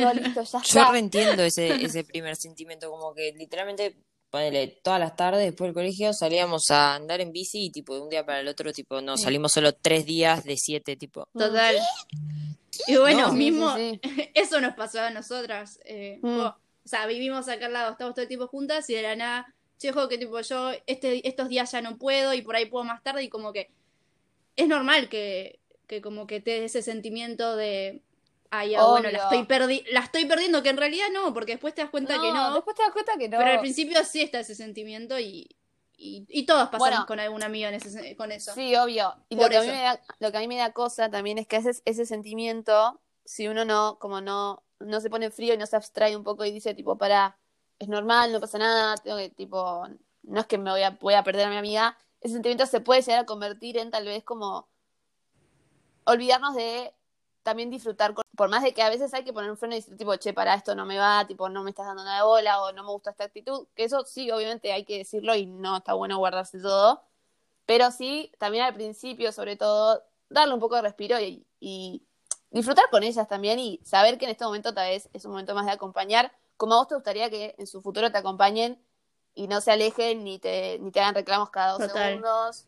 no, 0.01 0.13
listo, 0.13 0.41
ya 0.41 0.61
yo 0.63 0.91
reentiendo 0.91 1.43
ese, 1.43 1.67
ese 1.85 2.03
primer 2.03 2.35
sentimiento, 2.35 2.89
como 2.89 3.13
que 3.13 3.31
literalmente 3.33 3.95
ponele, 4.29 4.79
todas 4.83 4.99
las 4.99 5.15
tardes 5.15 5.43
después 5.43 5.67
del 5.67 5.73
colegio 5.73 6.13
salíamos 6.13 6.69
a 6.69 6.95
andar 6.95 7.21
en 7.21 7.31
bici 7.31 7.65
y 7.65 7.71
tipo 7.71 7.95
de 7.95 8.01
un 8.01 8.09
día 8.09 8.25
para 8.25 8.39
el 8.39 8.47
otro, 8.47 8.71
tipo, 8.73 9.01
no, 9.01 9.17
salimos 9.17 9.51
solo 9.51 9.73
tres 9.73 10.05
días 10.05 10.43
de 10.43 10.57
siete, 10.57 10.95
tipo. 10.95 11.27
Total. 11.33 11.75
Y 12.87 12.97
bueno, 12.97 13.31
mismo, 13.33 13.75
eso 14.33 14.61
nos 14.61 14.75
pasó 14.75 15.01
a 15.01 15.09
nosotras. 15.09 15.79
Eh, 15.85 16.19
mm. 16.21 16.39
o 16.39 16.55
sea, 16.83 17.05
vivimos 17.07 17.47
acá 17.47 17.67
al 17.67 17.73
lado, 17.73 17.91
estamos 17.91 18.13
todo 18.13 18.23
el 18.23 18.27
tiempo 18.27 18.47
juntas 18.47 18.89
y 18.89 18.95
de 18.95 19.01
la 19.01 19.15
nada, 19.15 19.55
chejo 19.77 20.07
que 20.07 20.17
tipo 20.17 20.39
yo 20.41 20.71
este, 20.85 21.27
estos 21.27 21.49
días 21.49 21.71
ya 21.71 21.81
no 21.81 21.97
puedo 21.97 22.33
y 22.33 22.41
por 22.41 22.55
ahí 22.55 22.65
puedo 22.65 22.83
más 22.83 23.03
tarde 23.03 23.23
y 23.23 23.29
como 23.29 23.53
que 23.53 23.69
es 24.55 24.67
normal 24.67 25.07
que, 25.07 25.59
que 25.87 26.01
como 26.01 26.27
que 26.27 26.41
te 26.41 26.51
dé 26.51 26.65
ese 26.65 26.81
sentimiento 26.81 27.55
de 27.55 28.01
Ay, 28.51 28.75
ah, 28.75 28.85
bueno, 28.85 29.09
la 29.11 29.29
estoy, 29.29 29.83
la 29.91 29.99
estoy 30.01 30.25
perdiendo, 30.25 30.63
que 30.63 30.69
en 30.69 30.77
realidad 30.77 31.07
no, 31.11 31.33
porque 31.33 31.53
después 31.53 31.73
te 31.73 31.81
das 31.81 31.89
cuenta 31.89 32.19
que 32.19 32.31
no. 32.31 32.53
Después 32.53 32.75
te 32.75 32.83
das 32.83 32.91
cuenta 32.91 33.13
que 33.17 33.29
no. 33.29 33.37
Pero 33.37 33.51
al 33.51 33.59
principio 33.59 34.03
sí 34.03 34.21
está 34.21 34.39
ese 34.39 34.55
sentimiento 34.55 35.19
y, 35.19 35.55
y, 35.97 36.45
todos 36.45 36.69
pasamos 36.69 37.05
con 37.05 37.19
algún 37.19 37.43
amigo 37.43 37.67
en 37.67 37.75
ese, 37.75 38.15
con 38.15 38.31
eso. 38.31 38.53
Sí, 38.53 38.75
obvio. 38.75 39.15
Y 39.29 39.35
lo 39.35 39.49
que, 39.49 39.57
a 39.57 39.61
mí 39.61 39.67
me 39.67 39.81
da, 39.81 40.01
lo 40.19 40.31
que 40.31 40.37
a 40.37 40.39
mí 40.41 40.47
me 40.47 40.57
da 40.57 40.71
cosa 40.71 41.09
también 41.09 41.37
es 41.37 41.47
que 41.47 41.57
ese, 41.57 41.71
ese 41.85 42.05
sentimiento, 42.05 42.99
si 43.25 43.47
uno 43.47 43.65
no, 43.65 43.97
como 43.99 44.21
no, 44.21 44.63
no 44.79 45.01
se 45.01 45.09
pone 45.09 45.31
frío 45.31 45.53
y 45.53 45.57
no 45.57 45.65
se 45.65 45.75
abstrae 45.75 46.15
un 46.15 46.23
poco 46.23 46.45
y 46.45 46.51
dice, 46.51 46.73
tipo, 46.73 46.97
para, 46.97 47.37
es 47.79 47.87
normal, 47.87 48.31
no 48.31 48.39
pasa 48.39 48.57
nada, 48.57 48.95
tengo 48.97 49.17
que, 49.17 49.29
tipo, 49.29 49.87
no 50.23 50.39
es 50.39 50.45
que 50.45 50.57
me 50.57 50.71
voy 50.71 50.83
a, 50.83 50.91
voy 50.91 51.15
a 51.15 51.23
perder 51.23 51.47
a 51.47 51.49
mi 51.49 51.57
amiga, 51.57 51.97
ese 52.21 52.33
sentimiento 52.33 52.65
se 52.65 52.81
puede 52.81 53.01
llegar 53.01 53.21
a 53.21 53.25
convertir 53.25 53.77
en 53.77 53.91
tal 53.91 54.05
vez 54.05 54.23
como 54.23 54.67
olvidarnos 56.05 56.55
de 56.55 56.93
también 57.47 57.69
disfrutar, 57.69 58.13
por 58.35 58.49
más 58.49 58.61
de 58.61 58.73
que 58.73 58.81
a 58.81 58.89
veces 58.89 59.13
hay 59.13 59.23
que 59.23 59.31
poner 59.31 59.49
un 59.49 59.55
freno 59.55 59.73
y 59.73 59.77
decir, 59.77 59.95
tipo, 59.95 60.13
che, 60.17 60.33
para 60.33 60.53
esto 60.53 60.75
no 60.75 60.85
me 60.85 60.97
va, 60.97 61.25
tipo, 61.25 61.47
no 61.47 61.63
me 61.63 61.69
estás 61.69 61.85
dando 61.85 62.03
nada 62.03 62.17
de 62.17 62.23
bola 62.25 62.61
o 62.61 62.73
no 62.73 62.83
me 62.83 62.89
gusta 62.89 63.11
esta 63.11 63.23
actitud, 63.23 63.67
que 63.73 63.85
eso 63.85 64.03
sí, 64.03 64.29
obviamente 64.31 64.73
hay 64.73 64.83
que 64.83 64.97
decirlo 64.97 65.33
y 65.33 65.45
no 65.45 65.77
está 65.77 65.93
bueno 65.93 66.17
guardarse 66.17 66.59
todo, 66.59 67.01
pero 67.65 67.89
sí, 67.91 68.33
también 68.37 68.65
al 68.65 68.73
principio, 68.73 69.31
sobre 69.31 69.55
todo, 69.55 70.03
darle 70.27 70.55
un 70.55 70.59
poco 70.59 70.75
de 70.75 70.81
respiro 70.81 71.17
y, 71.21 71.45
disfrutar 72.51 72.83
con 72.91 73.03
ellas 73.03 73.29
también 73.29 73.59
y 73.59 73.79
saber 73.85 74.17
que 74.17 74.25
en 74.25 74.31
este 74.31 74.43
momento 74.43 74.73
tal 74.73 74.89
vez 74.89 75.09
es 75.13 75.23
un 75.23 75.31
momento 75.31 75.55
más 75.55 75.65
de 75.65 75.71
acompañar, 75.71 76.33
como 76.57 76.73
a 76.73 76.77
vos 76.79 76.89
te 76.89 76.95
gustaría 76.95 77.29
que 77.29 77.55
en 77.57 77.65
su 77.67 77.81
futuro 77.81 78.11
te 78.11 78.17
acompañen 78.17 78.77
y 79.35 79.47
no 79.47 79.61
se 79.61 79.71
alejen 79.71 80.25
ni 80.25 80.37
te, 80.37 80.79
ni 80.79 80.91
te 80.91 80.99
hagan 80.99 81.15
reclamos 81.15 81.49
cada 81.49 81.73
dos 81.73 81.87
Total. 81.87 82.09
segundos. 82.09 82.65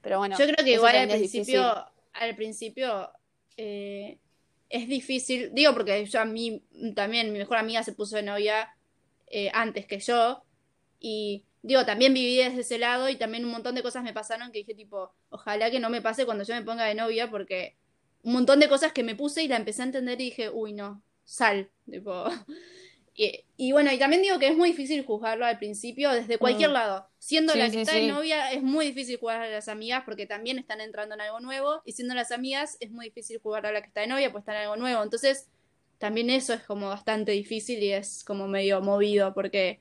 Pero 0.00 0.18
bueno, 0.18 0.36
Yo 0.36 0.46
creo 0.46 0.64
que 0.64 0.72
igual 0.72 0.96
al 0.96 1.08
principio, 1.08 1.86
al 2.12 2.34
principio 2.34 3.10
eh, 3.56 4.18
es 4.68 4.88
difícil, 4.88 5.50
digo 5.54 5.72
porque 5.74 6.04
yo 6.06 6.20
a 6.20 6.24
mí 6.24 6.62
también, 6.94 7.32
mi 7.32 7.38
mejor 7.38 7.58
amiga 7.58 7.82
se 7.82 7.92
puso 7.92 8.16
de 8.16 8.22
novia 8.22 8.76
eh, 9.28 9.50
antes 9.54 9.86
que 9.86 10.00
yo 10.00 10.42
y 10.98 11.44
digo, 11.62 11.84
también 11.84 12.14
viví 12.14 12.36
desde 12.36 12.60
ese 12.60 12.78
lado 12.78 13.08
y 13.08 13.16
también 13.16 13.44
un 13.44 13.50
montón 13.50 13.74
de 13.74 13.82
cosas 13.82 14.02
me 14.02 14.12
pasaron 14.12 14.52
que 14.52 14.58
dije 14.58 14.74
tipo, 14.74 15.12
ojalá 15.30 15.70
que 15.70 15.80
no 15.80 15.90
me 15.90 16.02
pase 16.02 16.24
cuando 16.24 16.44
yo 16.44 16.54
me 16.54 16.62
ponga 16.62 16.84
de 16.84 16.94
novia 16.94 17.30
porque 17.30 17.76
un 18.22 18.32
montón 18.32 18.60
de 18.60 18.68
cosas 18.68 18.92
que 18.92 19.04
me 19.04 19.14
puse 19.14 19.42
y 19.42 19.48
la 19.48 19.56
empecé 19.56 19.82
a 19.82 19.86
entender 19.86 20.20
y 20.20 20.26
dije, 20.26 20.50
uy 20.50 20.72
no, 20.72 21.02
sal, 21.24 21.70
tipo... 21.90 22.24
Y, 23.18 23.44
y 23.56 23.72
bueno, 23.72 23.90
y 23.92 23.98
también 23.98 24.22
digo 24.22 24.38
que 24.38 24.48
es 24.48 24.56
muy 24.56 24.70
difícil 24.70 25.04
juzgarlo 25.04 25.46
al 25.46 25.58
principio 25.58 26.10
desde 26.12 26.38
cualquier 26.38 26.70
Mm. 26.70 26.72
lado. 26.74 27.08
Siendo 27.18 27.54
Sí, 27.54 27.58
la 27.58 27.70
que 27.70 27.72
sí, 27.72 27.78
está 27.78 27.92
sí. 27.92 28.00
de 28.00 28.08
novia, 28.08 28.52
es 28.52 28.62
muy 28.62 28.86
difícil 28.86 29.18
jugar 29.18 29.40
a 29.42 29.48
las 29.48 29.68
amigas 29.68 30.02
porque 30.04 30.26
también 30.26 30.58
están 30.58 30.80
entrando 30.82 31.14
en 31.14 31.22
algo 31.22 31.40
nuevo. 31.40 31.82
Y 31.86 31.92
siendo 31.92 32.14
las 32.14 32.30
amigas, 32.30 32.76
es 32.80 32.90
muy 32.90 33.06
difícil 33.06 33.38
jugar 33.40 33.66
a 33.66 33.72
la 33.72 33.80
que 33.80 33.88
está 33.88 34.02
de 34.02 34.06
novia, 34.08 34.30
pues 34.32 34.42
está 34.42 34.52
en 34.52 34.62
algo 34.62 34.76
nuevo. 34.76 35.02
Entonces, 35.02 35.48
también 35.98 36.28
eso 36.30 36.52
es 36.54 36.62
como 36.62 36.88
bastante 36.88 37.32
difícil 37.32 37.82
y 37.82 37.92
es 37.92 38.22
como 38.24 38.48
medio 38.48 38.82
movido 38.82 39.32
porque 39.34 39.80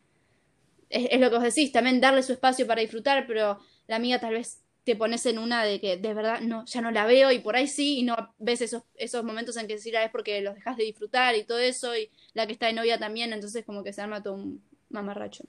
es, 0.89 1.07
es 1.11 1.19
lo 1.19 1.29
que 1.29 1.35
vos 1.37 1.43
decís, 1.43 1.71
también 1.71 2.01
darle 2.01 2.23
su 2.23 2.33
espacio 2.33 2.67
para 2.67 2.81
disfrutar, 2.81 3.25
pero 3.27 3.59
la 3.87 3.97
amiga 3.97 4.19
tal 4.19 4.33
vez 4.33 4.61
te 4.85 4.95
pones 4.95 5.25
en 5.25 5.39
una 5.39 5.63
de 5.65 5.81
que 5.81 5.97
de 5.97 6.13
verdad 6.13 6.41
no, 6.41 6.63
ya 6.65 6.79
no 6.79 6.91
la 6.91 7.05
veo 7.05 7.31
y 7.31 7.39
por 7.39 7.55
ahí 7.55 7.67
sí, 7.67 7.99
y 7.99 8.03
no 8.03 8.15
ves 8.37 8.61
esos, 8.61 8.83
esos 8.93 9.23
momentos 9.23 9.57
en 9.57 9.67
que 9.67 9.79
sí 9.79 9.91
la 9.91 10.01
ves 10.01 10.11
porque 10.11 10.39
los 10.41 10.53
dejas 10.53 10.77
de 10.77 10.83
disfrutar 10.83 11.35
y 11.35 11.43
todo 11.43 11.57
eso, 11.57 11.97
y 11.97 12.11
la 12.33 12.45
que 12.45 12.53
está 12.53 12.67
de 12.67 12.73
novia 12.73 12.99
también, 12.99 13.33
entonces 13.33 13.65
como 13.65 13.83
que 13.83 13.91
se 13.93 14.01
arma 14.01 14.21
todo 14.21 14.35
un 14.35 14.63
mamarracho. 14.89 15.43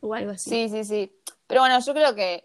O 0.00 0.14
algo 0.14 0.30
así. 0.30 0.50
Sí, 0.50 0.68
sí, 0.68 0.84
sí. 0.84 1.12
Pero 1.48 1.62
bueno, 1.62 1.80
yo 1.80 1.92
creo 1.92 2.14
que 2.14 2.44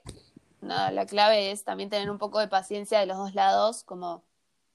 nada, 0.62 0.91
la 0.91 1.06
clave 1.06 1.51
es 1.51 1.63
también 1.63 1.91
tener 1.91 2.10
un 2.10 2.17
poco 2.17 2.39
de 2.39 2.47
paciencia 2.47 2.99
de 2.99 3.06
los 3.06 3.17
dos 3.17 3.36
lados, 3.36 3.84
como 3.84 4.23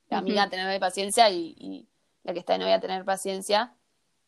la 0.09 0.18
amiga 0.18 0.42
Ujú. 0.42 0.50
tener 0.50 0.81
paciencia 0.81 1.28
y, 1.31 1.57
y 1.59 1.88
la 2.22 2.33
que 2.33 2.38
está 2.38 2.52
de 2.52 2.61
novia 2.61 2.78
tener 2.78 3.04
paciencia. 3.04 3.74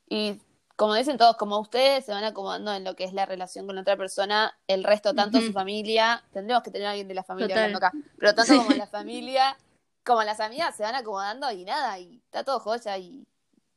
Y 0.09 0.41
como 0.81 0.95
dicen 0.95 1.19
todos, 1.19 1.37
como 1.37 1.59
ustedes 1.61 2.07
se 2.07 2.13
van 2.13 2.25
acomodando 2.25 2.73
en 2.73 2.85
lo 2.85 2.97
que 2.97 3.05
es 3.05 3.13
la 3.13 3.27
relación 3.27 3.67
con 3.67 3.75
la 3.75 3.83
otra 3.83 3.99
persona, 3.99 4.57
el 4.67 4.83
resto, 4.83 5.15
tanto 5.15 5.39
su 5.43 5.53
familia, 5.53 6.25
tendremos 6.33 6.63
que 6.63 6.71
tener 6.71 6.87
a 6.87 6.93
alguien 6.93 7.07
de 7.07 7.13
la 7.13 7.23
familia 7.23 7.49
Total. 7.49 7.65
hablando 7.65 7.87
acá, 7.87 7.93
pero 8.19 8.35
tanto 8.35 8.51
Sí. 8.55 8.59
como 8.59 8.71
la 8.71 8.87
familia, 8.87 9.59
como 10.07 10.23
las 10.23 10.41
amigas 10.41 10.75
se 10.75 10.83
van 10.83 10.95
acomodando 10.95 11.51
y 11.53 11.65
nada, 11.67 11.99
y 11.99 12.23
está 12.25 12.45
todo 12.45 12.61
joya 12.61 12.97
y 12.97 13.27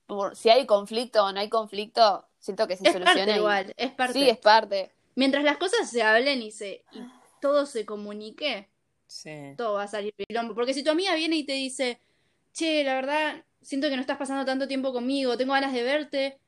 por- 0.08 0.38
si 0.38 0.50
hay 0.50 0.66
conflicto 0.66 1.26
o 1.26 1.34
no 1.34 1.42
hay 1.42 1.50
conflicto, 1.50 2.26
siento 2.40 2.68
que 2.70 2.78
se 2.78 2.88
Es 2.88 2.94
parte 2.94 3.06
soluciona. 3.10 3.34
y- 3.34 3.38
igual, 3.40 3.74
es 3.76 3.92
parte. 3.92 4.14
Sí, 4.14 4.30
es 4.30 4.38
parte. 4.38 4.92
Mientras 5.16 5.44
las 5.44 5.58
cosas 5.58 5.90
se 5.90 6.04
hablen 6.04 6.42
y 6.42 6.52
se 6.52 6.86
y 6.94 7.02
todo 7.42 7.66
se 7.66 7.86
comunique, 7.86 8.70
Sí. 9.08 9.56
todo 9.58 9.74
va 9.74 9.84
a 9.84 9.88
salir 9.88 10.14
quilombo. 10.16 10.56
Porque 10.56 10.74
si 10.74 10.84
tu 10.86 10.92
amiga 10.92 11.14
viene 11.16 11.36
y 11.36 11.44
te 11.46 11.52
dice, 11.52 12.00
che, 12.54 12.82
la 12.86 12.96
verdad, 12.96 13.44
siento 13.62 13.90
que 13.90 13.96
no 13.96 14.02
estás 14.02 14.18
pasando 14.18 14.46
tanto 14.46 14.70
tiempo 14.70 14.94
conmigo, 14.94 15.36
tengo 15.36 15.52
ganas 15.52 15.74
de 15.74 15.84
verte. 15.84 16.40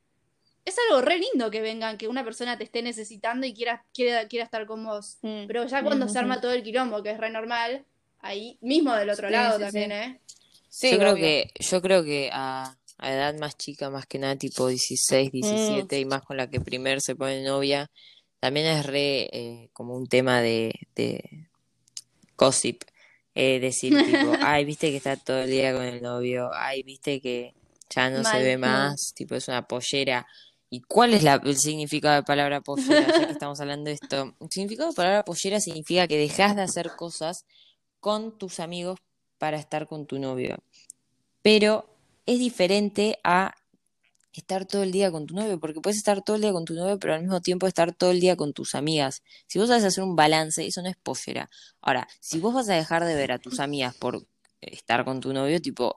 Es 0.66 0.76
algo 0.90 1.02
re 1.02 1.20
lindo 1.20 1.52
que 1.52 1.62
vengan, 1.62 1.98
que 1.98 2.08
una 2.08 2.24
persona 2.24 2.58
te 2.58 2.64
esté 2.64 2.82
necesitando 2.82 3.46
y 3.46 3.54
quiera, 3.54 3.86
quiera, 3.94 4.28
quiera 4.28 4.46
estar 4.46 4.66
con 4.66 4.84
vos. 4.84 5.18
Mm. 5.22 5.46
Pero 5.48 5.66
ya 5.68 5.84
cuando 5.84 6.08
se 6.08 6.12
Ujú. 6.12 6.20
arma 6.20 6.42
todo 6.42 6.54
el 6.54 6.64
quilombo, 6.64 7.04
que 7.04 7.12
es 7.12 7.20
re 7.20 7.30
normal, 7.30 7.86
ahí 8.20 8.58
mismo 8.62 8.94
del 8.96 9.10
otro 9.12 9.28
Sí, 9.28 9.34
lado 9.34 9.58
sí, 9.58 9.64
también, 9.64 9.92
sí. 9.92 9.98
¿eh? 9.98 10.20
Sí, 10.70 10.92
yo 10.92 10.98
creo 10.98 11.14
obvio. 11.14 11.24
que, 11.24 11.52
yo 11.60 11.82
creo 11.82 12.04
que 12.04 12.30
a, 12.34 12.76
a 12.98 13.14
edad 13.14 13.36
más 13.38 13.56
chica, 13.58 13.90
más 13.92 14.08
que 14.08 14.18
nada, 14.20 14.36
tipo 14.36 14.68
16, 14.68 15.32
17, 15.32 16.00
y 16.00 16.06
más 16.06 16.24
con 16.24 16.38
la 16.38 16.50
que 16.50 16.60
primero 16.60 17.00
se 17.00 17.16
pone 17.16 17.44
novia, 17.44 17.90
también 18.40 18.66
es 18.66 18.86
re 18.86 19.30
eh, 19.32 19.70
como 19.72 19.96
un 19.96 20.08
tema 20.08 20.42
de, 20.42 20.74
de 20.96 21.48
gossip. 22.38 22.84
Eh, 23.38 23.60
decir 23.60 23.92
tipo, 24.06 24.34
ay, 24.42 24.64
viste 24.66 24.90
que 24.92 24.98
está 24.98 25.18
todo 25.18 25.42
el 25.42 25.50
día 25.50 25.74
con 25.74 25.84
el 25.84 26.02
novio, 26.02 26.50
ay, 26.54 26.84
viste 26.84 27.20
que 27.22 27.54
ya 27.90 28.10
no 28.10 28.24
se 28.24 28.42
ve 28.42 28.58
Mm. 28.58 28.62
más, 28.62 29.14
tipo, 29.14 29.36
es 29.36 29.48
una 29.48 29.68
pollera. 29.68 30.26
¿Y 30.76 30.82
cuál 30.82 31.14
es 31.14 31.24
el 31.24 31.58
significado 31.58 32.16
de 32.16 32.24
palabra 32.24 32.60
pollera? 32.60 33.08
Ya 33.08 33.28
que 33.28 33.32
estamos 33.32 33.62
hablando 33.62 33.86
de 33.86 33.94
esto. 33.94 34.36
El 34.42 34.50
significado 34.50 34.90
de 34.90 34.96
palabra 34.96 35.24
pollera 35.24 35.62
significa 35.62 36.06
que 36.06 36.18
dejas 36.18 36.54
de 36.58 36.64
hacer 36.64 36.98
cosas 36.98 37.46
con 38.02 38.38
tus 38.38 38.60
amigos 38.60 39.00
para 39.38 39.58
estar 39.58 39.88
con 39.88 40.06
tu 40.06 40.20
novio. 40.20 40.58
Pero 41.42 41.88
es 42.26 42.40
diferente 42.40 43.20
a 43.24 43.56
estar 44.34 44.66
todo 44.66 44.84
el 44.84 44.92
día 44.92 45.14
con 45.14 45.28
tu 45.28 45.34
novio, 45.34 45.62
porque 45.62 45.80
puedes 45.80 45.96
estar 45.96 46.22
todo 46.22 46.36
el 46.36 46.42
día 46.42 46.52
con 46.52 46.66
tu 46.66 46.74
novio, 46.74 47.00
pero 47.00 47.14
al 47.14 47.22
mismo 47.22 47.40
tiempo 47.40 47.68
estar 47.68 47.94
todo 47.94 48.12
el 48.12 48.20
día 48.20 48.36
con 48.36 48.52
tus 48.52 48.76
amigas. 48.76 49.24
Si 49.48 49.58
vos 49.58 49.70
sabes 49.70 49.86
hacer 49.86 50.04
un 50.04 50.18
balance, 50.18 50.68
eso 50.68 50.82
no 50.82 50.90
es 50.90 50.98
pollera. 50.98 51.50
Ahora, 51.80 52.06
si 52.20 52.40
vos 52.40 52.54
vas 52.54 52.68
a 52.68 52.74
dejar 52.74 53.06
de 53.06 53.16
ver 53.16 53.32
a 53.32 53.40
tus 53.40 53.62
amigas 53.62 53.96
por 53.96 54.28
estar 54.60 55.06
con 55.06 55.22
tu 55.22 55.32
novio, 55.32 55.62
tipo, 55.62 55.96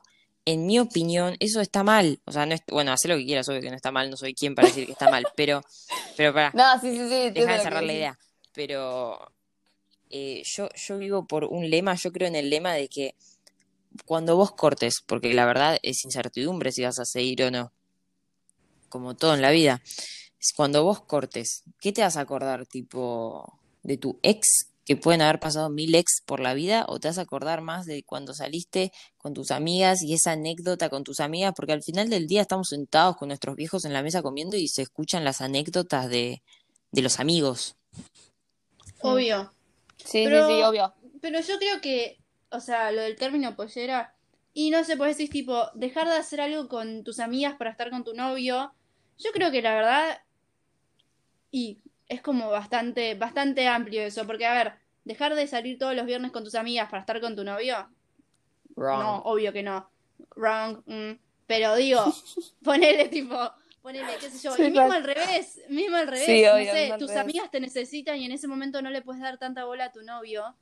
en 0.49 0.65
mi 0.65 0.79
opinión, 0.79 1.37
eso 1.41 1.61
está 1.61 1.83
mal. 1.83 2.21
O 2.25 2.33
sea, 2.33 2.47
no 2.47 2.55
es, 2.55 2.63
bueno, 2.69 2.91
hacer 2.91 3.11
lo 3.11 3.19
que 3.19 3.27
quieras, 3.27 3.47
obvio 3.51 3.61
que 3.61 3.69
no 3.69 3.77
está 3.77 3.93
mal, 3.93 4.09
no 4.09 4.17
soy 4.17 4.33
quien 4.33 4.55
para 4.55 4.69
decir 4.69 4.87
que 4.87 4.93
está 4.93 5.11
mal, 5.11 5.27
pero, 5.37 5.61
pero 6.17 6.33
para, 6.33 6.53
No, 6.55 6.81
sí, 6.81 6.91
sí, 6.93 7.07
sí. 7.07 7.31
deja 7.31 7.53
de 7.53 7.59
que 7.59 7.63
cerrar 7.63 7.83
la 7.83 7.93
idea. 7.93 8.19
Pero 8.55 9.31
eh, 10.09 10.43
yo, 10.47 10.71
yo 10.75 10.97
vivo 10.97 11.27
por 11.27 11.45
un 11.45 11.69
lema, 11.69 11.95
yo 11.97 12.11
creo 12.13 12.29
en 12.29 12.35
el 12.35 12.49
lema 12.49 12.73
de 12.73 12.89
que 12.89 13.15
cuando 14.07 14.37
vos 14.37 14.53
cortes, 14.53 15.03
porque 15.05 15.35
la 15.35 15.45
verdad 15.45 15.79
es 15.83 16.03
incertidumbre 16.07 16.73
si 16.73 16.83
vas 16.83 16.99
a 16.99 17.05
seguir 17.05 17.43
o 17.43 17.51
no, 17.51 17.71
como 18.89 19.17
todo 19.17 19.35
en 19.35 19.43
la 19.43 19.51
vida, 19.51 19.83
es 20.41 20.55
cuando 20.57 20.83
vos 20.83 21.03
cortes, 21.03 21.65
¿qué 21.79 21.93
te 21.93 22.01
vas 22.01 22.17
a 22.17 22.21
acordar, 22.21 22.65
tipo, 22.65 23.61
de 23.83 23.99
tu 23.99 24.19
ex? 24.23 24.68
Que 24.89 24.97
pueden 24.97 25.21
haber 25.21 25.39
pasado 25.39 25.69
mil 25.69 25.95
ex 25.95 26.23
por 26.25 26.41
la 26.41 26.55
vida, 26.55 26.87
o 26.89 26.99
te 26.99 27.09
vas 27.09 27.19
a 27.19 27.21
acordar 27.21 27.61
más 27.61 27.85
de 27.85 28.03
cuando 28.05 28.33
saliste 28.33 28.91
con 29.19 29.35
tus 29.35 29.51
amigas 29.51 30.03
y 30.03 30.15
esa 30.15 30.33
anécdota 30.33 30.89
con 30.89 31.05
tus 31.05 31.21
amigas, 31.21 31.53
porque 31.55 31.75
al 31.75 31.83
final 31.83 32.09
del 32.09 32.27
día 32.27 32.41
estamos 32.41 32.69
sentados 32.71 33.19
con 33.19 33.29
nuestros 33.29 33.55
viejos 33.55 33.85
en 33.85 33.93
la 33.93 34.03
mesa 34.03 34.23
comiendo 34.23 34.57
y 34.57 34.67
se 34.67 34.81
escuchan 34.81 35.25
las 35.25 35.43
anécdotas 35.43 36.09
de, 36.09 36.43
de 36.91 37.03
los 37.03 37.21
amigos. 37.21 37.77
Obvio. 39.03 39.53
Sí, 39.99 40.23
Pero- 40.25 40.49
sí, 40.49 40.55
sí, 40.55 40.63
obvio. 40.63 40.95
Pero 41.21 41.41
yo 41.41 41.59
creo 41.59 41.81
que, 41.83 42.19
o 42.51 42.61
sea, 42.61 42.91
lo 42.91 43.03
del 43.03 43.17
término 43.17 43.57
pollera, 43.57 44.15
y 44.55 44.71
no 44.71 44.83
sé, 44.85 44.97
pues 44.97 45.19
decís 45.19 45.31
tipo, 45.31 45.69
dejar 45.75 46.09
de 46.09 46.15
hacer 46.15 46.41
algo 46.41 46.67
con 46.69 47.05
tus 47.05 47.19
amigas 47.21 47.57
para 47.59 47.71
estar 47.71 47.91
con 47.91 48.05
tu 48.05 48.15
novio, 48.15 48.73
yo 49.19 49.31
creo 49.33 49.51
que 49.51 49.61
la 49.61 49.75
verdad, 49.75 50.19
y 51.51 51.79
es 52.09 52.21
como 52.23 52.51
bastante, 52.51 53.15
bastante 53.15 53.67
amplio 53.69 54.03
eso, 54.03 54.27
porque 54.27 54.47
a 54.47 54.55
ver, 54.55 54.73
dejar 55.05 55.35
de 55.35 55.47
salir 55.47 55.79
todos 55.79 55.95
los 55.95 56.07
viernes 56.07 56.31
con 56.33 56.45
tus 56.45 56.55
amigas 56.55 56.89
para 56.91 57.01
estar 57.01 57.21
con 57.21 57.37
tu 57.37 57.45
novio, 57.45 57.89
no, 58.77 59.19
obvio 59.25 59.53
que 59.53 59.63
no, 59.63 59.91
wrong, 60.37 60.79
mm. 60.87 61.19
pero 61.47 61.77
digo, 61.77 62.03
ponele 62.63 63.09
tipo, 63.09 63.37
ponele, 63.83 64.07
qué 64.21 64.31
sé 64.31 64.39
yo, 64.47 64.55
Sí, 64.55 64.63
y 64.63 64.71
mismo 64.71 64.93
al 64.93 65.05
revés, 65.05 65.61
mismo 65.69 65.97
al 65.97 66.07
revés, 66.07 66.27
Sí, 66.27 66.43
no 66.45 66.55
obvio, 66.55 66.73
sé, 66.73 66.89
tus 66.99 67.09
revés. 67.09 67.23
amigas 67.23 67.51
te 67.51 67.61
necesitan 67.61 68.17
y 68.19 68.25
en 68.27 68.33
ese 68.33 68.49
momento 68.49 68.81
no 68.83 68.91
le 68.91 69.03
puedes 69.03 69.23
dar 69.23 69.39
tanta 69.39 69.65
bola 69.65 69.87
a 69.87 69.93
tu 69.93 70.03
novio. 70.03 70.57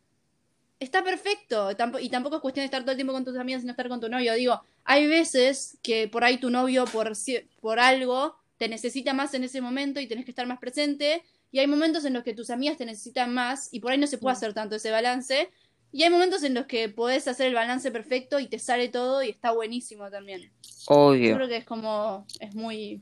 Está 0.79 1.03
perfecto, 1.03 1.75
tampo- 1.75 1.99
y 2.01 2.11
tampoco 2.11 2.37
es 2.37 2.43
cuestión 2.43 2.63
de 2.63 2.67
estar 2.67 2.83
todo 2.83 2.91
el 2.91 2.99
tiempo 2.99 3.15
con 3.15 3.25
tus 3.25 3.37
amigas 3.39 3.63
y 3.63 3.67
no 3.67 3.71
estar 3.73 3.89
con 3.89 3.99
tu 4.01 4.11
novio. 4.11 4.35
Digo, 4.35 4.61
hay 4.85 5.07
veces 5.07 5.79
que 5.83 6.07
por 6.07 6.23
ahí 6.23 6.37
tu 6.37 6.51
novio, 6.51 6.85
por, 6.85 7.13
por 7.61 7.81
algo, 7.81 8.37
te 8.59 8.69
necesita 8.69 9.15
más 9.15 9.33
en 9.33 9.45
ese 9.45 9.63
momento 9.63 10.01
y 10.01 10.07
tenés 10.07 10.27
que 10.27 10.33
estar 10.33 10.47
más 10.47 10.59
presente. 10.59 11.23
Y 11.57 11.59
hay 11.59 11.69
momentos 11.69 12.05
en 12.05 12.13
los 12.13 12.23
que 12.23 12.35
tus 12.35 12.51
amigas 12.51 12.77
te 12.77 12.85
necesitan 12.85 13.33
más 13.33 13.73
y 13.73 13.81
por 13.81 13.91
ahí 13.91 13.97
no 13.97 14.07
se 14.07 14.19
puede 14.19 14.35
Mm. 14.35 14.37
hacer 14.37 14.53
tanto 14.53 14.77
ese 14.77 14.91
balance. 14.91 15.51
Y 15.91 16.03
hay 16.03 16.11
momentos 16.11 16.43
en 16.43 16.53
los 16.53 16.67
que 16.67 16.91
podés 16.91 17.27
hacer 17.29 17.47
el 17.47 17.55
balance 17.55 17.91
perfecto 17.91 18.39
y 18.39 18.47
te 18.47 18.59
sale 18.59 18.89
todo 18.91 19.23
y 19.23 19.31
está 19.31 19.53
buenísimo 19.53 20.11
también. 20.11 20.43
Yo 20.43 20.95
Obvio. 20.95 21.35
creo 21.35 21.49
que 21.49 21.57
es 21.57 21.65
como, 21.65 22.27
es 22.41 22.55
muy, 22.55 23.01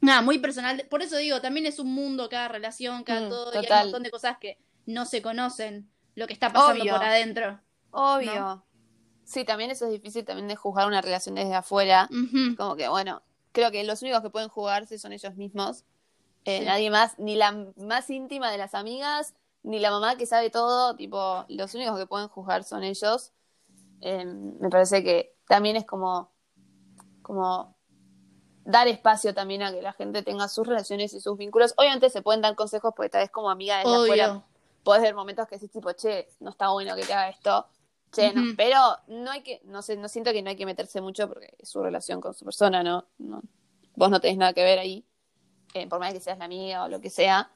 nada, 0.00 0.22
muy 0.22 0.38
personal. 0.38 0.86
Por 0.88 1.02
eso 1.02 1.18
digo, 1.18 1.42
también 1.42 1.66
es 1.66 1.78
un 1.78 1.92
mundo 1.92 2.30
cada 2.30 2.48
relación, 2.48 3.04
cada 3.04 3.26
Mm, 3.26 3.28
todo, 3.28 3.52
y 3.52 3.56
hay 3.58 3.66
un 3.70 3.78
montón 3.82 4.02
de 4.04 4.10
cosas 4.10 4.38
que 4.40 4.56
no 4.86 5.04
se 5.04 5.20
conocen, 5.20 5.90
lo 6.14 6.26
que 6.26 6.32
está 6.32 6.50
pasando 6.54 6.82
Obvio. 6.82 6.94
por 6.94 7.04
adentro. 7.04 7.60
Obvio. 7.90 8.34
¿no? 8.36 8.66
Sí, 9.24 9.44
también 9.44 9.70
eso 9.70 9.84
es 9.84 9.92
difícil 9.92 10.24
también 10.24 10.48
de 10.48 10.56
juzgar 10.56 10.86
una 10.86 11.02
relación 11.02 11.34
desde 11.34 11.54
afuera. 11.54 12.08
Como 12.56 12.76
que, 12.76 12.88
bueno, 12.88 13.22
creo 13.52 13.70
que 13.70 13.84
los 13.84 14.00
únicos 14.00 14.22
que 14.22 14.30
pueden 14.30 14.48
jugarse 14.48 14.98
son 14.98 15.12
ellos 15.12 15.36
mismos. 15.36 15.84
Eh, 16.44 16.60
Sí. 16.60 16.64
Nadie 16.64 16.90
más, 16.90 17.18
ni 17.18 17.36
la 17.36 17.52
más 17.76 18.08
íntima 18.10 18.50
de 18.50 18.58
las 18.58 18.74
amigas, 18.74 19.34
ni 19.62 19.78
la 19.78 19.90
mamá 19.90 20.16
que 20.16 20.26
sabe 20.26 20.50
todo. 20.50 20.96
Tipo, 20.96 21.44
los 21.48 21.74
únicos 21.74 21.98
que 21.98 22.06
pueden 22.06 22.28
juzgar 22.28 22.64
son 22.64 22.82
ellos. 22.82 23.32
Eh, 24.00 24.24
me 24.24 24.70
parece 24.70 25.04
que 25.04 25.36
también 25.46 25.76
es 25.76 25.84
como, 25.84 26.30
como 27.22 27.76
dar 28.64 28.88
espacio 28.88 29.34
también 29.34 29.62
a 29.62 29.72
que 29.72 29.82
la 29.82 29.92
gente 29.92 30.22
tenga 30.22 30.48
sus 30.48 30.66
relaciones 30.66 31.12
y 31.12 31.20
sus 31.20 31.36
vínculos. 31.36 31.74
Obviamente 31.76 32.08
se 32.10 32.22
pueden 32.22 32.40
dar 32.40 32.54
consejos 32.54 32.92
porque 32.96 33.10
tal 33.10 33.22
vez 33.22 33.30
como 33.30 33.50
amiga 33.50 33.78
desde 33.78 33.94
afuera 33.94 34.30
Obvio. 34.32 34.44
podés 34.82 35.02
ver 35.02 35.14
momentos 35.14 35.46
que 35.46 35.56
decís 35.56 35.70
tipo, 35.70 35.92
che, 35.92 36.28
no 36.40 36.50
está 36.50 36.70
bueno 36.70 36.96
que 36.96 37.04
te 37.04 37.12
haga 37.12 37.28
esto. 37.28 37.66
che, 38.12 38.32
no. 38.32 38.42
Pero 38.56 38.78
no 39.08 39.30
hay 39.30 39.42
que, 39.42 39.60
no 39.64 39.82
sé, 39.82 39.96
no 39.96 40.08
siento 40.08 40.32
que 40.32 40.42
no 40.42 40.50
hay 40.50 40.56
que 40.56 40.66
meterse 40.66 41.00
mucho 41.00 41.28
porque 41.28 41.54
es 41.58 41.68
su 41.68 41.82
relación 41.82 42.20
con 42.20 42.32
su 42.32 42.44
persona, 42.44 42.82
¿no? 42.82 43.04
no 43.18 43.42
vos 43.96 44.10
no 44.10 44.20
tenés 44.20 44.38
nada 44.38 44.52
que 44.54 44.62
ver 44.64 44.78
ahí, 44.78 45.04
eh, 45.74 45.86
por 45.86 46.00
más 46.00 46.12
que 46.12 46.20
seas 46.20 46.38
la 46.38 46.44
amiga 46.46 46.84
o 46.84 46.88
lo 46.88 47.00
que 47.00 47.10
sea. 47.10 47.50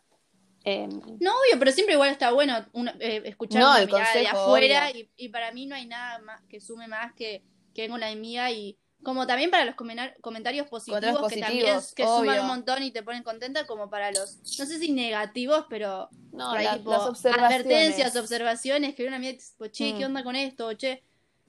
Eh, 0.65 0.89
No, 0.89 1.33
obvio, 1.33 1.59
pero 1.59 1.73
siempre 1.73 1.95
igual 1.95 2.11
está 2.11 2.33
bueno 2.33 2.65
una- 2.73 2.97
eh, 2.99 3.23
escuchar 3.27 3.61
No, 3.63 3.71
una 3.73 3.81
el 3.81 3.87
mirada 3.87 4.15
de 4.15 4.21
consejo, 4.25 4.39
afuera 4.47 4.91
y, 4.91 5.11
y 5.17 5.29
para 5.29 5.53
mí 5.53 5.67
no 5.67 5.75
hay 5.75 5.87
nada 5.87 6.19
más 6.21 6.41
que 6.49 6.61
sume 6.61 6.89
más 6.89 7.13
que, 7.15 7.43
que 7.75 7.83
venga 7.83 7.95
una 7.97 8.09
amiga 8.09 8.51
y 8.51 8.79
como 9.03 9.27
también 9.27 9.51
para 9.51 9.67
los 9.67 9.75
comenar- 9.75 10.19
comentarios 10.23 10.67
positivos, 10.69 11.29
que 11.29 11.37
también 11.37 11.79
que 11.95 12.05
suman 12.07 12.41
un 12.41 12.47
montón 12.47 12.83
y 12.83 12.91
te 12.91 13.03
ponen 13.03 13.23
contenta 13.23 13.67
como 13.67 13.91
para 13.91 14.11
los, 14.11 14.39
no 14.59 14.65
sé 14.65 14.79
si 14.79 14.91
negativos, 14.93 15.67
pero 15.69 16.09
no, 16.33 16.55
la- 16.55 16.73
tipo, 16.79 16.91
las 16.91 17.03
observaciones. 17.07 17.53
advertencias, 17.67 18.17
observaciones, 18.17 18.95
que 18.95 19.03
viene 19.03 19.17
una 19.19 19.27
amiga 19.27 19.39
tipo, 19.39 19.67
che, 19.67 19.93
¿qué 19.99 20.05
Mm. 20.05 20.07
onda 20.07 20.25
con 20.25 20.37
esto? 20.37 20.73
Che, 20.73 21.03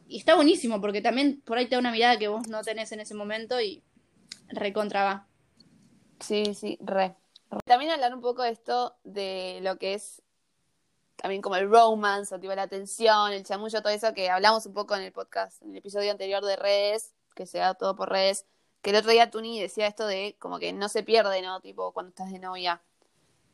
y 0.09 0.18
está 0.18 0.36
buenísimo 0.36 0.82
porque 0.82 1.01
también 1.01 1.39
por 1.45 1.57
ahí 1.57 1.68
te 1.68 1.76
da 1.76 1.80
una 1.80 1.91
mirada 1.91 2.20
que 2.20 2.28
vos 2.28 2.45
no 2.49 2.61
tenés 2.63 2.91
en 2.91 2.99
ese 2.99 3.13
momento 3.16 3.61
y 3.61 3.82
recontra 4.49 5.03
va. 5.05 5.28
Sí, 6.20 6.53
sí, 6.55 6.78
re. 6.82 7.16
También 7.66 7.91
hablar 7.91 8.13
un 8.13 8.22
poco 8.22 8.43
de 8.43 8.49
esto 8.51 8.95
de 9.03 9.59
lo 9.61 9.78
que 9.78 9.93
es 9.93 10.22
también 11.16 11.41
como 11.41 11.55
el 11.55 11.70
romance, 11.70 12.38
tipo 12.39 12.53
la 12.53 12.68
tensión, 12.68 13.32
el 13.32 13.43
chamullo, 13.43 13.82
todo 13.82 13.93
eso 13.93 14.13
que 14.13 14.30
hablamos 14.30 14.66
un 14.66 14.74
poco 14.74 14.95
en 14.95 15.03
el 15.03 15.11
podcast, 15.11 15.61
en 15.63 15.72
el 15.72 15.78
episodio 15.78 16.11
anterior 16.11 16.43
de 16.43 16.55
redes, 16.55 17.13
que 17.36 17.45
se 17.45 17.59
da 17.59 17.74
todo 17.74 17.95
por 17.95 18.09
redes, 18.09 18.45
que 18.82 18.89
el 18.89 18.97
otro 18.97 19.11
día 19.11 19.30
Tuni 19.32 19.59
decía 19.59 19.88
esto 19.88 20.05
de 20.07 20.36
como 20.39 20.59
que 20.59 20.74
no 20.74 20.89
se 20.89 21.03
pierde, 21.03 21.41
¿no? 21.41 21.61
Tipo 21.61 21.91
cuando 21.93 22.09
estás 22.09 22.32
de 22.32 22.39
novia. 22.39 22.82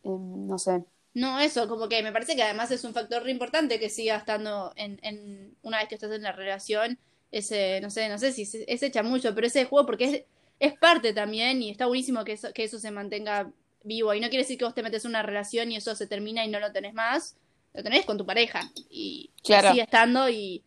Em, 0.04 0.48
no 0.48 0.58
sé. 0.58 0.84
No, 1.14 1.40
eso, 1.40 1.68
como 1.68 1.88
que 1.90 2.02
me 2.04 2.12
parece 2.12 2.36
que 2.36 2.44
además 2.44 2.72
es 2.72 2.84
un 2.84 2.94
factor 2.94 3.24
re 3.24 3.32
importante 3.32 3.80
que 3.80 3.90
siga 3.90 4.16
estando 4.16 4.72
en, 4.76 5.00
en 5.04 5.56
una 5.62 5.80
vez 5.80 5.88
que 5.90 5.96
estás 5.96 6.12
en 6.12 6.24
la 6.24 6.32
relación, 6.32 6.98
ese, 7.32 7.80
no 7.82 7.90
sé, 7.90 8.10
no 8.10 8.18
sé 8.18 8.32
si 8.32 8.46
se- 8.46 8.66
ese 8.72 8.92
chamullo, 8.92 9.36
pero 9.36 9.48
ese 9.48 9.66
juego 9.66 9.86
porque 9.86 10.06
es, 10.06 10.24
es 10.62 10.78
parte 10.78 11.12
también 11.14 11.62
y 11.62 11.72
está 11.72 11.88
buenísimo 11.88 12.24
que 12.24 12.34
eso, 12.34 12.54
que 12.54 12.64
eso 12.64 12.78
se 12.80 12.92
mantenga 12.92 13.52
vivo. 13.84 14.14
Y 14.14 14.20
no 14.20 14.30
quiere 14.30 14.44
decir 14.44 14.58
que 14.60 14.66
vos 14.66 14.76
te 14.76 14.84
metes 14.84 15.04
en 15.06 15.10
una 15.10 15.24
relación 15.24 15.72
y 15.72 15.76
eso 15.76 15.96
se 15.96 16.06
termina 16.08 16.46
y 16.46 16.50
no 16.50 16.60
lo 16.60 16.72
tenés 16.72 16.94
más, 16.94 17.36
lo 17.74 17.82
tenés 17.84 18.06
con 18.06 18.18
tu 18.18 18.26
pareja 18.26 18.72
y 18.90 19.32
Claro. 19.44 19.70
sigue 19.72 19.82
estando 19.82 20.30
y, 20.30 20.64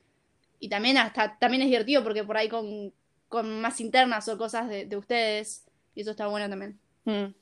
y 0.58 0.68
también 0.68 0.98
hasta 0.98 1.38
también 1.38 1.62
es 1.62 1.68
divertido 1.68 2.02
porque 2.02 2.24
por 2.24 2.36
ahí 2.36 2.48
con, 2.48 2.92
con 3.28 3.60
más 3.60 3.80
internas 3.80 4.28
o 4.28 4.36
cosas 4.36 4.68
de, 4.68 4.84
de 4.86 4.96
ustedes 4.96 5.64
y 5.94 6.00
eso 6.00 6.10
está 6.10 6.26
bueno 6.26 6.48
también. 6.48 6.78
Mm. 7.04 7.32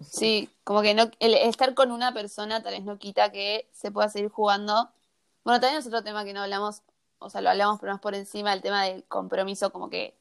Sí, 0.00 0.50
como 0.64 0.82
que 0.82 0.92
no, 0.94 1.08
el 1.20 1.34
estar 1.34 1.72
con 1.74 1.92
una 1.92 2.12
persona 2.12 2.62
tal 2.62 2.74
vez 2.74 2.82
no 2.84 2.98
quita 2.98 3.30
que 3.30 3.68
se 3.72 3.92
pueda 3.92 4.08
seguir 4.08 4.28
jugando. 4.30 4.90
Bueno, 5.44 5.60
también 5.60 5.78
es 5.78 5.86
otro 5.86 6.02
tema 6.02 6.24
que 6.24 6.32
no 6.32 6.42
hablamos, 6.42 6.82
o 7.20 7.30
sea, 7.30 7.40
lo 7.40 7.50
hablamos 7.50 7.78
pero 7.80 7.92
más 7.92 8.00
por 8.00 8.14
encima, 8.16 8.52
el 8.52 8.60
tema 8.60 8.82
del 8.84 9.04
compromiso, 9.04 9.70
como 9.70 9.88
que 9.88 10.14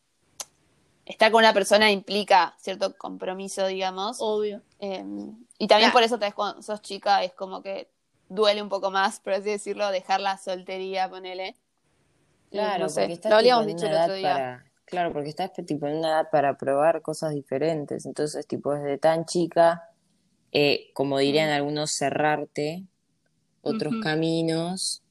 estar 1.06 1.32
con 1.32 1.40
una 1.40 1.54
persona 1.54 1.92
implica 1.92 2.56
cierto 2.60 2.96
compromiso, 2.98 3.68
digamos. 3.68 4.18
Obvio. 4.20 4.62
Eh, 4.80 5.04
y 5.58 5.68
también 5.68 5.92
Claro. 5.92 5.94
por 5.94 6.04
eso 6.04 6.20
tal 6.20 6.30
vez 6.30 6.34
cuando 6.36 6.62
sos 6.62 6.82
chica 6.82 7.24
es 7.24 7.34
como 7.34 7.62
que 7.62 7.90
duele 8.28 8.62
un 8.62 8.70
poco 8.70 8.90
más, 8.92 9.20
por 9.20 9.34
así 9.34 9.50
decirlo, 9.52 9.90
dejar 9.92 10.20
la 10.20 10.38
soltería, 10.38 11.10
ponele. 11.10 11.56
Claro, 12.52 12.84
no 12.86 12.90
sé, 12.90 13.02
porque 13.02 13.14
estás 13.14 13.32
lo 13.32 13.38
habíamos 13.38 13.68
dicho 13.68 13.86
el 13.86 13.94
otro 13.96 14.14
día. 14.14 14.34
para, 14.34 14.66
claro, 14.86 15.14
porque 15.14 15.30
estás 15.30 15.52
tipo 15.54 15.88
en 15.88 15.98
una 15.98 16.10
edad 16.10 16.30
para 16.32 16.58
probar 16.58 17.02
cosas 17.02 17.34
diferentes. 17.34 18.06
Entonces, 18.06 18.48
tipo, 18.48 18.74
desde 18.74 18.98
tan 18.98 19.26
chica, 19.26 19.90
eh, 20.52 20.90
como 20.94 21.20
dirían 21.20 21.50
algunos, 21.50 21.92
cerrarte 21.92 22.84
otros 23.62 23.96
caminos. 24.02 25.02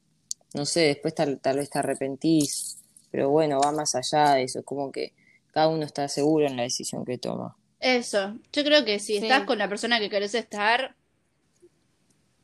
No 0.54 0.64
sé, 0.64 0.80
después 0.82 1.14
tal, 1.14 1.40
tal 1.40 1.56
vez 1.58 1.68
te 1.70 1.80
arrepentís, 1.80 2.78
pero 3.10 3.28
bueno, 3.30 3.60
va 3.60 3.72
más 3.72 3.94
allá 3.94 4.34
de 4.34 4.44
eso. 4.44 4.60
Es 4.60 4.64
como 4.64 4.90
que 4.92 5.12
cada 5.54 5.68
uno 5.68 5.84
está 5.86 6.08
seguro 6.08 6.46
en 6.46 6.56
la 6.56 6.64
decisión 6.64 7.04
que 7.04 7.16
toma. 7.16 7.56
Eso, 7.80 8.34
yo 8.52 8.64
creo 8.64 8.84
que 8.84 8.98
si 8.98 9.18
Sí. 9.18 9.22
estás 9.22 9.44
con 9.44 9.56
la 9.58 9.68
persona 9.68 10.00
que 10.00 10.10
querés 10.10 10.34
estar, 10.34 10.96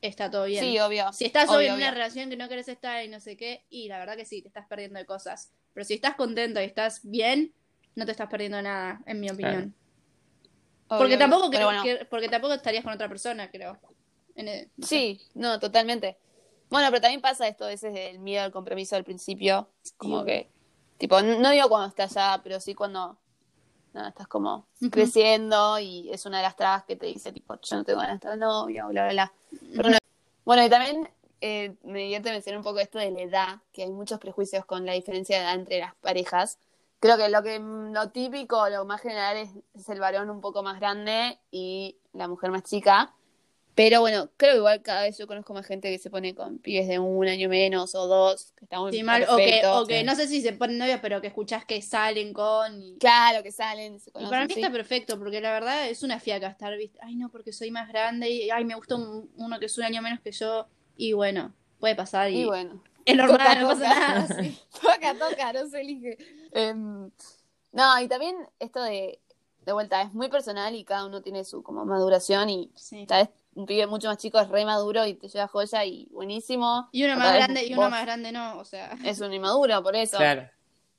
está 0.00 0.30
todo 0.30 0.44
bien. 0.44 0.64
Sí, 0.64 0.78
obvio. 0.78 1.12
Si 1.12 1.24
estás 1.24 1.48
hoy 1.50 1.56
Obvio, 1.56 1.68
en 1.68 1.74
una 1.74 1.86
obvio. 1.88 1.94
relación 1.94 2.30
que 2.30 2.36
no 2.36 2.48
querés 2.48 2.68
estar 2.68 3.04
y 3.04 3.08
no 3.08 3.20
sé 3.20 3.36
qué, 3.36 3.64
y 3.68 3.88
la 3.88 3.98
verdad 3.98 4.16
que 4.16 4.24
sí, 4.24 4.40
te 4.42 4.48
estás 4.48 4.66
perdiendo 4.68 4.98
de 4.98 5.06
cosas. 5.06 5.50
Pero 5.74 5.84
si 5.84 5.94
estás 5.94 6.14
contento 6.14 6.60
y 6.60 6.64
estás 6.64 7.00
bien, 7.02 7.52
no 7.96 8.04
te 8.06 8.12
estás 8.12 8.28
perdiendo 8.28 8.62
nada, 8.62 9.00
en 9.06 9.20
mi 9.20 9.28
opinión. 9.28 9.74
Obvio, 10.88 10.98
Porque 10.98 11.14
obvio. 11.14 11.18
tampoco 11.18 11.50
creo 11.50 11.66
bueno. 11.66 11.82
que- 11.82 12.04
porque 12.06 12.28
tampoco 12.28 12.54
estarías 12.54 12.84
con 12.84 12.92
otra 12.92 13.08
persona, 13.08 13.50
creo. 13.50 13.78
En 14.36 14.48
el- 14.48 14.70
no 14.76 14.86
sé. 14.86 14.94
Sí, 14.94 15.20
no, 15.34 15.58
totalmente. 15.60 16.16
Bueno, 16.70 16.88
pero 16.90 17.00
también 17.00 17.20
pasa 17.20 17.48
esto 17.48 17.64
a 17.64 17.68
veces 17.68 17.92
del 17.92 18.20
miedo 18.20 18.44
al 18.44 18.52
compromiso 18.52 18.94
al 18.96 19.04
principio. 19.04 19.68
Como 19.96 20.20
Sí. 20.20 20.26
que, 20.26 20.50
tipo, 21.00 21.20
no 21.22 21.50
digo 21.50 21.68
cuando 21.68 21.88
estás 21.88 22.12
ya, 22.14 22.38
pero 22.44 22.60
sí 22.60 22.74
cuando 22.74 23.16
estás 23.94 24.28
como 24.28 24.66
creciendo 24.90 25.78
y 25.80 26.08
es 26.12 26.26
una 26.26 26.36
de 26.36 26.42
las 26.44 26.54
trabas 26.54 26.84
que 26.84 26.94
te 26.94 27.06
dice, 27.06 27.32
tipo, 27.32 27.58
yo 27.60 27.76
no 27.76 27.84
tengo 27.84 27.98
ganas 28.00 28.20
de 28.20 28.26
estar 28.28 28.38
novia, 28.38 28.86
bla, 28.86 29.02
bla, 29.04 29.12
bla. 29.12 29.32
Pero 29.74 29.90
no- 29.90 29.98
Bueno, 30.44 30.64
y 30.64 30.68
también 30.70 31.08
eh, 31.40 31.74
me 31.84 32.00
divierte 32.00 32.30
mencionar 32.30 32.58
un 32.58 32.64
poco 32.64 32.78
esto 32.80 32.98
de 32.98 33.10
la 33.10 33.20
edad, 33.22 33.58
que 33.72 33.82
hay 33.84 33.90
muchos 33.90 34.20
prejuicios 34.20 34.64
con 34.66 34.84
la 34.86 34.92
diferencia 34.92 35.38
de 35.38 35.42
edad 35.44 35.54
entre 35.54 35.78
las 35.80 35.94
parejas. 35.96 36.58
Creo 37.00 37.16
que 37.16 37.30
lo 37.30 37.42
que 37.42 37.58
lo 37.58 38.10
típico, 38.10 38.68
lo 38.68 38.84
más 38.84 39.00
general 39.00 39.38
es, 39.38 39.48
es 39.74 39.88
el 39.88 40.00
varón 40.00 40.28
un 40.28 40.42
poco 40.42 40.62
más 40.62 40.78
grande 40.78 41.38
y 41.50 41.96
la 42.12 42.28
mujer 42.28 42.50
más 42.50 42.62
chica. 42.64 43.14
Pero 43.74 44.00
bueno, 44.00 44.28
creo 44.36 44.52
que 44.52 44.58
igual 44.58 44.82
cada 44.82 45.02
vez 45.02 45.16
yo 45.16 45.26
conozco 45.26 45.54
más 45.54 45.64
gente 45.66 45.90
que 45.90 45.98
se 45.98 46.10
pone 46.10 46.34
con 46.34 46.58
pibes 46.58 46.86
de 46.88 46.98
un 46.98 47.26
año 47.28 47.48
menos 47.48 47.94
o 47.94 48.06
dos, 48.06 48.52
que 48.56 48.64
está 48.66 48.80
muy 48.80 48.92
Sí, 48.92 49.02
mal, 49.02 49.24
o 49.28 49.36
que, 49.36 49.62
o 49.64 49.86
que 49.86 50.00
sí. 50.00 50.04
no 50.04 50.14
sé 50.16 50.26
si 50.28 50.42
se 50.42 50.52
ponen 50.52 50.76
novios, 50.78 50.98
pero 51.00 51.20
que 51.20 51.28
escuchás 51.28 51.64
que 51.64 51.80
salen 51.80 52.32
con. 52.32 52.82
Y, 52.82 52.98
Claro, 52.98 53.42
que 53.42 53.52
salen, 53.52 53.98
se 54.00 54.10
y 54.10 54.12
conocen, 54.12 54.30
para 54.30 54.46
mí 54.46 54.54
sí. 54.54 54.60
está 54.60 54.72
perfecto, 54.72 55.18
porque 55.18 55.40
la 55.40 55.52
verdad 55.52 55.88
es 55.88 56.02
una 56.02 56.18
fiaca 56.20 56.48
estar, 56.48 56.76
¿viste? 56.76 56.98
Ay, 57.02 57.14
no, 57.16 57.30
porque 57.30 57.52
soy 57.52 57.70
más 57.70 57.88
grande 57.88 58.28
y 58.28 58.50
ay, 58.50 58.64
me 58.64 58.74
gusta 58.74 58.96
un- 58.96 59.30
uno 59.36 59.58
que 59.58 59.66
es 59.66 59.78
un 59.78 59.84
año 59.84 60.02
menos 60.02 60.20
que 60.20 60.32
yo. 60.32 60.66
Y 60.96 61.12
bueno, 61.14 61.54
puede 61.78 61.94
pasar 61.94 62.30
y, 62.30 62.40
Y 62.40 62.44
bueno, 62.44 62.82
es 63.06 63.16
normal, 63.16 63.38
toca, 63.38 63.54
no 63.62 63.68
pasa 63.68 63.84
toca. 63.84 64.00
nada. 64.00 64.26
toca, 64.82 65.14
toca, 65.30 65.52
no 65.54 65.66
se 65.68 65.80
elige. 65.80 66.18
Em, 66.52 67.10
no, 67.72 68.00
y 68.02 68.08
también 68.08 68.36
esto 68.58 68.82
de, 68.82 69.20
de 69.64 69.72
vuelta, 69.72 70.02
es 70.02 70.12
muy 70.12 70.28
personal 70.28 70.74
y 70.74 70.84
cada 70.84 71.06
uno 71.06 71.22
tiene 71.22 71.44
su 71.44 71.62
como 71.62 71.84
maduración 71.86 72.50
y 72.50 72.70
Sí. 72.74 73.06
tal 73.06 73.26
vez 73.26 73.34
un 73.54 73.66
pibe 73.66 73.86
mucho 73.86 74.08
más 74.08 74.18
chico 74.18 74.38
es 74.38 74.48
re 74.48 74.64
maduro 74.64 75.06
y 75.06 75.14
te 75.14 75.28
lleva 75.28 75.48
joya 75.48 75.84
y 75.84 76.06
buenísimo. 76.10 76.88
Y 76.92 77.04
uno 77.04 77.16
más 77.16 77.34
grande 77.34 77.66
y 77.66 77.72
uno 77.72 77.90
más 77.90 78.02
grande 78.02 78.32
no, 78.32 78.58
o 78.58 78.64
sea. 78.64 78.96
Es 79.04 79.20
un 79.20 79.32
inmaduro, 79.32 79.82
por 79.82 79.96
eso. 79.96 80.16
Claro. 80.16 80.48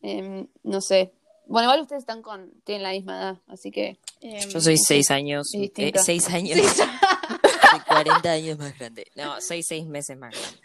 Em, 0.01 0.47
no 0.63 0.81
sé. 0.81 1.13
Bueno, 1.45 1.67
igual 1.67 1.81
ustedes 1.81 2.03
están 2.03 2.21
con, 2.21 2.51
tienen 2.63 2.83
la 2.83 2.91
misma 2.91 3.17
edad, 3.17 3.37
así 3.47 3.71
que 3.71 3.99
em, 4.21 4.49
Yo 4.49 4.61
soy 4.61 4.77
seis 4.77 5.11
años, 5.11 5.53
eh, 5.53 5.93
seis 5.95 6.29
años, 6.29 6.59
soy 6.59 7.79
40 7.87 8.31
años 8.31 8.57
más 8.57 8.77
grande. 8.77 9.05
No, 9.15 9.41
soy 9.41 9.63
seis 9.63 9.85
meses 9.85 10.17
más 10.17 10.31
grande. 10.31 10.59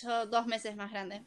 Yo 0.00 0.26
dos 0.26 0.46
meses 0.46 0.74
más 0.76 0.90
grande. 0.90 1.22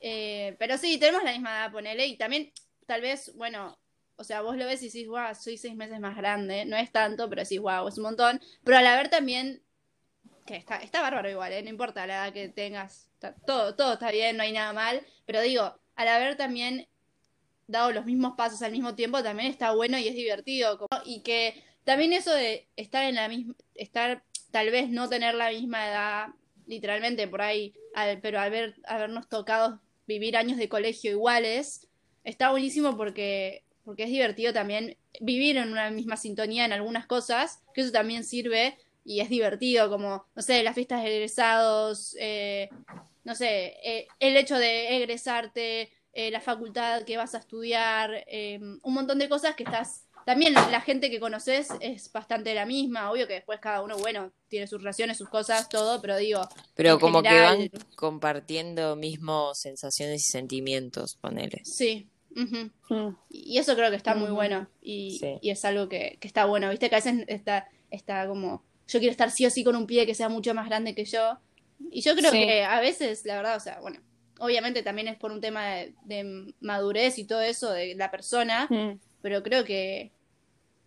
Eh, 0.00 0.56
pero 0.58 0.78
sí, 0.78 0.98
tenemos 0.98 1.22
la 1.24 1.32
misma 1.32 1.50
edad, 1.50 1.72
ponele. 1.72 2.06
Y 2.06 2.16
también, 2.16 2.52
tal 2.86 3.00
vez, 3.02 3.32
bueno, 3.34 3.76
o 4.16 4.24
sea, 4.24 4.40
vos 4.42 4.56
lo 4.56 4.66
ves 4.66 4.82
y 4.82 4.86
decís, 4.86 5.08
wow, 5.08 5.34
soy 5.38 5.56
seis 5.58 5.74
meses 5.74 6.00
más 6.00 6.16
grande. 6.16 6.64
No 6.64 6.76
es 6.76 6.90
tanto, 6.92 7.28
pero 7.28 7.42
decís, 7.42 7.60
wow, 7.60 7.86
es 7.88 7.96
un 7.98 8.04
montón. 8.04 8.40
Pero 8.64 8.78
al 8.78 8.86
haber 8.86 9.08
también, 9.08 9.62
está, 10.46 10.80
bárbaro 11.02 11.30
igual, 11.30 11.52
¿eh? 11.52 11.62
No 11.62 11.70
importa 11.70 12.06
la 12.06 12.24
edad 12.26 12.32
que 12.32 12.48
tengas. 12.48 13.10
todo, 13.46 13.74
todo 13.74 13.94
está 13.94 14.10
bien, 14.10 14.36
no 14.36 14.42
hay 14.42 14.52
nada 14.52 14.72
mal. 14.72 15.02
Pero 15.26 15.40
digo, 15.40 15.78
al 15.94 16.08
haber 16.08 16.36
también 16.36 16.88
dado 17.66 17.92
los 17.92 18.04
mismos 18.04 18.34
pasos 18.36 18.62
al 18.62 18.72
mismo 18.72 18.94
tiempo, 18.94 19.22
también 19.22 19.50
está 19.50 19.72
bueno 19.72 19.98
y 19.98 20.08
es 20.08 20.14
divertido. 20.14 20.86
y 21.04 21.22
que 21.22 21.62
también 21.84 22.12
eso 22.12 22.32
de 22.32 22.68
estar 22.76 23.04
en 23.04 23.16
la 23.16 23.28
misma, 23.28 23.54
estar, 23.74 24.24
tal 24.50 24.70
vez 24.70 24.88
no 24.88 25.08
tener 25.08 25.34
la 25.34 25.50
misma 25.50 25.88
edad, 25.88 26.28
literalmente 26.66 27.28
por 27.28 27.42
ahí, 27.42 27.74
al- 27.94 28.20
pero 28.20 28.38
al 28.40 28.46
haber, 28.46 28.76
habernos 28.86 29.28
tocado 29.28 29.80
vivir 30.06 30.36
años 30.36 30.56
de 30.58 30.68
colegio 30.68 31.10
iguales, 31.10 31.88
está 32.24 32.50
buenísimo 32.50 32.96
porque, 32.96 33.64
porque 33.86 34.02
es 34.02 34.10
divertido 34.10 34.52
también 34.52 34.98
vivir 35.20 35.56
en 35.56 35.70
una 35.70 35.90
misma 35.90 36.16
sintonía 36.16 36.64
en 36.64 36.72
algunas 36.72 37.06
cosas, 37.06 37.62
que 37.72 37.82
eso 37.82 37.92
también 37.92 38.24
sirve 38.24 38.76
y 39.04 39.20
es 39.20 39.30
divertido, 39.30 39.88
como, 39.88 40.26
no 40.34 40.42
sé, 40.42 40.64
las 40.64 40.74
fiestas 40.74 41.04
de 41.04 41.14
egresados, 41.14 42.16
eh, 42.18 42.68
no 43.22 43.36
sé, 43.36 43.76
eh, 43.84 44.08
el 44.18 44.36
hecho 44.36 44.58
de 44.58 44.96
egresarte, 44.96 45.92
eh, 46.12 46.30
la 46.32 46.40
facultad 46.40 47.04
que 47.04 47.16
vas 47.16 47.36
a 47.36 47.38
estudiar, 47.38 48.24
eh, 48.26 48.58
un 48.60 48.94
montón 48.94 49.18
de 49.18 49.28
cosas 49.28 49.54
que 49.54 49.62
estás... 49.62 50.02
También 50.24 50.54
la 50.54 50.80
gente 50.80 51.08
que 51.08 51.20
conoces 51.20 51.68
es 51.78 52.10
bastante 52.10 52.52
la 52.52 52.66
misma, 52.66 53.12
obvio 53.12 53.28
que 53.28 53.34
después 53.34 53.60
cada 53.60 53.82
uno, 53.82 53.96
bueno, 53.98 54.32
tiene 54.48 54.66
sus 54.66 54.80
relaciones, 54.80 55.18
sus 55.18 55.28
cosas, 55.28 55.68
todo, 55.68 56.02
pero 56.02 56.16
digo, 56.16 56.40
Pero 56.74 56.98
como 56.98 57.22
que 57.22 57.40
van 57.40 57.70
compartiendo 57.94 58.96
mismos 58.96 59.60
sensaciones 59.60 60.26
y 60.26 60.30
sentimientos, 60.30 61.16
ponele. 61.20 61.60
sí. 61.62 62.10
Mm, 62.36 63.16
Y 63.30 63.58
eso 63.58 63.74
creo 63.74 63.90
que 63.90 63.96
está 63.96 64.14
muy 64.14 64.30
bueno 64.30 64.68
y, 64.82 65.18
Sí. 65.18 65.38
y 65.42 65.50
es 65.50 65.64
algo 65.64 65.88
que, 65.88 66.18
que 66.20 66.28
está 66.28 66.44
bueno, 66.44 66.70
viste 66.70 66.88
que 66.88 66.94
a 66.96 66.98
veces 66.98 67.24
está, 67.28 67.68
está 67.90 68.26
como, 68.28 68.62
yo 68.88 68.98
quiero 69.00 69.10
estar 69.10 69.30
sí 69.30 69.46
o 69.46 69.50
sí 69.50 69.64
con 69.64 69.74
un 69.76 69.86
pie 69.86 70.06
que 70.06 70.14
sea 70.14 70.28
mucho 70.28 70.54
más 70.54 70.66
grande 70.68 70.94
que 70.94 71.04
yo. 71.04 71.38
Y 71.90 72.00
yo 72.02 72.14
creo 72.14 72.30
Sí. 72.30 72.38
que 72.46 72.64
a 72.64 72.80
veces, 72.80 73.24
la 73.24 73.36
verdad, 73.36 73.56
o 73.56 73.60
sea, 73.60 73.80
bueno, 73.80 74.00
obviamente 74.38 74.82
también 74.82 75.08
es 75.08 75.16
por 75.16 75.32
un 75.32 75.40
tema 75.40 75.66
de, 75.66 75.94
de 76.04 76.54
madurez 76.60 77.18
y 77.18 77.24
todo 77.24 77.40
eso 77.40 77.70
de 77.70 77.94
la 77.94 78.10
persona, 78.10 78.66
Mm. 78.70 78.98
pero 79.22 79.42
creo 79.42 79.64
que, 79.64 80.12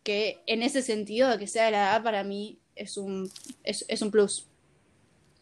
que 0.03 0.41
en 0.45 0.63
ese 0.63 0.81
sentido 0.81 1.29
de 1.29 1.37
que 1.37 1.47
sea 1.47 1.65
de 1.65 1.71
la 1.71 1.89
edad 1.91 2.03
para 2.03 2.23
mí 2.23 2.57
es 2.75 2.95
un, 2.97 3.29
es, 3.63 3.83
es 3.87 4.01
un 4.01 4.11
plus. 4.11 4.45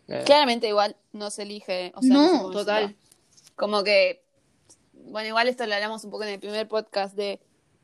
Claro. 0.07 0.23
Claramente 0.25 0.67
igual 0.69 0.95
no 1.11 1.29
se 1.29 1.43
elige. 1.43 1.91
O 1.95 2.01
sea, 2.01 2.13
No, 2.13 2.49
total. 2.51 2.95
Como 3.55 3.83
que, 3.83 4.23
bueno, 5.11 5.27
igual 5.29 5.47
esto 5.47 5.65
lo 5.65 5.73
hablamos 5.73 6.03
un 6.03 6.11
poco 6.11 6.23
en 6.23 6.29
el 6.29 6.39
primer 6.39 6.67
podcast 6.67 7.15
de, 7.15 7.39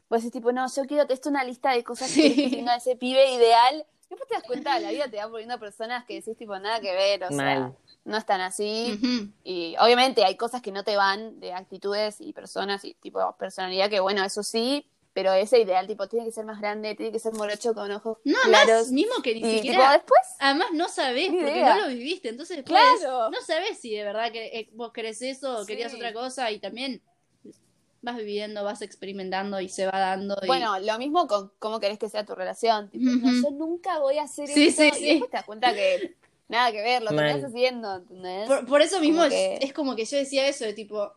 pues 0.07 0.24
es 0.26 0.32
tipo, 0.32 0.51
no, 0.51 0.65
yo 0.74 0.84
quiero 0.86 1.07
que 1.07 1.13
esto 1.13 1.30
una 1.30 1.43
lista 1.43 1.71
de 1.71 1.84
cosas 1.84 2.09
Sí. 2.09 2.36
que 2.36 2.49
tenga 2.57 2.76
ese 2.76 2.95
pibe 2.95 3.32
ideal. 3.34 3.86
Después 4.09 4.28
te 4.30 4.36
das 4.36 4.43
cuenta, 4.43 4.80
la 4.80 4.91
vida 4.91 5.09
te 5.09 5.17
va 5.17 5.28
poniendo 5.30 5.59
personas 5.59 6.05
que 6.05 6.15
decís 6.15 6.38
tipo, 6.38 6.57
nada 6.59 6.80
que 6.80 6.93
ver, 6.93 7.24
o 7.24 7.30
sea, 7.32 7.71
no 8.05 8.17
están 8.17 8.41
así. 8.41 8.99
Y 9.43 9.76
obviamente 9.80 10.24
hay 10.24 10.36
cosas 10.38 10.61
que 10.61 10.71
no 10.71 10.84
te 10.84 10.95
van 10.95 11.39
de 11.39 11.53
actitudes 11.53 12.17
y 12.19 12.32
personas 12.34 12.86
y 12.86 12.93
tipo 12.95 13.36
personalidad 13.38 13.89
que 13.89 13.99
bueno, 14.01 14.24
eso 14.24 14.43
sí, 14.43 14.88
pero 15.13 15.32
ese 15.34 15.59
ideal 15.59 15.88
tipo 15.88 16.07
tiene 16.07 16.26
que 16.26 16.32
ser 16.32 16.45
más 16.45 16.59
grande, 16.59 16.93
tiene 16.95 17.11
que 17.11 17.19
ser 17.19 17.34
morocho 17.34 17.74
con 17.74 17.91
ojos 17.91 18.17
No, 18.24 18.36
claros. 18.43 18.69
además, 18.69 18.91
mismo 18.91 19.13
que 19.24 19.34
ni 19.36 19.39
y 19.39 19.43
tipo 19.43 19.53
siquiera... 19.55 19.91
después, 19.93 20.21
Además 20.39 20.67
no 20.74 20.89
sabés, 20.89 21.30
porque 21.30 21.51
idea. 21.51 21.76
no 21.76 21.82
lo 21.82 21.88
viviste, 21.88 22.30
entonces 22.30 22.57
después 22.57 22.82
Claro. 22.99 23.30
no 23.32 23.41
sabés 23.41 23.80
si 23.80 23.95
de 23.95 24.03
verdad 24.03 24.32
que 24.32 24.45
eh, 24.59 24.69
vos 24.74 24.91
querés 24.91 25.21
eso 25.24 25.57
o 25.57 25.61
Sí. 25.61 25.67
querías 25.67 25.93
otra 25.93 26.13
cosa 26.13 26.51
y 26.51 26.59
también 26.59 27.01
vas 28.04 28.18
viviendo, 28.18 28.64
vas 28.64 28.82
experimentando 28.82 29.60
y 29.62 29.70
se 29.70 29.86
va 29.86 29.97
dando. 29.99 30.38
y- 30.43 30.47
bueno, 30.47 30.78
lo 30.80 30.97
mismo 30.99 31.26
con 31.28 31.51
cómo 31.58 31.80
querés 31.80 31.97
que 31.97 32.10
sea 32.10 32.26
tu 32.26 32.36
relación. 32.36 32.89
Tipo, 32.91 33.06
no, 33.06 33.28
Ujú. 33.30 33.41
yo 33.41 33.51
nunca 33.51 33.97
voy 33.99 34.18
a 34.20 34.24
hacer 34.24 34.47
Sí, 34.47 34.68
eso. 34.68 34.82
sí, 34.84 34.88
y 34.89 34.91
sí. 34.99 35.06
después 35.10 35.32
te 35.32 35.38
das 35.38 35.45
cuenta 35.45 35.74
que 35.74 36.16
nada 36.49 36.72
que 36.72 36.82
ver, 36.82 37.01
lo 37.01 37.12
Mal. 37.12 37.26
terminás 37.26 37.49
haciendo, 37.49 37.95
¿entendés? 37.95 38.47
por, 38.47 38.66
por 38.68 38.82
eso 38.82 38.99
mismo 38.99 39.22
como 39.22 39.26
es, 39.26 39.34
que- 39.34 39.60
es 39.66 39.74
como 39.74 39.95
que 39.95 40.06
yo 40.06 40.18
decía 40.18 40.47
eso 40.47 40.66
de 40.66 40.74
tipo, 40.74 41.14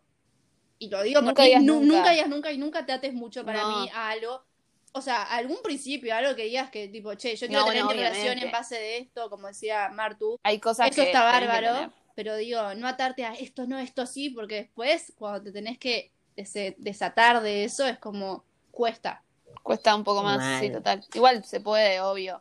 y 0.79 0.89
lo 0.89 1.03
digo 1.03 1.21
Nunca 1.21 1.35
porque 1.35 1.47
digas 1.49 1.63
nunca. 1.63 1.87
nunca 1.97 2.11
digas 2.13 2.29
nunca 2.29 2.53
y 2.53 2.59
nunca 2.59 2.87
te 2.87 2.93
ates 2.93 3.13
mucho 3.15 3.45
para 3.45 3.63
No. 3.63 3.81
mí 3.83 3.91
a 3.93 4.11
algo. 4.11 4.45
O 4.93 5.03
sea, 5.03 5.25
algún 5.25 5.59
principio, 5.63 6.15
algo 6.15 6.35
que 6.37 6.45
digas 6.45 6.71
que 6.71 6.89
tipo, 6.89 7.13
che, 7.17 7.35
yo 7.37 7.49
quiero 7.49 7.63
No, 7.63 7.69
tener 7.69 7.85
mi 7.85 7.93
relación 7.95 8.39
en 8.39 8.51
base 8.51 8.77
de 8.77 8.99
esto, 8.99 9.29
como 9.29 9.49
decía 9.49 9.91
Martu. 9.93 10.39
Hay 10.43 10.59
cosas 10.59 10.89
Eso 10.89 11.03
que 11.03 11.09
está 11.09 11.19
que 11.19 11.47
bárbaro, 11.47 11.93
pero 12.15 12.35
digo, 12.37 12.75
no 12.77 12.87
atarte 12.89 13.25
a 13.27 13.35
esto 13.35 13.67
no, 13.67 13.79
esto 13.79 14.07
sí, 14.07 14.31
porque 14.31 14.55
después 14.55 15.13
cuando 15.19 15.43
te 15.43 15.53
tenés 15.53 15.79
que 15.79 16.13
dese- 16.37 16.75
desatar 16.79 17.43
de 17.43 17.65
eso 17.65 17.87
es 17.87 17.99
como 17.99 18.45
cuesta. 18.71 19.23
Cuesta 19.63 19.95
un 19.95 20.05
poco 20.05 20.23
más, 20.23 20.39
Mal. 20.39 20.61
sí, 20.63 20.71
total. 20.71 21.05
Igual 21.15 21.45
se 21.45 21.61
puede, 21.61 22.01
obvio. 22.01 22.41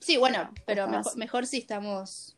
Sí, 0.00 0.16
bueno, 0.16 0.52
Pero 0.66 0.88
mejor, 1.16 1.46
si 1.46 1.58
estamos 1.58 2.36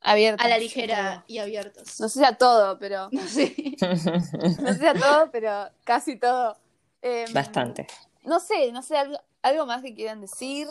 Abierto. 0.00 0.44
a 0.44 0.48
la 0.48 0.58
ligera 0.58 1.24
y 1.26 1.38
abiertos. 1.38 1.98
No 2.00 2.08
sé 2.08 2.18
si 2.20 2.24
a 2.24 2.36
todo, 2.36 2.78
pero. 2.78 3.08
No 3.12 3.26
sé. 3.26 3.54
No 4.60 4.74
sé 4.74 4.88
a 4.88 4.94
todo, 4.94 5.30
pero 5.30 5.70
casi 5.84 6.16
todo. 6.18 6.58
Em, 7.00 7.32
Bastante. 7.32 7.86
No 8.24 8.38
sé, 8.40 8.70
no 8.72 8.82
sé, 8.82 8.96
algo, 8.98 9.18
algo 9.42 9.66
más 9.66 9.82
que 9.82 9.94
quieran 9.94 10.20
decir. 10.20 10.66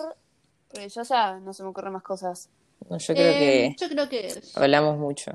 Porque 0.70 0.89
yo 0.89 1.03
ya 1.03 1.39
no 1.39 1.53
se 1.53 1.64
me 1.64 1.70
ocurren 1.70 1.93
más 1.93 2.03
cosas. 2.03 2.49
No, 2.89 2.97
yo 2.97 3.14
creo 3.14 3.32
Eh, 3.32 3.38
que 3.38 3.76
Yo 3.80 3.89
creo 3.89 4.09
que 4.09 4.41
hablamos 4.55 4.97
mucho. 4.97 5.32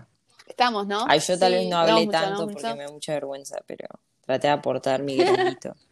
Estamos, 0.46 0.86
¿no? 0.86 1.04
Ay, 1.08 1.20
yo 1.20 1.38
tal 1.38 1.52
Sí, 1.52 1.58
vez 1.58 1.68
no 1.68 1.78
hablé 1.78 1.92
mucho, 2.06 2.10
tanto 2.10 2.38
porque 2.46 2.54
mucho. 2.66 2.76
me 2.76 2.84
da 2.84 2.90
mucha 2.90 3.12
vergüenza, 3.12 3.58
pero 3.66 3.88
traté 4.28 4.48
de 4.48 4.52
aportar 4.52 5.02
mi 5.02 5.16
granito. 5.16 5.74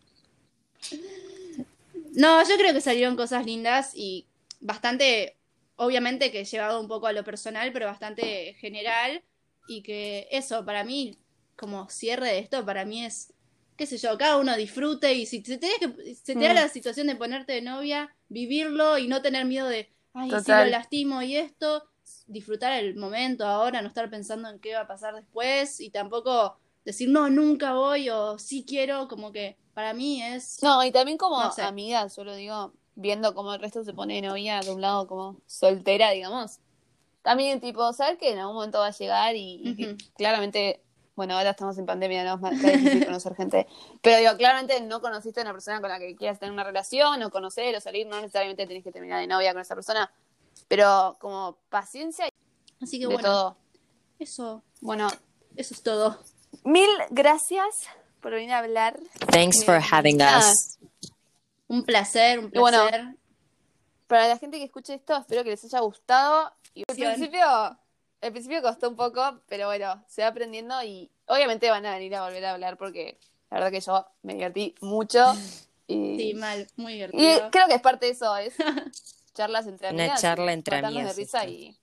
No, 2.12 2.43
yo 2.49 2.57
creo 2.57 2.72
que 2.72 2.80
salieron 2.80 3.16
cosas 3.16 3.45
lindas 3.45 3.93
y 3.95 4.26
bastante, 4.61 5.37
obviamente 5.76 6.30
que 6.32 6.45
llevado 6.45 6.80
un 6.80 6.89
poco 6.89 7.07
a 7.07 7.12
lo 7.12 7.24
personal, 7.24 7.72
pero 7.72 7.87
bastante 7.87 8.55
general. 8.55 9.22
Y 9.66 9.82
que 9.82 10.26
eso, 10.30 10.64
para 10.64 10.82
mí, 10.84 11.18
como 11.57 11.91
cierre 11.91 12.28
de 12.28 12.39
esto, 12.39 12.64
para 12.64 12.87
mí 12.87 13.05
es, 13.05 13.34
qué 13.76 13.84
sé 13.87 13.99
yo, 13.99 14.16
cada 14.16 14.39
uno 14.39 14.57
disfrute 14.57 15.12
y 15.12 15.26
si 15.26 15.43
te, 15.43 15.59
que, 15.59 16.14
se 16.14 16.34
te 16.37 16.45
da 16.45 16.53
Mm. 16.53 16.57
la 16.57 16.68
situación 16.68 17.07
de 17.09 17.16
ponerte 17.16 17.53
de 17.53 17.62
novia, 17.62 18.14
vivirlo 18.28 18.97
y 18.97 19.09
no 19.09 19.20
tener 19.20 19.45
miedo 19.45 19.66
de, 19.68 19.91
ay, 20.14 20.30
si 20.30 20.53
lo 20.53 20.64
Total. 20.64 20.70
lastimo 20.70 21.20
y 21.22 21.37
esto, 21.37 21.91
disfrutar 22.26 22.72
el 22.72 22.97
momento 22.97 23.45
ahora, 23.47 23.82
no 23.82 23.89
estar 23.89 24.09
pensando 24.09 24.49
en 24.49 24.59
qué 24.61 24.74
va 24.74 24.82
a 24.82 24.87
pasar 24.87 25.14
después 25.14 25.80
y 25.80 25.91
tampoco 25.91 26.59
decir, 26.87 27.09
no, 27.11 27.28
nunca 27.28 27.74
voy 27.74 28.09
o 28.09 28.39
sí 28.39 28.64
quiero, 28.66 29.09
como 29.09 29.32
que 29.32 29.57
para 29.74 29.93
mí 29.93 30.22
es... 30.22 30.62
No, 30.62 30.82
y 30.82 30.91
también 30.91 31.18
como 31.18 31.43
No 31.43 31.53
sé. 31.53 31.62
amiga, 31.62 32.07
yo 32.07 32.24
lo 32.24 32.34
digo, 32.34 32.72
viendo 32.95 33.34
cómo 33.34 33.53
el 33.53 33.61
resto 33.61 33.84
se 33.84 33.93
pone 33.93 34.22
novia 34.22 34.61
de 34.61 34.70
un 34.70 34.80
lado 34.80 35.07
como 35.07 35.41
soltera, 35.47 36.12
digamos. 36.12 36.61
También, 37.22 37.61
tipo, 37.61 37.93
saber 37.93 38.16
que 38.16 38.30
en 38.30 38.39
algún 38.39 38.55
momento 38.55 38.78
va 38.78 38.87
a 38.87 38.93
llegar 38.93 39.34
y, 39.37 39.97
claramente, 40.16 40.80
bueno, 41.16 41.37
ahora 41.37 41.51
estamos 41.51 41.76
en 41.76 41.87
pandemia, 41.87 42.24
no 42.24 42.34
es 42.37 42.41
más 42.41 42.53
difícil 42.53 43.05
conocer 43.07 43.34
gente. 43.34 43.66
Pero 44.01 44.18
digo, 44.18 44.37
claramente 44.37 44.80
no 44.80 45.01
conociste 45.01 45.41
a 45.41 45.43
una 45.43 45.53
persona 45.53 45.80
con 45.80 45.91
la 45.91 45.99
que 45.99 46.14
quieras 46.14 46.39
tener 46.39 46.53
una 46.53 46.64
relación 46.64 47.22
o 47.22 47.30
conocer 47.30 47.74
o 47.74 47.80
salir, 47.80 48.07
no 48.07 48.20
necesariamente 48.20 48.66
tenés 48.66 48.84
que 48.84 48.93
terminar 48.93 49.20
de 49.20 49.26
novia 49.26 49.53
con 49.53 49.62
esa 49.62 49.74
persona. 49.74 50.11
Pero 50.68 51.16
como 51.20 51.59
paciencia 51.68 52.28
Así 52.80 52.99
que 52.99 53.07
de 53.09 53.14
bueno, 53.14 53.28
todo. 53.28 53.57
eso, 54.18 54.62
Bueno, 54.80 55.09
eso 55.57 55.74
es 55.74 55.82
todo. 55.82 56.18
Mil 56.64 56.88
gracias 57.11 57.88
por 58.20 58.32
venir 58.32 58.52
a 58.52 58.59
hablar. 58.59 58.98
Thanks 59.30 59.64
for 59.64 59.76
Eh, 59.76 59.82
having 59.90 60.20
us. 60.22 60.78
Un 61.68 61.82
placer, 61.84 62.38
un 62.38 62.50
Y 62.52 62.59
bueno, 62.59 62.86
placer. 62.88 63.07
Para 64.07 64.28
la 64.28 64.38
gente 64.38 64.59
que 64.59 64.64
escuche 64.64 64.94
esto, 64.94 65.16
espero 65.16 65.42
que 65.44 65.50
les 65.50 65.64
haya 65.64 65.80
gustado. 65.80 66.52
Y 66.74 66.84
al 66.88 66.94
principio, 66.96 67.44
al 67.46 68.30
principio 68.32 68.62
costó 68.62 68.88
un 68.88 68.96
poco, 68.96 69.40
pero 69.48 69.66
bueno, 69.66 70.04
se 70.09 70.22
va 70.22 70.28
aprendiendo 70.28 70.80
y 70.82 71.11
obviamente 71.26 71.70
van 71.70 71.86
a 71.86 71.94
venir 71.94 72.14
a 72.14 72.24
volver 72.24 72.44
a 72.44 72.52
hablar 72.52 72.76
porque 72.76 73.18
la 73.50 73.57
verdad 73.59 73.70
que 73.72 73.80
yo 73.80 74.07
me 74.22 74.34
divertí 74.34 74.74
mucho. 74.80 75.24
Y, 75.88 76.16
Sí, 76.18 76.34
mal, 76.34 76.66
muy 76.74 76.94
y 76.94 76.96
divertido. 76.96 77.48
creo 77.52 77.68
que 77.68 77.74
es 77.74 77.80
parte 77.80 78.07
de 78.07 78.12
eso, 78.12 78.36
es 78.38 78.54
charlas 79.34 79.68
entre 79.68 79.90
Una 79.92 80.02
amigas. 80.02 80.20
charla 80.20 80.50
y 80.50 80.54
entre 80.54 80.76
amigas, 80.78 81.14
de 81.14 81.22
risa 81.22 81.46
y, 81.46 81.78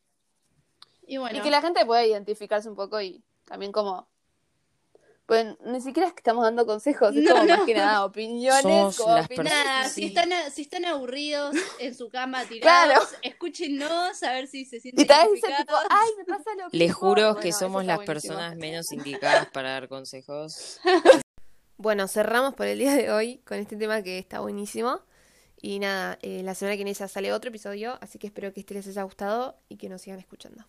Y 1.08 1.16
bueno, 1.20 1.38
y 1.40 1.42
que 1.42 1.50
la 1.50 1.62
gente 1.62 1.86
pueda 1.86 2.04
identificarse 2.06 2.68
un 2.68 2.76
poco 2.76 3.00
y 3.00 3.24
también 3.46 3.72
como... 3.72 4.06
Pues 5.34 5.58
ni 5.66 5.82
siquiera 5.82 6.08
es 6.08 6.14
que 6.14 6.20
estamos 6.20 6.44
dando 6.44 6.66
consejos, 6.66 7.16
es 7.16 7.24
No, 7.24 7.32
como 7.32 7.44
no. 7.46 7.58
más 7.58 7.66
que 7.66 7.74
nada 7.74 8.06
opiniones. 8.06 8.98
Como 8.98 9.44
nada, 9.44 9.88
sí. 9.90 9.94
si 9.94 10.06
están, 10.06 10.30
si 10.52 10.62
están 10.64 10.86
aburridos 10.86 11.56
en 11.80 11.96
su 11.96 12.10
cama 12.10 12.44
tirados, 12.46 13.16
escúchenos 13.22 14.22
a 14.24 14.32
ver 14.34 14.48
si 14.48 14.66
se 14.66 14.80
sienten 14.80 15.04
Y 15.04 15.08
tal 15.08 15.26
vez 15.30 15.36
dice 15.42 15.48
tipo, 15.48 15.74
identificados. 15.74 15.88
ay, 15.90 16.10
me 16.18 16.26
pasa 16.26 16.50
lo 16.52 16.64
mismo. 16.66 16.70
Les 16.72 16.94
juro 16.94 17.22
Bueno, 17.24 17.40
que 17.40 17.52
somos 17.52 17.86
las 17.86 17.98
buenísimo. 17.98 18.36
personas 18.36 18.56
menos 18.58 18.92
indicadas 18.92 19.48
para 19.50 19.72
dar 19.72 19.88
consejos. 19.88 20.80
Bueno, 21.78 22.08
cerramos 22.08 22.54
por 22.54 22.68
el 22.68 22.80
día 22.80 22.96
de 22.96 23.12
hoy 23.12 23.40
con 23.40 23.58
este 23.58 23.76
tema 23.76 24.04
que 24.04 24.18
está 24.18 24.40
buenísimo. 24.40 25.02
Y 25.62 25.80
nada, 25.80 26.18
eh, 26.22 26.42
la 26.44 26.56
semana 26.56 26.74
que 26.78 26.84
viene 26.84 26.94
ya 26.94 27.08
sale 27.10 27.34
otro 27.34 27.50
episodio, 27.50 27.98
así 28.00 28.20
que 28.20 28.28
espero 28.28 28.54
que 28.54 28.60
este 28.62 28.74
les 28.76 28.88
haya 28.88 29.04
gustado 29.04 29.58
y 29.68 29.78
que 29.78 29.90
nos 29.90 30.02
sigan 30.02 30.20
escuchando. 30.20 30.64